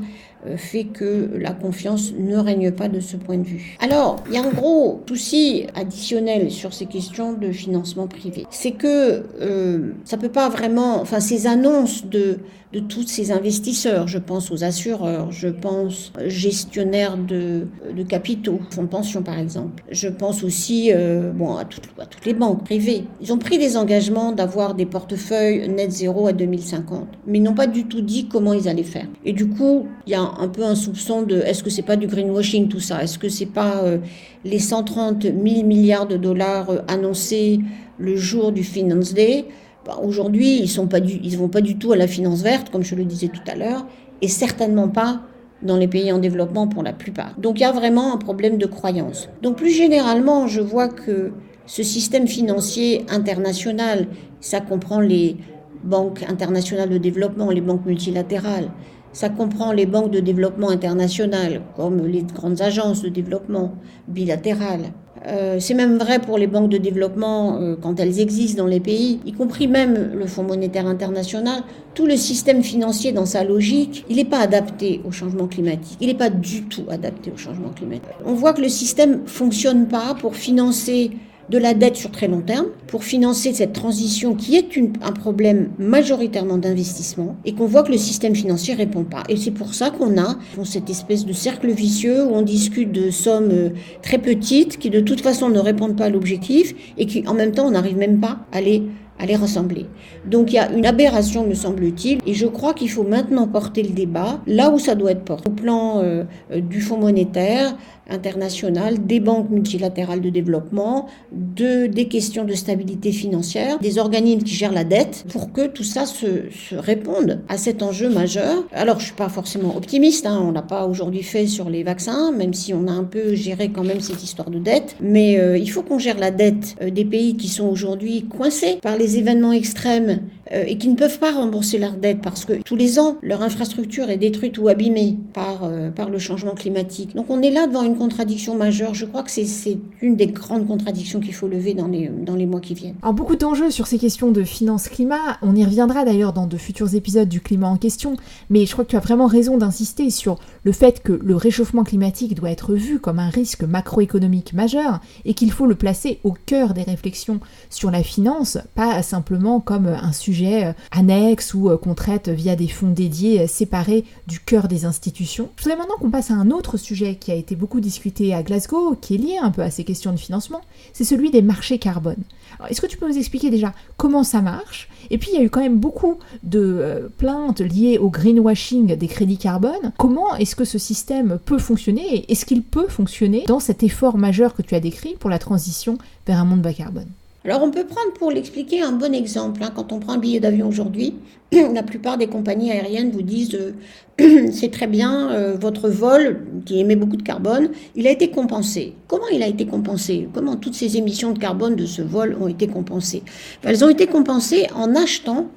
fait 0.57 0.85
que 0.85 1.31
la 1.39 1.53
confiance 1.53 2.13
ne 2.19 2.37
règne 2.37 2.71
pas 2.71 2.89
de 2.89 3.01
ce 3.01 3.17
point 3.17 3.39
de 3.39 3.45
vue. 3.45 3.77
Alors, 3.81 4.23
il 4.29 4.35
y 4.35 4.39
a 4.39 4.43
un 4.43 4.51
gros 4.51 5.03
souci 5.09 5.67
additionnel 5.75 6.51
sur 6.51 6.73
ces 6.73 6.87
questions 6.87 7.33
de 7.33 7.51
financement 7.53 8.07
privé. 8.07 8.47
C'est 8.51 8.73
que 8.73 9.25
euh, 9.41 9.93
ça 10.05 10.17
peut 10.17 10.29
pas 10.29 10.49
vraiment, 10.49 11.01
enfin, 11.01 11.21
ces 11.21 11.47
annonces 11.47 12.07
de 12.07 12.39
de 12.75 12.81
tous 12.81 13.07
ces 13.07 13.31
investisseurs. 13.31 14.09
Je 14.09 14.19
pense 14.19 14.51
aux 14.51 14.65
assureurs, 14.65 15.31
je 15.31 15.47
pense 15.49 16.13
gestionnaires 16.27 17.17
de, 17.17 17.69
de 17.97 18.03
capitaux, 18.03 18.59
fonds 18.71 18.83
de 18.83 18.89
pension 18.89 19.23
par 19.23 19.39
exemple. 19.39 19.85
Je 19.91 20.09
pense 20.09 20.43
aussi 20.43 20.91
euh, 20.93 21.31
bon, 21.31 21.55
à, 21.57 21.65
toutes, 21.65 21.85
à 22.01 22.07
toutes 22.07 22.27
les 22.27 22.35
banques 22.35 22.65
privées. 22.65 23.05
Ils 23.21 23.33
ont 23.33 23.39
pris 23.39 23.59
des 23.59 23.77
engagements 23.77 24.33
d'avoir 24.33 24.75
des 24.75 24.87
portefeuilles 24.87 25.69
net 25.69 25.93
zéro 25.93 26.27
à 26.27 26.33
2050, 26.33 27.07
mais 27.29 27.39
ils 27.39 27.43
n'ont 27.43 27.55
pas 27.55 27.69
du 27.69 27.85
tout 27.85 28.01
dit 28.01 28.27
comment 28.27 28.53
ils 28.53 28.69
allaient 28.69 28.83
faire. 28.83 29.07
Et 29.25 29.33
du 29.33 29.49
coup, 29.49 29.87
il 30.07 30.11
y 30.11 30.17
a 30.17 30.23
un 30.23 30.49
peu 30.49 30.65
un 30.65 30.75
soupçon 30.75 31.23
de 31.23 31.37
est-ce 31.37 31.63
que 31.63 31.71
c'est 31.71 31.83
pas 31.83 31.97
du 31.97 32.09
greenwashing 32.09 32.67
tout 32.69 32.81
ça? 32.81 33.05
Est-ce 33.05 33.21
que 33.21 33.29
c'est 33.29 33.47
pas 33.47 33.85
euh, 33.85 33.99
les 34.45 34.59
130 34.59 35.23
000 35.23 35.37
milliards 35.65 36.09
de 36.09 36.17
dollars 36.17 36.71
euh, 36.71 36.79
annoncés 36.89 37.61
le 37.99 38.17
jour 38.17 38.51
du 38.51 38.65
Finance 38.65 39.15
Day? 39.15 39.45
Bah, 39.85 39.99
aujourd'hui, 40.03 40.61
ils 40.61 40.73
ne 40.73 41.37
vont 41.37 41.49
pas 41.49 41.61
du 41.61 41.77
tout 41.77 41.93
à 41.93 41.97
la 41.97 42.07
finance 42.07 42.43
verte, 42.43 42.71
comme 42.71 42.83
je 42.83 42.95
le 42.95 43.05
disais 43.05 43.29
tout 43.29 43.43
à 43.47 43.55
l'heure, 43.55 43.87
et 44.23 44.29
certainement 44.29 44.89
pas 44.89 45.23
dans 45.63 45.77
les 45.77 45.89
pays 45.89 46.13
en 46.13 46.19
développement 46.19 46.69
pour 46.69 46.83
la 46.83 46.93
plupart. 46.93 47.35
Donc 47.39 47.59
il 47.59 47.63
y 47.63 47.67
a 47.67 47.73
vraiment 47.73 48.13
un 48.15 48.19
problème 48.19 48.59
de 48.59 48.67
croyance. 48.67 49.29
Donc 49.43 49.57
plus 49.57 49.71
généralement, 49.71 50.47
je 50.47 50.61
vois 50.61 50.89
que 50.89 51.33
ce 51.67 51.83
système 51.83 52.29
financier 52.29 53.07
international, 53.09 54.07
ça 54.41 54.61
comprend 54.61 55.01
les 55.01 55.37
banques 55.83 56.25
internationales 56.29 56.91
de 56.91 56.99
développement, 56.99 57.51
les 57.51 57.61
banques 57.61 57.87
multilatérales, 57.87 58.71
ça 59.13 59.29
comprend 59.29 59.73
les 59.73 59.87
banques 59.87 60.11
de 60.11 60.21
développement 60.21 60.71
internationales, 60.71 61.63
comme 61.77 62.07
les 62.07 62.23
grandes 62.23 62.61
agences 62.61 63.03
de 63.03 63.09
développement 63.09 63.75
bilatérales, 64.09 64.93
euh, 65.27 65.59
c'est 65.59 65.75
même 65.75 65.97
vrai 65.97 66.19
pour 66.19 66.37
les 66.37 66.47
banques 66.47 66.69
de 66.69 66.79
développement 66.79 67.59
euh, 67.59 67.77
quand 67.81 67.99
elles 67.99 68.21
existent 68.21 68.63
dans 68.63 68.69
les 68.69 68.81
pays, 68.81 69.21
y 69.25 69.33
compris 69.33 69.69
même 69.69 70.13
le 70.15 70.27
Fonds 70.27 70.43
monétaire 70.43 70.87
international. 70.87 71.63
Tout 71.95 72.07
le 72.07 72.17
système 72.17 72.63
financier 72.63 73.13
dans 73.13 73.25
sa 73.25 73.45
logique, 73.45 74.05
il 74.11 74.17
n'est 74.17 74.25
pas 74.25 74.41
adapté 74.41 75.01
au 75.07 75.13
changement 75.13 75.47
climatique. 75.47 75.97
Il 76.01 76.09
n'est 76.09 76.15
pas 76.15 76.31
du 76.31 76.65
tout 76.65 76.85
adapté 76.91 77.31
au 77.33 77.39
changement 77.39 77.71
climatique. 77.71 78.11
On 78.27 78.35
voit 78.35 78.53
que 78.53 78.61
le 78.61 78.69
système 78.69 79.27
fonctionne 79.27 79.87
pas 79.87 80.15
pour 80.15 80.37
financer 80.37 81.13
de 81.49 81.59
la 81.59 81.75
dette 81.75 81.97
sur 81.97 82.11
très 82.11 82.29
long 82.29 82.41
terme 82.41 82.67
pour 82.87 83.05
financer 83.05 83.53
cette 83.53 83.73
transition 83.73 84.35
qui 84.35 84.57
est 84.57 84.69
un 85.03 85.13
problème 85.13 85.71
majoritairement 85.79 86.59
d'investissement 86.59 87.37
et 87.45 87.55
qu'on 87.55 87.67
voit 87.67 87.83
que 87.83 87.93
le 87.93 87.99
système 87.99 88.35
financier 88.35 88.75
répond 88.75 89.05
pas. 89.05 89.23
Et 89.29 89.37
c'est 89.37 89.51
pour 89.51 89.75
ça 89.75 89.91
qu'on 89.91 90.19
a 90.21 90.37
cette 90.65 90.91
espèce 90.91 91.25
de 91.27 91.33
cercle 91.33 91.71
vicieux 91.71 92.25
où 92.25 92.35
on 92.35 92.43
discute 92.43 92.93
de 92.93 93.11
sommes 93.11 93.51
euh, 93.53 93.71
très 94.03 94.19
petites 94.19 94.79
qui 94.79 94.91
de 94.91 95.01
toute 95.01 95.21
façon 95.21 95.49
ne 95.49 95.59
répondent 95.59 95.97
pas 95.97 96.07
à 96.07 96.11
l'objectif 96.11 96.75
et 96.99 97.07
qui 97.07 97.27
en 97.27 97.35
même 97.35 97.53
temps 97.53 97.67
on 97.67 97.73
n'arrive 97.73 97.97
même 97.97 98.21
pas 98.21 98.39
à 98.53 98.61
les 98.61 98.83
à 99.19 99.27
les 99.27 99.37
rassembler. 99.37 99.87
Donc 100.27 100.53
il 100.53 100.57
y 100.57 100.59
a 100.59 100.71
une 100.73 100.87
aberration, 100.87 101.47
me 101.47 101.55
semble-t-il, 101.55 102.19
et 102.27 102.35
je 102.35 102.47
crois 102.47 102.75
qu'il 102.75 102.91
faut 102.91 103.05
maintenant 103.05 103.47
porter 103.47 103.83
le 103.83 103.91
débat 103.91 104.41
là 104.47 104.71
où 104.71 104.79
ça 104.79 104.95
doit 104.95 105.13
être 105.13 105.25
porté. 105.25 105.49
Au 105.49 105.53
plan 105.53 106.01
euh, 106.03 106.25
du 106.51 106.81
Fonds 106.81 106.99
monétaire, 106.99 107.77
internationale, 108.09 109.07
des 109.07 109.21
banques 109.21 109.51
multilatérales 109.51 110.21
de 110.21 110.31
développement, 110.31 111.07
de, 111.33 111.87
des 111.87 112.09
questions 112.09 112.45
de 112.45 112.53
stabilité 112.53 113.13
financière, 113.13 113.79
des 113.79 113.99
organismes 113.99 114.43
qui 114.43 114.55
gèrent 114.55 114.73
la 114.73 114.85
dette, 114.85 115.25
pour 115.31 115.53
que 115.53 115.67
tout 115.67 115.85
ça 115.85 116.07
se, 116.07 116.27
réponde 116.73 117.41
à 117.49 117.57
cet 117.57 117.83
enjeu 117.83 118.11
majeur. 118.11 118.65
Alors, 118.73 119.01
je 119.01 119.07
suis 119.07 119.15
pas 119.15 119.29
forcément 119.29 119.77
optimiste, 119.77 120.27
hein, 120.27 120.43
on 120.47 120.53
l'a 120.53 120.63
pas 120.63 120.87
aujourd'hui 120.87 121.23
fait 121.23 121.47
sur 121.47 121.71
les 121.71 121.83
vaccins, 121.83 122.33
même 122.33 122.55
si 122.55 122.75
on 122.75 122.87
a 122.89 122.93
un 122.93 123.05
peu 123.05 123.35
géré 123.35 123.71
quand 123.71 123.85
même 123.85 124.01
cette 124.01 124.23
histoire 124.23 124.51
de 124.51 124.59
dette, 124.59 124.97
mais 125.01 125.39
euh, 125.39 125.57
il 125.57 125.71
faut 125.71 125.83
qu'on 125.83 125.99
gère 125.99 126.19
la 126.19 126.31
dette 126.31 126.77
euh, 126.83 126.91
des 126.91 127.05
pays 127.05 127.37
qui 127.37 127.49
sont 127.49 127.67
aujourd'hui 127.67 128.25
coincés 128.25 128.79
par 128.83 128.97
les 128.97 129.04
événements 129.07 129.53
extrêmes 129.53 130.21
euh, 130.53 130.65
et 130.67 130.79
qui 130.79 130.89
ne 130.89 130.97
peuvent 130.97 131.19
pas 131.19 131.33
rembourser 131.33 131.79
leur 131.79 131.93
dette 131.93 132.21
parce 132.23 132.45
que 132.45 132.55
tous 132.63 132.77
les 132.77 132.99
ans, 132.99 133.17
leur 133.23 133.43
infrastructure 133.43 134.11
est 134.11 134.17
détruite 134.17 134.59
ou 134.59 134.69
abîmée 134.69 135.17
par, 135.33 135.71
par 135.95 136.11
le 136.11 136.19
changement 136.19 136.55
climatique. 136.55 137.15
Donc 137.15 137.27
on 137.31 137.43
est 137.43 137.51
là 137.51 137.67
devant 137.67 137.83
une 137.83 137.97
contradiction 137.97 138.57
majeure. 138.57 138.95
Je 138.95 139.07
crois 139.07 139.23
que 139.23 139.31
c'est 139.31 139.79
une 140.03 140.17
des 140.17 140.27
grandes 140.27 140.67
contradictions 140.67 141.21
qu'il 141.21 141.35
faut 141.35 141.49
lever 141.49 141.75
dans 141.75 141.89
les, 141.89 142.09
dans 142.09 142.35
les 142.35 142.47
mois 142.47 142.61
qui 142.61 142.75
viennent. 142.75 142.95
Alors, 143.03 143.15
beaucoup 143.15 143.37
d'enjeux 143.37 143.71
sur 143.71 143.87
ces 143.87 143.99
questions 143.99 144.31
de 144.31 144.43
finance-climat. 144.43 145.39
On 145.43 145.55
y 145.55 145.65
reviendra 145.65 146.05
d'ailleurs 146.05 146.33
dans 146.33 146.47
de 146.47 146.57
futurs 146.57 146.95
épisodes 146.95 147.29
du 147.29 147.41
climat 147.41 147.69
en 147.69 147.77
question. 147.77 148.17
Mais 148.51 148.67
je 148.67 148.73
crois 148.73 148.85
que 148.85 148.91
tu 148.91 148.97
as 148.97 149.01
vraiment 149.01 149.27
raison 149.27 149.57
d'insister 149.57 150.11
sur 150.11 150.39
le 150.65 150.73
fait 150.73 151.03
que 151.03 151.13
le 151.13 151.37
réchauffement 151.37 151.85
climatique 151.85 152.35
doit 152.35 152.51
être 152.51 152.75
vu 152.75 152.99
comme 152.99 153.19
un 153.19 153.31
risque 153.31 153.65
macroéconomique 153.65 154.53
majeur 154.53 155.01
et 155.25 155.35
qu'il 155.35 155.53
faut 155.53 155.67
le 155.67 155.75
placer 155.75 156.21
au 156.25 156.33
cœur 156.33 156.75
des 156.75 156.83
réflexions 156.83 157.41
sur 157.71 157.91
la 157.91 158.03
finance, 158.03 158.59
pas 158.75 159.03
simplement 159.03 159.61
comme 159.61 159.87
un 159.87 160.13
sujet 160.13 160.34
euh, 160.43 160.73
annexe 160.91 161.55
ou 161.55 161.71
euh, 161.71 161.77
qu'on 161.77 161.95
traite 161.95 162.29
via 162.29 162.57
des 162.57 162.69
fonds 162.69 162.91
dédiés 162.91 163.41
euh, 163.41 163.47
séparés 163.47 164.05
du 164.27 164.41
cœur 164.41 164.69
des 164.69 164.85
institutions. 164.85 165.51
Je 165.57 165.65
voudrais 165.65 165.79
maintenant 165.79 165.97
qu'on 165.99 166.11
passe 166.11 166.31
à 166.31 166.35
un 166.35 166.51
autre 166.51 166.77
sujet 166.77 167.17
qui 167.17 167.31
a 167.31 167.35
été 167.35 167.57
beaucoup 167.57 167.81
discuté 167.81 168.35
à 168.35 168.43
Glasgow, 168.43 168.97
qui 169.01 169.15
est 169.15 169.19
lié 169.19 169.39
un 169.41 169.51
peu 169.51 169.63
à 169.63 169.71
ces 169.71 169.85
questions 169.85 170.13
de 170.13 170.19
financement, 170.19 170.61
c'est 170.93 171.05
celui 171.05 171.31
des 171.31 171.43
marchés 171.43 171.79
carbone. 171.79 172.23
Est-ce 172.69 172.81
que 172.81 172.87
tu 172.87 172.97
peux 172.97 173.09
nous 173.09 173.19
expliquer 173.19 173.51
déjà 173.51 173.73
comment 173.97 174.25
ça 174.25 174.41
marche? 174.41 174.89
Et 175.11 175.19
puis 175.19 175.31
il 175.33 175.39
y 175.39 175.41
a 175.41 175.45
eu 175.45 175.51
quand 175.51 175.61
même 175.61 175.79
beaucoup 175.79 176.19
de 176.43 176.61
euh, 176.61 177.09
plaintes 177.19 177.61
liées 177.61 177.99
au 177.99 178.11
greenwashing 178.11 178.97
des 178.97 179.09
crédits 179.09 179.39
carbone. 179.39 179.93
Comment 179.99 180.35
est-ce 180.37 180.57
que 180.57 180.65
ce 180.65 180.79
système 180.79 181.39
peut 181.45 181.59
fonctionner 181.59 182.15
et 182.15 182.33
est-ce 182.33 182.47
qu'il 182.47 182.63
peut 182.63 182.89
fonctionner 182.89 183.45
dans 183.47 183.61
cet 183.61 183.83
effort 183.83 184.17
majeur 184.17 184.55
que 184.55 184.63
tu 184.63 184.75
as 184.75 184.81
décrit 184.81 185.17
pour 185.19 185.31
la 185.31 185.39
transition 185.39 185.99
vers 186.27 186.39
un 186.39 186.45
monde 186.45 186.63
bas 186.63 186.73
carbone? 186.73 187.09
Alors 187.45 187.63
on 187.63 187.71
peut 187.71 187.85
prendre 187.85 188.13
pour 188.15 188.31
l'expliquer 188.31 188.81
un 188.83 188.93
bon 188.93 189.13
exemple. 189.15 189.63
Hein. 189.63 189.71
Quand 189.75 189.93
on 189.93 189.99
prend 189.99 190.15
un 190.15 190.19
billet 190.19 190.41
d'avion 190.41 190.67
aujourd'hui, 190.67 191.15
la 191.53 191.83
plupart 191.83 192.17
des 192.17 192.27
compagnies 192.27 192.73
aériennes 192.73 193.11
vous 193.11 193.23
disent 193.23 193.55
euh, 193.55 194.51
c'est 194.51 194.71
très 194.71 194.87
bien, 194.87 195.31
euh, 195.31 195.55
votre 195.61 195.91
vol 195.91 196.47
qui 196.65 196.81
émet 196.81 196.97
beaucoup 196.97 197.19
de 197.19 197.23
carbone, 197.23 197.69
il 197.97 198.07
a 198.07 198.11
été 198.11 198.31
compensé. 198.31 198.95
Comment 199.09 199.29
il 199.31 199.43
a 199.43 199.47
été 199.47 199.67
compensé? 199.67 200.27
Comment 200.33 200.57
toutes 200.57 200.75
ces 200.75 200.97
émissions 200.97 201.33
de 201.33 201.39
carbone 201.39 201.77
de 201.77 201.85
ce 201.85 202.01
vol 202.01 202.35
ont 202.41 202.49
été 202.49 202.67
compensées? 202.67 203.23
Elles 203.63 203.85
ont 203.85 203.91
été 203.91 204.07
compensées 204.07 204.67
en 204.75 204.95
achetant 204.95 205.49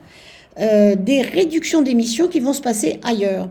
euh, 0.60 0.96
des 0.96 1.22
réductions 1.22 1.82
d'émissions 1.82 2.28
qui 2.28 2.42
vont 2.42 2.54
se 2.54 2.62
passer 2.62 3.00
ailleurs. 3.04 3.48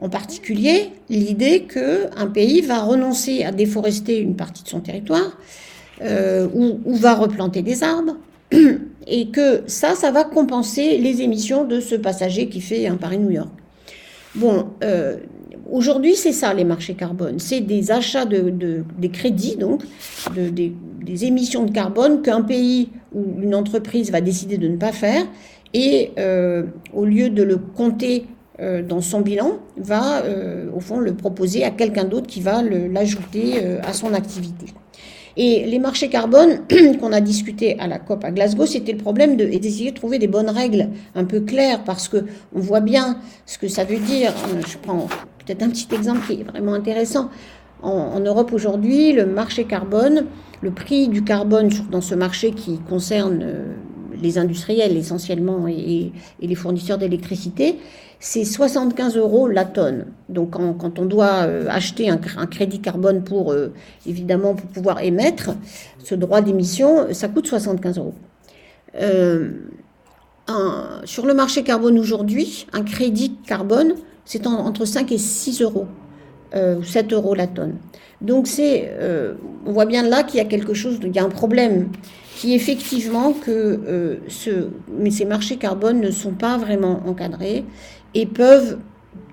En 0.00 0.08
particulier, 0.08 0.90
l'idée 1.08 1.62
qu'un 1.62 2.26
pays 2.26 2.62
va 2.62 2.80
renoncer 2.80 3.44
à 3.44 3.52
déforester 3.52 4.18
une 4.18 4.34
partie 4.34 4.64
de 4.64 4.68
son 4.68 4.80
territoire 4.80 5.38
euh, 6.02 6.46
ou, 6.54 6.94
va 6.94 7.14
replanter 7.14 7.62
des 7.62 7.82
arbres, 7.82 8.16
et 9.06 9.28
que 9.28 9.62
ça, 9.66 9.94
ça 9.94 10.10
va 10.10 10.24
compenser 10.24 10.98
les 10.98 11.22
émissions 11.22 11.64
de 11.64 11.80
ce 11.80 11.94
passager 11.94 12.48
qui 12.48 12.60
fait 12.60 12.86
un 12.86 12.96
Paris-New 12.96 13.30
York. 13.30 13.48
Bon, 14.34 14.66
euh, 14.84 15.16
aujourd'hui, 15.70 16.14
c'est 16.14 16.32
ça 16.32 16.52
les 16.52 16.64
marchés 16.64 16.94
carbone. 16.94 17.38
C'est 17.38 17.60
des 17.60 17.90
achats 17.90 18.26
de, 18.26 18.52
des 18.98 19.08
crédits, 19.08 19.56
donc, 19.56 19.84
de, 20.34 20.48
des, 20.48 21.24
émissions 21.24 21.64
de 21.64 21.70
carbone 21.70 22.20
qu'un 22.20 22.42
pays 22.42 22.90
ou 23.14 23.40
une 23.40 23.54
entreprise 23.54 24.10
va 24.10 24.20
décider 24.20 24.58
de 24.58 24.68
ne 24.68 24.76
pas 24.76 24.92
faire. 24.92 25.22
Et 25.72 26.10
euh, 26.18 26.64
au 26.92 27.06
lieu 27.06 27.30
de 27.30 27.42
le 27.42 27.56
compter 27.56 28.26
dans 28.88 29.02
son 29.02 29.20
bilan, 29.20 29.58
va 29.76 30.22
au 30.74 30.80
fond 30.80 30.98
le 30.98 31.12
proposer 31.12 31.62
à 31.62 31.70
quelqu'un 31.70 32.04
d'autre 32.04 32.26
qui 32.26 32.40
va 32.40 32.62
l'ajouter 32.62 33.62
à 33.82 33.92
son 33.92 34.14
activité. 34.14 34.68
Et 35.36 35.66
les 35.66 35.78
marchés 35.78 36.08
carbone 36.08 36.62
qu'on 37.00 37.12
a 37.12 37.20
discuté 37.20 37.78
à 37.78 37.86
la 37.86 37.98
COP 37.98 38.24
à 38.24 38.30
Glasgow, 38.30 38.64
c'était 38.64 38.92
le 38.92 38.98
problème 38.98 39.36
d'essayer 39.36 39.90
de, 39.90 39.94
de, 39.94 39.96
trouver 39.96 40.18
des 40.18 40.28
bonnes 40.28 40.48
règles 40.48 40.88
un 41.14 41.24
peu 41.24 41.40
claires 41.40 41.84
parce 41.84 42.08
que 42.08 42.24
on 42.54 42.60
voit 42.60 42.80
bien 42.80 43.18
ce 43.44 43.58
que 43.58 43.68
ça 43.68 43.84
veut 43.84 43.98
dire. 43.98 44.32
Je 44.66 44.78
prends 44.78 45.08
peut-être 45.44 45.62
un 45.62 45.68
petit 45.68 45.88
exemple 45.94 46.26
qui 46.26 46.40
est 46.40 46.44
vraiment 46.44 46.72
intéressant. 46.74 47.30
En, 47.82 48.18
Europe 48.20 48.52
aujourd'hui, 48.52 49.12
le 49.12 49.26
marché 49.26 49.64
carbone, 49.64 50.24
le 50.62 50.70
prix 50.70 51.08
du 51.08 51.22
carbone 51.22 51.70
dans 51.90 52.00
ce 52.00 52.14
marché 52.14 52.52
qui 52.52 52.78
concerne 52.78 53.40
euh, 53.42 53.74
les 54.22 54.38
industriels 54.38 54.96
essentiellement 54.96 55.66
et 55.68 56.12
les 56.40 56.54
fournisseurs 56.54 56.98
d'électricité, 56.98 57.76
c'est 58.18 58.44
75 58.44 59.16
euros 59.16 59.48
la 59.48 59.64
tonne. 59.64 60.06
Donc 60.28 60.52
quand, 60.52 60.98
on 60.98 61.04
doit 61.04 61.44
euh, 61.44 61.66
acheter 61.68 62.08
un, 62.08 62.18
crédit 62.46 62.80
carbone 62.80 63.22
pour, 63.22 63.52
euh, 63.52 63.72
évidemment, 64.06 64.54
pouvoir 64.54 65.02
émettre 65.02 65.50
ce 66.02 66.14
droit 66.14 66.40
d'émission, 66.40 67.12
ça 67.12 67.28
coûte 67.28 67.46
75 67.46 67.98
euros. 67.98 68.14
Euh, 69.00 69.50
sur 71.04 71.26
le 71.26 71.34
marché 71.34 71.62
carbone 71.62 71.98
aujourd'hui, 71.98 72.66
un 72.72 72.84
crédit 72.84 73.36
carbone, 73.46 73.94
c'est 74.24 74.46
entre 74.46 74.84
5 74.84 75.12
et 75.12 75.18
6 75.18 75.62
euros, 75.62 75.86
ou 76.54 76.84
7 76.84 77.12
euros 77.12 77.34
la 77.34 77.48
tonne. 77.48 77.74
Donc 78.20 78.46
c'est, 78.46 78.92
on 79.66 79.72
voit 79.72 79.86
bien 79.86 80.04
là 80.04 80.22
qu'il 80.22 80.38
y 80.38 80.40
a 80.40 80.44
quelque 80.44 80.72
chose, 80.72 81.00
il 81.02 81.14
y 81.14 81.18
a 81.18 81.24
un 81.24 81.30
problème 81.30 81.88
qui 82.36 82.54
effectivement 82.54 83.32
que 83.32 84.20
ce, 84.28 84.68
mais 85.00 85.10
ces 85.10 85.24
marchés 85.24 85.56
carbone 85.56 86.00
ne 86.00 86.10
sont 86.10 86.32
pas 86.32 86.58
vraiment 86.58 87.00
encadrés 87.06 87.64
et 88.14 88.26
peuvent 88.26 88.78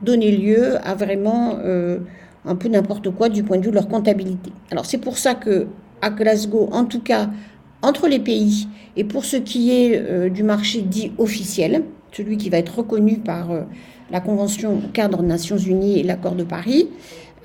donner 0.02 0.32
lieu 0.32 0.78
à 0.86 0.96
vraiment 0.96 1.58
euh, 1.64 2.00
un 2.46 2.56
peu 2.56 2.68
n'importe 2.68 3.10
quoi 3.12 3.30
du 3.30 3.44
point 3.44 3.58
de 3.58 3.64
vue 3.64 3.70
de 3.70 3.76
leur 3.76 3.88
comptabilité. 3.88 4.52
Alors 4.72 4.86
c'est 4.86 4.98
pour 4.98 5.18
ça 5.18 5.34
que 5.34 5.68
à 6.02 6.10
Glasgow, 6.10 6.70
en 6.72 6.86
tout 6.86 7.00
cas 7.00 7.30
entre 7.82 8.08
les 8.08 8.20
pays, 8.20 8.68
et 8.96 9.04
pour 9.04 9.26
ce 9.26 9.38
qui 9.38 9.72
est 9.72 9.98
euh, 9.98 10.30
du 10.30 10.44
marché 10.44 10.82
dit 10.82 11.12
officiel, 11.18 11.84
celui 12.12 12.38
qui 12.38 12.50
va 12.50 12.58
être 12.58 12.78
reconnu 12.78 13.18
par 13.18 13.52
euh, 13.52 13.62
la 14.12 14.20
Convention 14.20 14.82
cadre 14.94 15.24
Nations 15.24 15.58
Unies 15.58 16.00
et 16.00 16.04
l'accord 16.04 16.36
de 16.36 16.44
Paris, 16.44 16.90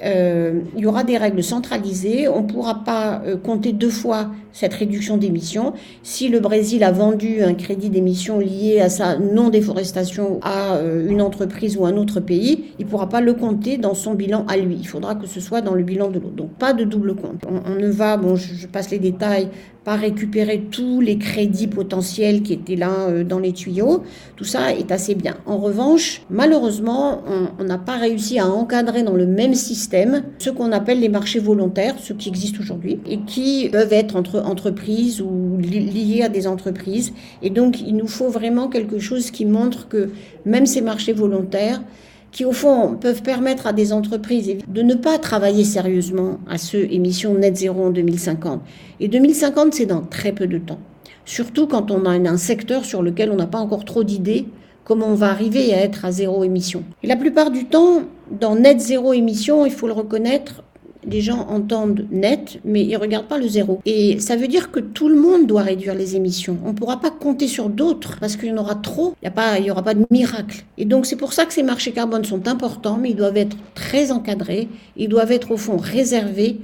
euh, 0.04 0.60
il 0.76 0.82
y 0.82 0.86
aura 0.86 1.04
des 1.04 1.16
règles 1.16 1.42
centralisées. 1.42 2.28
On 2.28 2.42
ne 2.42 2.46
pourra 2.46 2.84
pas 2.84 3.22
euh, 3.26 3.36
compter 3.36 3.72
deux 3.72 3.90
fois 3.90 4.30
cette 4.52 4.74
réduction 4.74 5.16
d'émissions. 5.16 5.74
Si 6.02 6.28
le 6.28 6.40
Brésil 6.40 6.82
a 6.84 6.92
vendu 6.92 7.42
un 7.42 7.54
crédit 7.54 7.90
d'émission 7.90 8.38
lié 8.38 8.80
à 8.80 8.90
sa 8.90 9.18
non-déforestation 9.18 10.40
à 10.42 10.76
euh, 10.76 11.08
une 11.08 11.22
entreprise 11.22 11.76
ou 11.76 11.86
un 11.86 11.96
autre 11.96 12.20
pays, 12.20 12.64
il 12.78 12.86
ne 12.86 12.90
pourra 12.90 13.08
pas 13.08 13.20
le 13.20 13.34
compter 13.34 13.76
dans 13.76 13.94
son 13.94 14.14
bilan 14.14 14.44
à 14.48 14.56
lui. 14.56 14.76
Il 14.80 14.86
faudra 14.86 15.14
que 15.14 15.26
ce 15.26 15.40
soit 15.40 15.60
dans 15.60 15.74
le 15.74 15.82
bilan 15.82 16.08
de 16.08 16.18
l'autre. 16.18 16.34
Donc 16.34 16.50
pas 16.52 16.72
de 16.72 16.84
double 16.84 17.14
compte. 17.14 17.44
On, 17.48 17.74
ne 17.74 17.88
va, 17.88 18.16
bon, 18.16 18.36
je 18.36 18.66
passe 18.66 18.90
les 18.90 18.98
détails, 18.98 19.48
récupérer 19.96 20.66
tous 20.70 21.00
les 21.00 21.18
crédits 21.18 21.66
potentiels 21.66 22.42
qui 22.42 22.52
étaient 22.52 22.76
là 22.76 23.08
euh, 23.08 23.24
dans 23.24 23.38
les 23.38 23.52
tuyaux. 23.52 24.02
Tout 24.36 24.44
ça 24.44 24.72
est 24.72 24.90
assez 24.92 25.14
bien. 25.14 25.36
En 25.46 25.58
revanche, 25.58 26.22
malheureusement, 26.30 27.22
on 27.58 27.64
n'a 27.64 27.78
pas 27.78 27.96
réussi 27.96 28.38
à 28.38 28.46
encadrer 28.46 29.02
dans 29.02 29.14
le 29.14 29.26
même 29.26 29.54
système 29.54 30.22
ce 30.38 30.50
qu'on 30.50 30.72
appelle 30.72 31.00
les 31.00 31.08
marchés 31.08 31.40
volontaires, 31.40 31.94
ceux 31.98 32.14
qui 32.14 32.28
existent 32.28 32.60
aujourd'hui, 32.60 33.00
et 33.06 33.18
qui 33.20 33.68
peuvent 33.70 33.92
être 33.92 34.16
entre 34.16 34.40
entreprises 34.40 35.20
ou 35.20 35.56
liés 35.58 36.22
à 36.22 36.28
des 36.28 36.46
entreprises. 36.46 37.12
Et 37.42 37.50
donc, 37.50 37.80
il 37.80 37.96
nous 37.96 38.06
faut 38.06 38.28
vraiment 38.28 38.68
quelque 38.68 38.98
chose 38.98 39.30
qui 39.30 39.44
montre 39.44 39.88
que 39.88 40.10
même 40.44 40.66
ces 40.66 40.80
marchés 40.80 41.12
volontaires, 41.12 41.82
qui 42.30 42.44
au 42.44 42.52
fond 42.52 42.96
peuvent 43.00 43.22
permettre 43.22 43.66
à 43.66 43.72
des 43.72 43.92
entreprises 43.92 44.56
de 44.66 44.82
ne 44.82 44.94
pas 44.94 45.18
travailler 45.18 45.64
sérieusement 45.64 46.38
à 46.48 46.58
ce 46.58 46.76
émission 46.76 47.34
net 47.34 47.56
zéro 47.56 47.86
en 47.86 47.90
2050. 47.90 48.60
Et 49.00 49.08
2050, 49.08 49.74
c'est 49.74 49.86
dans 49.86 50.02
très 50.02 50.32
peu 50.32 50.46
de 50.46 50.58
temps. 50.58 50.78
Surtout 51.24 51.66
quand 51.66 51.90
on 51.90 52.04
a 52.04 52.10
un 52.10 52.36
secteur 52.36 52.84
sur 52.84 53.02
lequel 53.02 53.30
on 53.30 53.36
n'a 53.36 53.46
pas 53.46 53.58
encore 53.58 53.84
trop 53.84 54.04
d'idées 54.04 54.46
comment 54.88 55.08
on 55.08 55.14
va 55.14 55.28
arriver 55.28 55.74
à 55.74 55.82
être 55.82 56.06
à 56.06 56.10
zéro 56.10 56.42
émission. 56.44 56.82
Et 57.02 57.06
la 57.06 57.16
plupart 57.16 57.50
du 57.50 57.66
temps, 57.66 58.04
dans 58.40 58.56
net 58.56 58.80
zéro 58.80 59.12
émission, 59.12 59.66
il 59.66 59.72
faut 59.72 59.86
le 59.86 59.92
reconnaître, 59.92 60.64
les 61.10 61.20
gens 61.20 61.46
entendent 61.48 62.06
net, 62.10 62.60
mais 62.64 62.84
ils 62.84 62.96
regardent 62.96 63.26
pas 63.26 63.38
le 63.38 63.48
zéro. 63.48 63.80
Et 63.86 64.20
ça 64.20 64.36
veut 64.36 64.48
dire 64.48 64.70
que 64.70 64.80
tout 64.80 65.08
le 65.08 65.16
monde 65.16 65.46
doit 65.46 65.62
réduire 65.62 65.94
les 65.94 66.16
émissions. 66.16 66.58
On 66.64 66.68
ne 66.68 66.74
pourra 66.74 67.00
pas 67.00 67.10
compter 67.10 67.48
sur 67.48 67.68
d'autres 67.68 68.18
parce 68.20 68.36
qu'il 68.36 68.48
y 68.48 68.52
en 68.52 68.58
aura 68.58 68.74
trop. 68.74 69.14
Il 69.22 69.62
n'y 69.62 69.70
aura 69.70 69.82
pas 69.82 69.94
de 69.94 70.06
miracle. 70.10 70.64
Et 70.76 70.84
donc 70.84 71.06
c'est 71.06 71.16
pour 71.16 71.32
ça 71.32 71.44
que 71.44 71.52
ces 71.52 71.62
marchés 71.62 71.92
carbone 71.92 72.24
sont 72.24 72.48
importants, 72.48 72.98
mais 73.00 73.10
ils 73.10 73.16
doivent 73.16 73.36
être 73.36 73.56
très 73.74 74.12
encadrés. 74.12 74.68
Ils 74.96 75.08
doivent 75.08 75.32
être 75.32 75.50
au 75.50 75.56
fond 75.56 75.76
réservés 75.76 76.58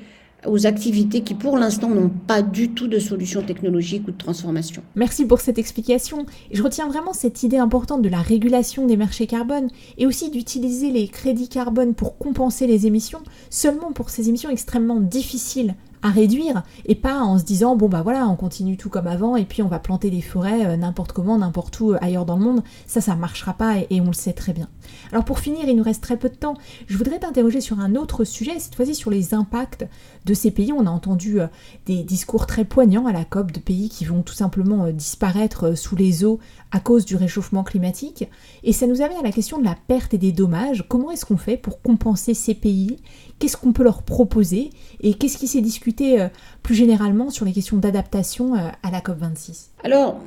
aux 0.47 0.67
activités 0.67 1.23
qui 1.23 1.35
pour 1.35 1.57
l'instant 1.59 1.89
n'ont 1.89 2.11
pas 2.11 2.43
du 2.43 2.71
tout 2.71 2.89
de 2.89 2.99
solution 2.99 3.43
technologique 3.43 4.07
ou 4.09 4.11
de 4.11 4.17
transformation. 4.17 4.83
Merci 4.95 5.25
pour 5.25 5.41
cette 5.41 5.59
explication. 5.59 6.27
je 6.53 6.63
retiens 6.63 6.89
vraiment 6.89 7.13
cette 7.13 7.43
idée 7.43 7.59
importante 7.59 8.03
de 8.03 8.09
la 8.09 8.21
régulation 8.21 8.87
des 8.87 8.97
marchés 8.97 9.27
carbone 9.27 9.69
et 9.99 10.07
aussi 10.07 10.31
d'utiliser 10.31 10.91
les 10.91 11.09
crédits 11.09 11.49
carbone 11.49 11.95
pour 11.95 12.19
compenser 12.19 12.67
les 12.67 12.87
émissions 12.87 13.21
seulement 13.51 13.93
pour 13.93 14.11
ces 14.11 14.29
émissions 14.29 14.51
extrêmement 14.51 15.01
difficiles 15.01 15.75
à 16.05 16.11
réduire 16.11 16.63
et 16.85 16.95
pas 16.95 17.21
en 17.21 17.39
se 17.39 17.45
disant 17.45 17.77
bon 17.77 17.89
bah 17.89 18.03
voilà 18.03 18.29
on 18.29 18.37
continue 18.37 18.77
tout 18.77 18.91
comme 18.91 19.07
avant 19.07 19.37
et 19.37 19.47
puis 19.47 19.63
on 19.63 19.69
va 19.69 19.79
planter 19.79 20.11
des 20.11 20.21
forêts 20.21 20.67
euh, 20.67 20.77
n'importe 20.77 21.13
comment 21.13 21.39
n'importe 21.39 21.81
où 21.81 21.93
euh, 21.93 21.99
ailleurs 22.03 22.27
dans 22.27 22.37
le 22.37 22.45
monde. 22.45 22.63
Ça 22.87 23.01
ça 23.01 23.17
marchera 23.17 23.55
pas 23.55 23.79
et, 23.91 24.01
on 24.03 24.09
le 24.09 24.13
sait 24.13 24.35
très 24.35 24.53
bien. 24.53 24.69
Alors 25.13 25.25
pour 25.25 25.39
finir 25.39 25.67
il 25.67 25.75
nous 25.75 25.83
reste 25.83 26.03
très 26.03 26.19
peu 26.19 26.29
de 26.29 26.35
temps. 26.35 26.55
Je 26.87 26.99
voudrais 26.99 27.19
t'interroger 27.19 27.63
sur 27.63 27.81
un 27.81 27.95
autre 27.95 28.25
sujet 28.25 28.59
cette 28.59 28.75
fois-ci 28.75 28.95
sur 28.95 29.11
les 29.11 29.33
impacts 29.33 29.89
de 30.27 30.35
ces 30.35 30.51
pays. 30.51 30.73
On 30.73 30.87
a 30.87 30.91
entendu 30.91 31.41
euh, 31.41 31.47
des 31.87 32.03
discours 32.03 32.47
très 32.47 32.67
poignants 32.67 33.07
à 33.07 33.13
la 33.13 33.25
COP 33.25 33.51
de 33.51 33.61
pays 33.61 33.89
qui 33.89 34.05
vont 34.05 34.21
tout 34.21 34.35
simplement 34.35 34.89
disparaître 34.89 35.75
sous 35.75 35.97
les 35.97 36.27
eaux 36.27 36.39
à 36.71 36.81
cause 36.81 37.07
du 37.07 37.17
réchauffement 37.17 37.65
climatique. 37.65 38.29
Et 38.63 38.75
ça 38.75 38.87
nous 38.87 39.01
amène 39.01 39.17
à 39.19 39.23
la 39.23 39.33
question 39.33 39.59
de 39.59 39.65
la 39.65 39.77
perte 39.87 40.13
et 40.13 40.19
des 40.19 40.33
dommages. 40.33 40.85
Comment 40.87 41.11
est-ce 41.13 41.25
qu'on 41.25 41.39
fait 41.39 41.57
pour 41.57 41.81
compenser 41.81 42.35
ces 42.35 42.55
pays? 42.55 42.99
Qu'est-ce 43.39 43.57
qu'on 43.57 43.73
peut 43.73 43.83
leur 43.83 44.03
proposer? 44.03 44.71
Et 45.01 45.15
qu'est-ce 45.15 45.39
qui 45.39 45.49
s'est 45.49 45.61
discuté 45.61 45.94
euh, 46.03 46.29
plus 46.63 46.75
généralement 46.75 47.31
sur 47.31 47.45
les 47.45 47.53
questions 47.53 47.77
d'adaptation 47.77 48.55
euh, 48.55 48.69
à 48.83 48.91
la 48.91 49.01
COP26 49.01 49.69
Alors, 49.85 50.21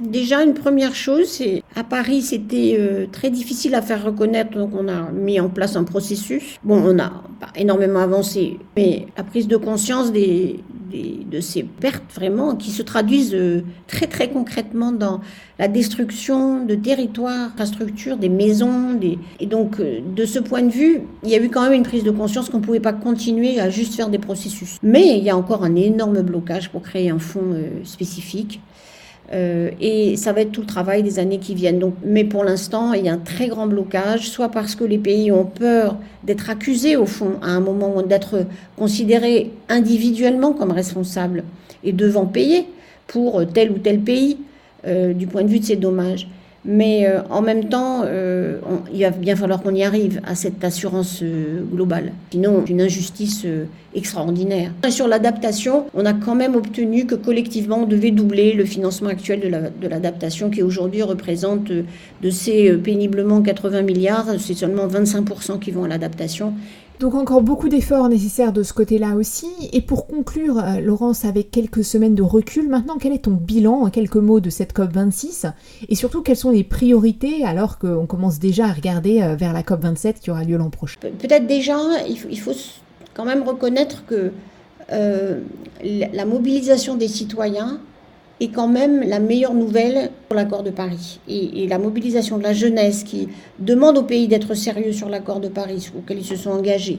déjà, 0.00 0.42
une 0.42 0.54
première 0.54 0.94
chose, 0.94 1.26
c'est 1.28 1.62
à 1.76 1.84
Paris, 1.84 2.22
c'était 2.22 2.76
euh, 2.78 3.06
très 3.10 3.30
difficile 3.30 3.74
à 3.74 3.82
faire 3.82 4.04
reconnaître, 4.04 4.52
donc 4.52 4.70
on 4.74 4.88
a 4.88 5.10
mis 5.12 5.40
en 5.40 5.48
place 5.48 5.76
un 5.76 5.84
processus. 5.84 6.58
Bon, 6.64 6.82
on 6.84 6.98
a 6.98 7.22
pas 7.40 7.52
énormément 7.56 8.00
avancé, 8.00 8.58
mais 8.76 9.06
la 9.16 9.24
prise 9.24 9.48
de 9.48 9.56
conscience 9.56 10.12
des, 10.12 10.60
de 11.30 11.40
ces 11.40 11.62
pertes 11.62 12.12
vraiment 12.14 12.56
qui 12.56 12.70
se 12.70 12.82
traduisent 12.82 13.34
euh, 13.34 13.62
très 13.86 14.06
très 14.06 14.28
concrètement 14.28 14.92
dans 14.92 15.20
la 15.58 15.68
destruction 15.68 16.64
de 16.64 16.74
territoires, 16.74 17.50
infrastructures, 17.52 18.16
des 18.16 18.28
maisons. 18.28 18.94
Des... 18.94 19.18
Et 19.38 19.46
donc 19.46 19.80
euh, 19.80 20.00
de 20.14 20.24
ce 20.24 20.38
point 20.38 20.62
de 20.62 20.70
vue, 20.70 21.00
il 21.22 21.30
y 21.30 21.34
a 21.34 21.42
eu 21.42 21.48
quand 21.48 21.62
même 21.62 21.72
une 21.72 21.82
prise 21.82 22.04
de 22.04 22.10
conscience 22.10 22.48
qu'on 22.48 22.58
ne 22.58 22.64
pouvait 22.64 22.80
pas 22.80 22.92
continuer 22.92 23.60
à 23.60 23.70
juste 23.70 23.94
faire 23.94 24.08
des 24.08 24.18
processus. 24.18 24.78
Mais 24.82 25.18
il 25.18 25.24
y 25.24 25.30
a 25.30 25.36
encore 25.36 25.64
un 25.64 25.76
énorme 25.76 26.22
blocage 26.22 26.70
pour 26.70 26.82
créer 26.82 27.10
un 27.10 27.18
fonds 27.18 27.52
euh, 27.52 27.84
spécifique. 27.84 28.60
Euh, 29.32 29.70
et 29.80 30.16
ça 30.16 30.32
va 30.32 30.40
être 30.40 30.50
tout 30.50 30.62
le 30.62 30.66
travail 30.66 31.02
des 31.02 31.18
années 31.18 31.38
qui 31.38 31.54
viennent. 31.54 31.80
Mais 32.04 32.24
pour 32.24 32.42
l'instant, 32.42 32.92
il 32.92 33.04
y 33.04 33.08
a 33.08 33.12
un 33.12 33.18
très 33.18 33.48
grand 33.48 33.66
blocage, 33.66 34.28
soit 34.28 34.48
parce 34.48 34.74
que 34.74 34.84
les 34.84 34.98
pays 34.98 35.30
ont 35.30 35.44
peur 35.44 35.96
d'être 36.24 36.50
accusés, 36.50 36.96
au 36.96 37.06
fond, 37.06 37.34
à 37.42 37.50
un 37.50 37.60
moment, 37.60 38.02
d'être 38.02 38.46
considérés 38.76 39.50
individuellement 39.68 40.52
comme 40.52 40.72
responsables 40.72 41.44
et 41.84 41.92
devant 41.92 42.26
payer 42.26 42.66
pour 43.06 43.42
tel 43.52 43.70
ou 43.70 43.78
tel 43.78 44.00
pays 44.00 44.38
euh, 44.86 45.12
du 45.12 45.26
point 45.26 45.42
de 45.42 45.48
vue 45.48 45.60
de 45.60 45.64
ces 45.64 45.76
dommages. 45.76 46.26
Mais 46.64 47.06
euh, 47.06 47.22
en 47.30 47.40
même 47.40 47.68
temps, 47.68 48.02
euh, 48.04 48.58
il 48.92 49.02
va 49.02 49.10
bien 49.10 49.34
falloir 49.34 49.62
qu'on 49.62 49.74
y 49.74 49.82
arrive 49.82 50.20
à 50.26 50.34
cette 50.34 50.62
assurance 50.62 51.20
euh, 51.22 51.62
globale. 51.62 52.12
Sinon, 52.32 52.64
une 52.66 52.82
injustice 52.82 53.46
extraordinaire. 53.94 54.70
sur 54.90 55.08
l'adaptation, 55.08 55.86
on 55.94 56.04
a 56.04 56.12
quand 56.12 56.34
même 56.34 56.54
obtenu 56.54 57.06
que 57.06 57.14
collectivement, 57.14 57.78
on 57.82 57.86
devait 57.86 58.10
doubler 58.10 58.52
le 58.52 58.64
financement 58.64 59.08
actuel 59.08 59.40
de 59.80 59.88
l'adaptation, 59.88 60.50
qui 60.50 60.62
aujourd'hui 60.62 61.02
représente 61.02 61.72
de 61.72 62.30
ces 62.30 62.72
péniblement 62.74 63.42
80 63.42 63.82
milliards, 63.82 64.26
c'est 64.38 64.54
seulement 64.54 64.86
25% 64.86 65.58
qui 65.58 65.70
vont 65.70 65.84
à 65.84 65.88
l'adaptation. 65.88 66.52
Donc 67.00 67.14
encore 67.14 67.40
beaucoup 67.40 67.70
d'efforts 67.70 68.10
nécessaires 68.10 68.52
de 68.52 68.62
ce 68.62 68.74
côté-là 68.74 69.14
aussi. 69.14 69.46
Et 69.72 69.80
pour 69.80 70.06
conclure, 70.06 70.58
euh, 70.58 70.80
Laurence, 70.80 71.24
avec 71.24 71.50
quelques 71.50 71.82
semaines 71.82 72.14
de 72.14 72.22
recul, 72.22 72.68
maintenant 72.68 72.98
quel 73.00 73.14
est 73.14 73.24
ton 73.24 73.30
bilan 73.30 73.84
en 73.84 73.88
quelques 73.88 74.16
mots 74.16 74.40
de 74.40 74.50
cette 74.50 74.74
COP26 74.74 75.50
Et 75.88 75.94
surtout, 75.94 76.20
quelles 76.20 76.36
sont 76.36 76.50
les 76.50 76.62
priorités 76.62 77.42
alors 77.42 77.78
qu'on 77.78 78.04
commence 78.04 78.38
déjà 78.38 78.66
à 78.66 78.72
regarder 78.72 79.22
euh, 79.22 79.34
vers 79.34 79.54
la 79.54 79.62
COP27 79.62 80.20
qui 80.20 80.30
aura 80.30 80.44
lieu 80.44 80.58
l'an 80.58 80.68
prochain? 80.68 81.00
Peut-être 81.00 81.46
déjà, 81.46 81.78
il 82.06 82.18
faut, 82.18 82.52
quand 83.14 83.24
même 83.24 83.44
reconnaître 83.44 84.04
que 84.04 84.32
euh, 84.92 85.40
la 85.82 86.26
mobilisation 86.26 86.96
des 86.96 87.08
citoyens 87.08 87.80
est 88.40 88.48
quand 88.48 88.68
même 88.68 89.02
la 89.02 89.20
meilleure 89.20 89.54
nouvelle 89.54 90.10
pour 90.28 90.36
l'accord 90.36 90.62
de 90.62 90.70
Paris. 90.70 91.20
Et, 91.28 91.66
la 91.68 91.78
mobilisation 91.78 92.38
de 92.38 92.42
la 92.42 92.52
jeunesse 92.52 93.04
qui 93.04 93.28
demande 93.58 93.98
au 93.98 94.02
pays 94.02 94.28
d'être 94.28 94.54
sérieux 94.54 94.92
sur 94.92 95.08
l'accord 95.08 95.40
de 95.40 95.48
Paris 95.48 95.90
auquel 95.96 96.18
ils 96.18 96.24
se 96.24 96.36
sont 96.36 96.50
engagés, 96.50 96.98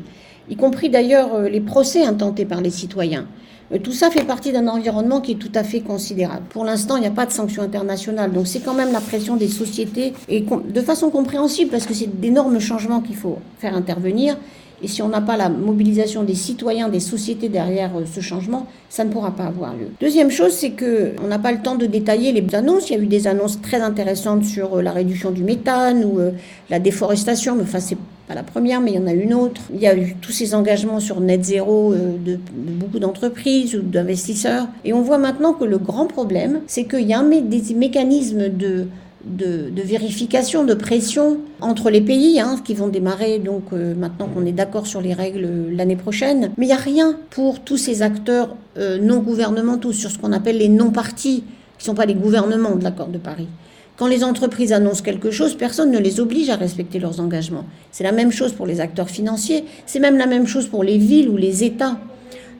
y 0.49 0.55
compris 0.55 0.89
d'ailleurs 0.89 1.33
euh, 1.33 1.49
les 1.49 1.61
procès 1.61 2.03
intentés 2.03 2.45
par 2.45 2.61
les 2.61 2.69
citoyens. 2.69 3.25
Euh, 3.73 3.79
tout 3.79 3.91
ça 3.91 4.09
fait 4.09 4.23
partie 4.23 4.51
d'un 4.51 4.67
environnement 4.67 5.19
qui 5.19 5.33
est 5.33 5.35
tout 5.35 5.51
à 5.55 5.63
fait 5.63 5.81
considérable. 5.81 6.43
Pour 6.49 6.63
l'instant, 6.63 6.95
il 6.95 7.01
n'y 7.01 7.07
a 7.07 7.11
pas 7.11 7.25
de 7.25 7.31
sanctions 7.31 7.63
internationales, 7.63 8.31
donc 8.31 8.47
c'est 8.47 8.59
quand 8.59 8.73
même 8.73 8.91
la 8.91 9.01
pression 9.01 9.35
des 9.35 9.47
sociétés, 9.47 10.13
et 10.29 10.41
de 10.41 10.81
façon 10.81 11.09
compréhensible, 11.09 11.71
parce 11.71 11.85
que 11.85 11.93
c'est 11.93 12.19
d'énormes 12.19 12.59
changements 12.59 13.01
qu'il 13.01 13.15
faut 13.15 13.39
faire 13.59 13.75
intervenir. 13.75 14.37
Et 14.83 14.87
si 14.87 15.01
on 15.01 15.09
n'a 15.09 15.21
pas 15.21 15.37
la 15.37 15.49
mobilisation 15.49 16.23
des 16.23 16.33
citoyens, 16.33 16.89
des 16.89 16.99
sociétés 16.99 17.49
derrière 17.49 17.91
euh, 17.95 18.03
ce 18.11 18.19
changement, 18.19 18.65
ça 18.89 19.03
ne 19.03 19.11
pourra 19.11 19.31
pas 19.31 19.45
avoir 19.45 19.73
lieu. 19.73 19.87
Deuxième 19.99 20.31
chose, 20.31 20.53
c'est 20.53 20.71
que 20.71 21.13
on 21.23 21.27
n'a 21.27 21.39
pas 21.39 21.51
le 21.51 21.61
temps 21.61 21.75
de 21.75 21.85
détailler 21.85 22.31
les 22.31 22.55
annonces. 22.55 22.89
Il 22.89 22.95
y 22.95 22.99
a 22.99 23.01
eu 23.01 23.05
des 23.05 23.27
annonces 23.27 23.61
très 23.61 23.81
intéressantes 23.81 24.43
sur 24.43 24.77
euh, 24.77 24.81
la 24.81 24.91
réduction 24.91 25.31
du 25.31 25.43
méthane 25.43 26.03
ou 26.03 26.19
euh, 26.19 26.31
la 26.69 26.79
déforestation. 26.79 27.57
Enfin, 27.61 27.79
c'est 27.79 27.97
pas 28.27 28.33
la 28.33 28.43
première, 28.43 28.81
mais 28.81 28.91
il 28.91 28.95
y 28.95 29.03
en 29.03 29.07
a 29.07 29.13
une 29.13 29.35
autre. 29.35 29.61
Il 29.73 29.79
y 29.79 29.87
a 29.87 29.95
eu 29.95 30.15
tous 30.19 30.31
ces 30.31 30.55
engagements 30.55 30.99
sur 30.99 31.19
net 31.19 31.43
zéro 31.43 31.93
de, 31.93 32.39
beaucoup 32.55 32.99
d'entreprises 32.99 33.75
ou 33.75 33.81
d'investisseurs. 33.81 34.67
Et 34.85 34.93
on 34.93 35.01
voit 35.01 35.17
maintenant 35.17 35.53
que 35.53 35.65
le 35.65 35.77
grand 35.77 36.05
problème, 36.05 36.61
c'est 36.67 36.85
qu'il 36.85 37.07
y 37.07 37.13
a 37.13 37.21
des 37.23 37.73
mécanismes 37.75 38.49
de 38.49 38.87
de, 39.25 39.71
vérification, 39.75 40.63
de 40.63 40.73
pression 40.73 41.39
entre 41.59 41.89
les 41.89 42.01
pays, 42.01 42.39
hein, 42.39 42.55
qui 42.63 42.73
vont 42.73 42.87
démarrer 42.87 43.39
donc 43.39 43.63
euh, 43.73 43.93
maintenant 43.95 44.27
qu'on 44.27 44.45
est 44.45 44.51
d'accord 44.51 44.87
sur 44.87 45.01
les 45.01 45.13
règles 45.13 45.45
euh, 45.45 45.75
l'année 45.75 45.95
prochaine. 45.95 46.51
Mais 46.57 46.65
il 46.65 46.69
n'y 46.69 46.73
a 46.73 46.77
rien 46.77 47.17
pour 47.29 47.59
tous 47.59 47.77
ces 47.77 48.01
acteurs 48.01 48.55
euh, 48.77 48.97
non 48.99 49.19
gouvernementaux 49.19 49.93
sur 49.93 50.09
ce 50.11 50.17
qu'on 50.17 50.31
appelle 50.31 50.57
les 50.57 50.69
non-partis, 50.69 51.43
qui 51.77 51.83
ne 51.83 51.85
sont 51.85 51.95
pas 51.95 52.05
les 52.05 52.15
gouvernements 52.15 52.75
de 52.75 52.83
l'accord 52.83 53.07
de 53.07 53.17
Paris. 53.17 53.47
Quand 53.97 54.07
les 54.07 54.23
entreprises 54.23 54.73
annoncent 54.73 55.03
quelque 55.03 55.29
chose, 55.29 55.55
personne 55.55 55.91
ne 55.91 55.99
les 55.99 56.19
oblige 56.19 56.49
à 56.49 56.55
respecter 56.55 56.97
leurs 56.97 57.19
engagements. 57.19 57.65
C'est 57.91 58.03
la 58.03 58.11
même 58.11 58.31
chose 58.31 58.53
pour 58.53 58.65
les 58.65 58.79
acteurs 58.79 59.09
financiers, 59.09 59.65
c'est 59.85 59.99
même 59.99 60.17
la 60.17 60.25
même 60.25 60.47
chose 60.47 60.65
pour 60.65 60.83
les 60.83 60.97
villes 60.97 61.29
ou 61.29 61.37
les 61.37 61.63
États 61.63 61.99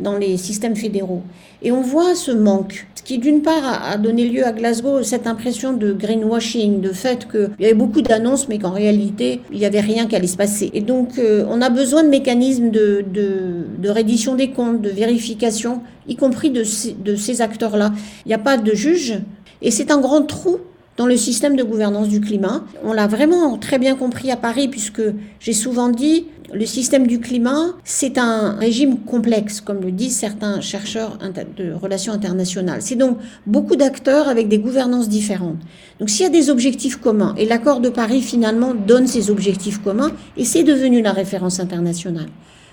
dans 0.02 0.18
les 0.18 0.38
systèmes 0.38 0.76
fédéraux. 0.76 1.22
Et 1.64 1.72
on 1.72 1.82
voit 1.82 2.16
ce 2.16 2.32
manque, 2.32 2.88
ce 2.95 3.04
qui 3.04 3.20
d'une 3.20 3.41
part 3.41 3.91
a 3.91 3.97
donné 3.97 4.28
lieu 4.28 4.45
à 4.45 4.52
Glasgow 4.52 5.04
cette 5.04 5.28
impression 5.28 5.74
de 5.74 5.93
greenwashing, 5.93 6.82
de 6.82 6.91
fait 6.91 7.28
qu'il 7.30 7.52
y 7.60 7.66
avait 7.66 7.74
beaucoup 7.74 8.02
d'annonces, 8.02 8.47
mais 8.47 8.58
qu'en 8.58 8.72
réalité, 8.72 9.41
il 9.52 9.60
n'y 9.60 9.66
avait 9.66 9.80
rien 9.80 10.08
qui 10.08 10.16
allait 10.16 10.28
se 10.28 10.38
passer. 10.38 10.72
Et 10.74 10.82
donc, 10.82 11.20
euh, 11.20 11.45
on 11.49 11.62
a 11.62 11.70
besoin 11.70 12.04
de 12.04 12.10
mécanismes 12.10 12.72
de, 12.72 13.04
de, 13.12 13.89
reddition 13.89 14.36
des 14.36 14.52
comptes, 14.52 14.82
de 14.82 14.89
vérification, 14.89 15.82
y 16.08 16.16
compris 16.16 16.49
de 16.49 16.64
de 17.04 17.16
ces 17.16 17.41
acteurs-là. 17.41 17.91
Il 18.26 18.30
n'y 18.30 18.34
a 18.34 18.39
pas 18.39 18.58
de 18.58 18.74
juge, 18.74 19.20
et 19.62 19.72
c'est 19.72 19.91
un 19.91 19.99
grand 19.99 20.24
trou 20.24 20.58
dans 21.02 21.08
le 21.08 21.18
système 21.18 21.56
de 21.56 21.64
gouvernance 21.64 22.10
du 22.10 22.22
climat. 22.22 22.64
On 22.84 22.93
l'a 22.93 23.08
vraiment 23.08 23.58
très 23.58 23.80
bien 23.80 23.95
compris 23.95 24.30
à 24.30 24.38
Paris, 24.38 24.68
puisque 24.68 25.02
j'ai 25.39 25.54
souvent 25.54 25.89
dit, 25.89 26.28
le 26.54 26.68
système 26.68 27.08
du 27.08 27.20
climat, 27.20 27.70
c'est 27.84 28.20
un 28.20 28.52
régime 28.52 28.99
complexe, 28.99 29.62
comme 29.62 29.82
le 29.82 29.91
disent 29.91 30.16
certains 30.16 30.62
chercheurs 30.62 31.18
de 31.58 31.74
relations 31.74 32.14
internationales. 32.14 32.84
C'est 32.84 32.97
donc 32.97 33.18
beaucoup 33.47 33.76
d'acteurs 33.76 34.30
avec 34.30 34.47
des 34.47 34.60
gouvernances 34.60 35.10
différentes. 35.10 35.58
Donc 35.99 36.12
s'il 36.12 36.22
y 36.22 36.28
a 36.28 36.30
des 36.30 36.52
objectifs 36.52 36.97
communs, 36.97 37.34
et 37.36 37.47
l'accord 37.47 37.80
de 37.80 37.89
Paris 37.89 38.22
finalement 38.22 38.76
donne 38.76 39.08
ces 39.08 39.32
objectifs 39.32 39.82
communs, 39.82 40.12
et 40.38 40.45
c'est 40.45 40.62
devenu 40.62 41.02
la 41.02 41.14
référence 41.14 41.60
internationale. 41.60 42.30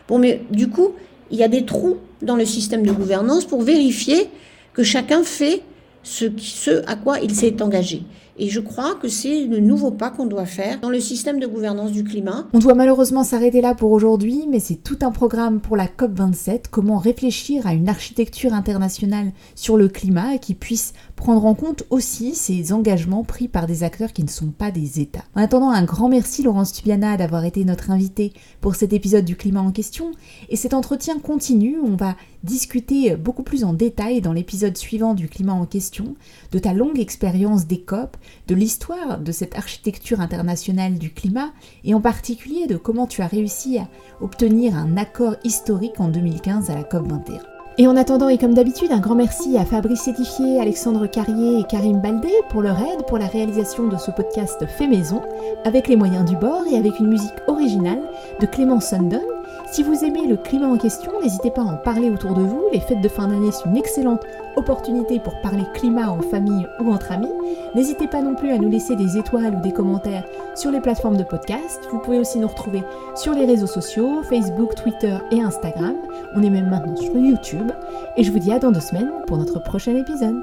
Bon, 0.06 0.18
mais 0.18 0.42
du 0.50 0.68
coup, 0.68 0.90
il 1.30 1.38
y 1.38 1.42
a 1.42 1.48
des 1.48 1.64
trous 1.64 1.96
dans 2.20 2.36
le 2.36 2.44
système 2.44 2.84
de 2.84 2.92
gouvernance 2.92 3.46
pour 3.46 3.62
vérifier 3.62 4.28
que 4.74 4.82
chacun 4.82 5.22
fait 5.22 5.62
ce, 6.08 6.86
à 6.86 6.96
quoi 6.96 7.20
il 7.20 7.34
s'est 7.34 7.60
engagé. 7.62 8.02
Et 8.40 8.48
je 8.48 8.60
crois 8.60 8.94
que 8.94 9.08
c'est 9.08 9.46
le 9.46 9.58
nouveau 9.58 9.90
pas 9.90 10.10
qu'on 10.10 10.26
doit 10.26 10.46
faire 10.46 10.80
dans 10.80 10.90
le 10.90 11.00
système 11.00 11.40
de 11.40 11.46
gouvernance 11.46 11.90
du 11.90 12.04
climat. 12.04 12.46
On 12.52 12.60
doit 12.60 12.74
malheureusement 12.74 13.24
s'arrêter 13.24 13.60
là 13.60 13.74
pour 13.74 13.90
aujourd'hui, 13.90 14.46
mais 14.48 14.60
c'est 14.60 14.76
tout 14.76 14.98
un 15.02 15.10
programme 15.10 15.60
pour 15.60 15.76
la 15.76 15.86
COP27, 15.86 16.66
comment 16.70 16.98
réfléchir 16.98 17.66
à 17.66 17.74
une 17.74 17.88
architecture 17.88 18.54
internationale 18.54 19.32
sur 19.56 19.76
le 19.76 19.88
climat 19.88 20.38
qui 20.38 20.54
puisse 20.54 20.92
prendre 21.18 21.44
en 21.44 21.54
compte 21.54 21.82
aussi 21.90 22.34
ces 22.34 22.72
engagements 22.72 23.24
pris 23.24 23.48
par 23.48 23.66
des 23.66 23.82
acteurs 23.82 24.12
qui 24.12 24.22
ne 24.22 24.28
sont 24.28 24.52
pas 24.52 24.70
des 24.70 25.00
États. 25.00 25.24
En 25.34 25.42
attendant, 25.42 25.70
un 25.70 25.82
grand 25.82 26.08
merci 26.08 26.42
Laurence 26.42 26.72
Tubiana 26.72 27.16
d'avoir 27.16 27.44
été 27.44 27.64
notre 27.64 27.90
invitée 27.90 28.32
pour 28.60 28.76
cet 28.76 28.92
épisode 28.92 29.24
du 29.24 29.36
climat 29.36 29.60
en 29.60 29.72
question, 29.72 30.12
et 30.48 30.56
cet 30.56 30.74
entretien 30.74 31.18
continue, 31.18 31.78
on 31.84 31.96
va 31.96 32.16
discuter 32.44 33.16
beaucoup 33.16 33.42
plus 33.42 33.64
en 33.64 33.72
détail 33.72 34.20
dans 34.20 34.32
l'épisode 34.32 34.76
suivant 34.76 35.14
du 35.14 35.28
climat 35.28 35.54
en 35.54 35.66
question, 35.66 36.14
de 36.52 36.58
ta 36.58 36.72
longue 36.72 37.00
expérience 37.00 37.66
des 37.66 37.80
COP, 37.80 38.16
de 38.46 38.54
l'histoire 38.54 39.18
de 39.18 39.32
cette 39.32 39.56
architecture 39.56 40.20
internationale 40.20 40.98
du 40.98 41.12
climat, 41.12 41.50
et 41.84 41.94
en 41.94 42.00
particulier 42.00 42.66
de 42.68 42.76
comment 42.76 43.08
tu 43.08 43.22
as 43.22 43.26
réussi 43.26 43.78
à 43.78 43.88
obtenir 44.20 44.76
un 44.76 44.96
accord 44.96 45.34
historique 45.42 45.98
en 45.98 46.08
2015 46.08 46.70
à 46.70 46.76
la 46.76 46.84
COP 46.84 47.08
21. 47.08 47.57
Et 47.80 47.86
en 47.86 47.96
attendant, 47.96 48.28
et 48.28 48.38
comme 48.38 48.54
d'habitude, 48.54 48.90
un 48.90 48.98
grand 48.98 49.14
merci 49.14 49.56
à 49.56 49.64
Fabrice 49.64 50.00
Sétifié, 50.00 50.60
Alexandre 50.60 51.06
Carrier 51.06 51.60
et 51.60 51.62
Karim 51.62 52.00
Baldé 52.00 52.32
pour 52.48 52.60
leur 52.60 52.76
aide 52.80 53.06
pour 53.06 53.18
la 53.18 53.28
réalisation 53.28 53.86
de 53.86 53.96
ce 53.96 54.10
podcast 54.10 54.66
fait 54.66 54.88
maison, 54.88 55.22
avec 55.64 55.86
les 55.86 55.94
moyens 55.94 56.28
du 56.28 56.34
bord 56.34 56.64
et 56.68 56.76
avec 56.76 56.98
une 56.98 57.06
musique 57.06 57.30
originale 57.46 58.02
de 58.40 58.46
Clément 58.46 58.80
Sundon. 58.80 59.22
Si 59.70 59.82
vous 59.82 60.02
aimez 60.02 60.26
le 60.26 60.36
climat 60.36 60.68
en 60.68 60.78
question, 60.78 61.12
n'hésitez 61.20 61.50
pas 61.50 61.60
à 61.60 61.66
en 61.66 61.76
parler 61.76 62.10
autour 62.10 62.34
de 62.34 62.40
vous. 62.40 62.64
Les 62.72 62.80
fêtes 62.80 63.02
de 63.02 63.08
fin 63.08 63.28
d'année, 63.28 63.52
sont 63.52 63.68
une 63.68 63.76
excellente 63.76 64.24
opportunité 64.56 65.20
pour 65.20 65.38
parler 65.42 65.64
climat 65.74 66.10
en 66.10 66.20
famille 66.20 66.66
ou 66.80 66.90
entre 66.90 67.12
amis. 67.12 67.32
N'hésitez 67.74 68.08
pas 68.08 68.22
non 68.22 68.34
plus 68.34 68.50
à 68.50 68.58
nous 68.58 68.70
laisser 68.70 68.96
des 68.96 69.18
étoiles 69.18 69.54
ou 69.54 69.60
des 69.60 69.72
commentaires 69.72 70.24
sur 70.54 70.70
les 70.70 70.80
plateformes 70.80 71.18
de 71.18 71.22
podcast. 71.22 71.80
Vous 71.92 71.98
pouvez 71.98 72.18
aussi 72.18 72.38
nous 72.38 72.48
retrouver 72.48 72.82
sur 73.14 73.34
les 73.34 73.44
réseaux 73.44 73.66
sociaux, 73.66 74.22
Facebook, 74.22 74.74
Twitter 74.74 75.16
et 75.30 75.42
Instagram. 75.42 75.96
On 76.34 76.42
est 76.42 76.50
même 76.50 76.70
maintenant 76.70 76.96
sur 76.96 77.16
YouTube. 77.16 77.70
Et 78.16 78.24
je 78.24 78.32
vous 78.32 78.38
dis 78.38 78.52
à 78.52 78.58
dans 78.58 78.72
deux 78.72 78.80
semaines 78.80 79.12
pour 79.26 79.36
notre 79.36 79.62
prochain 79.62 79.94
épisode. 79.94 80.42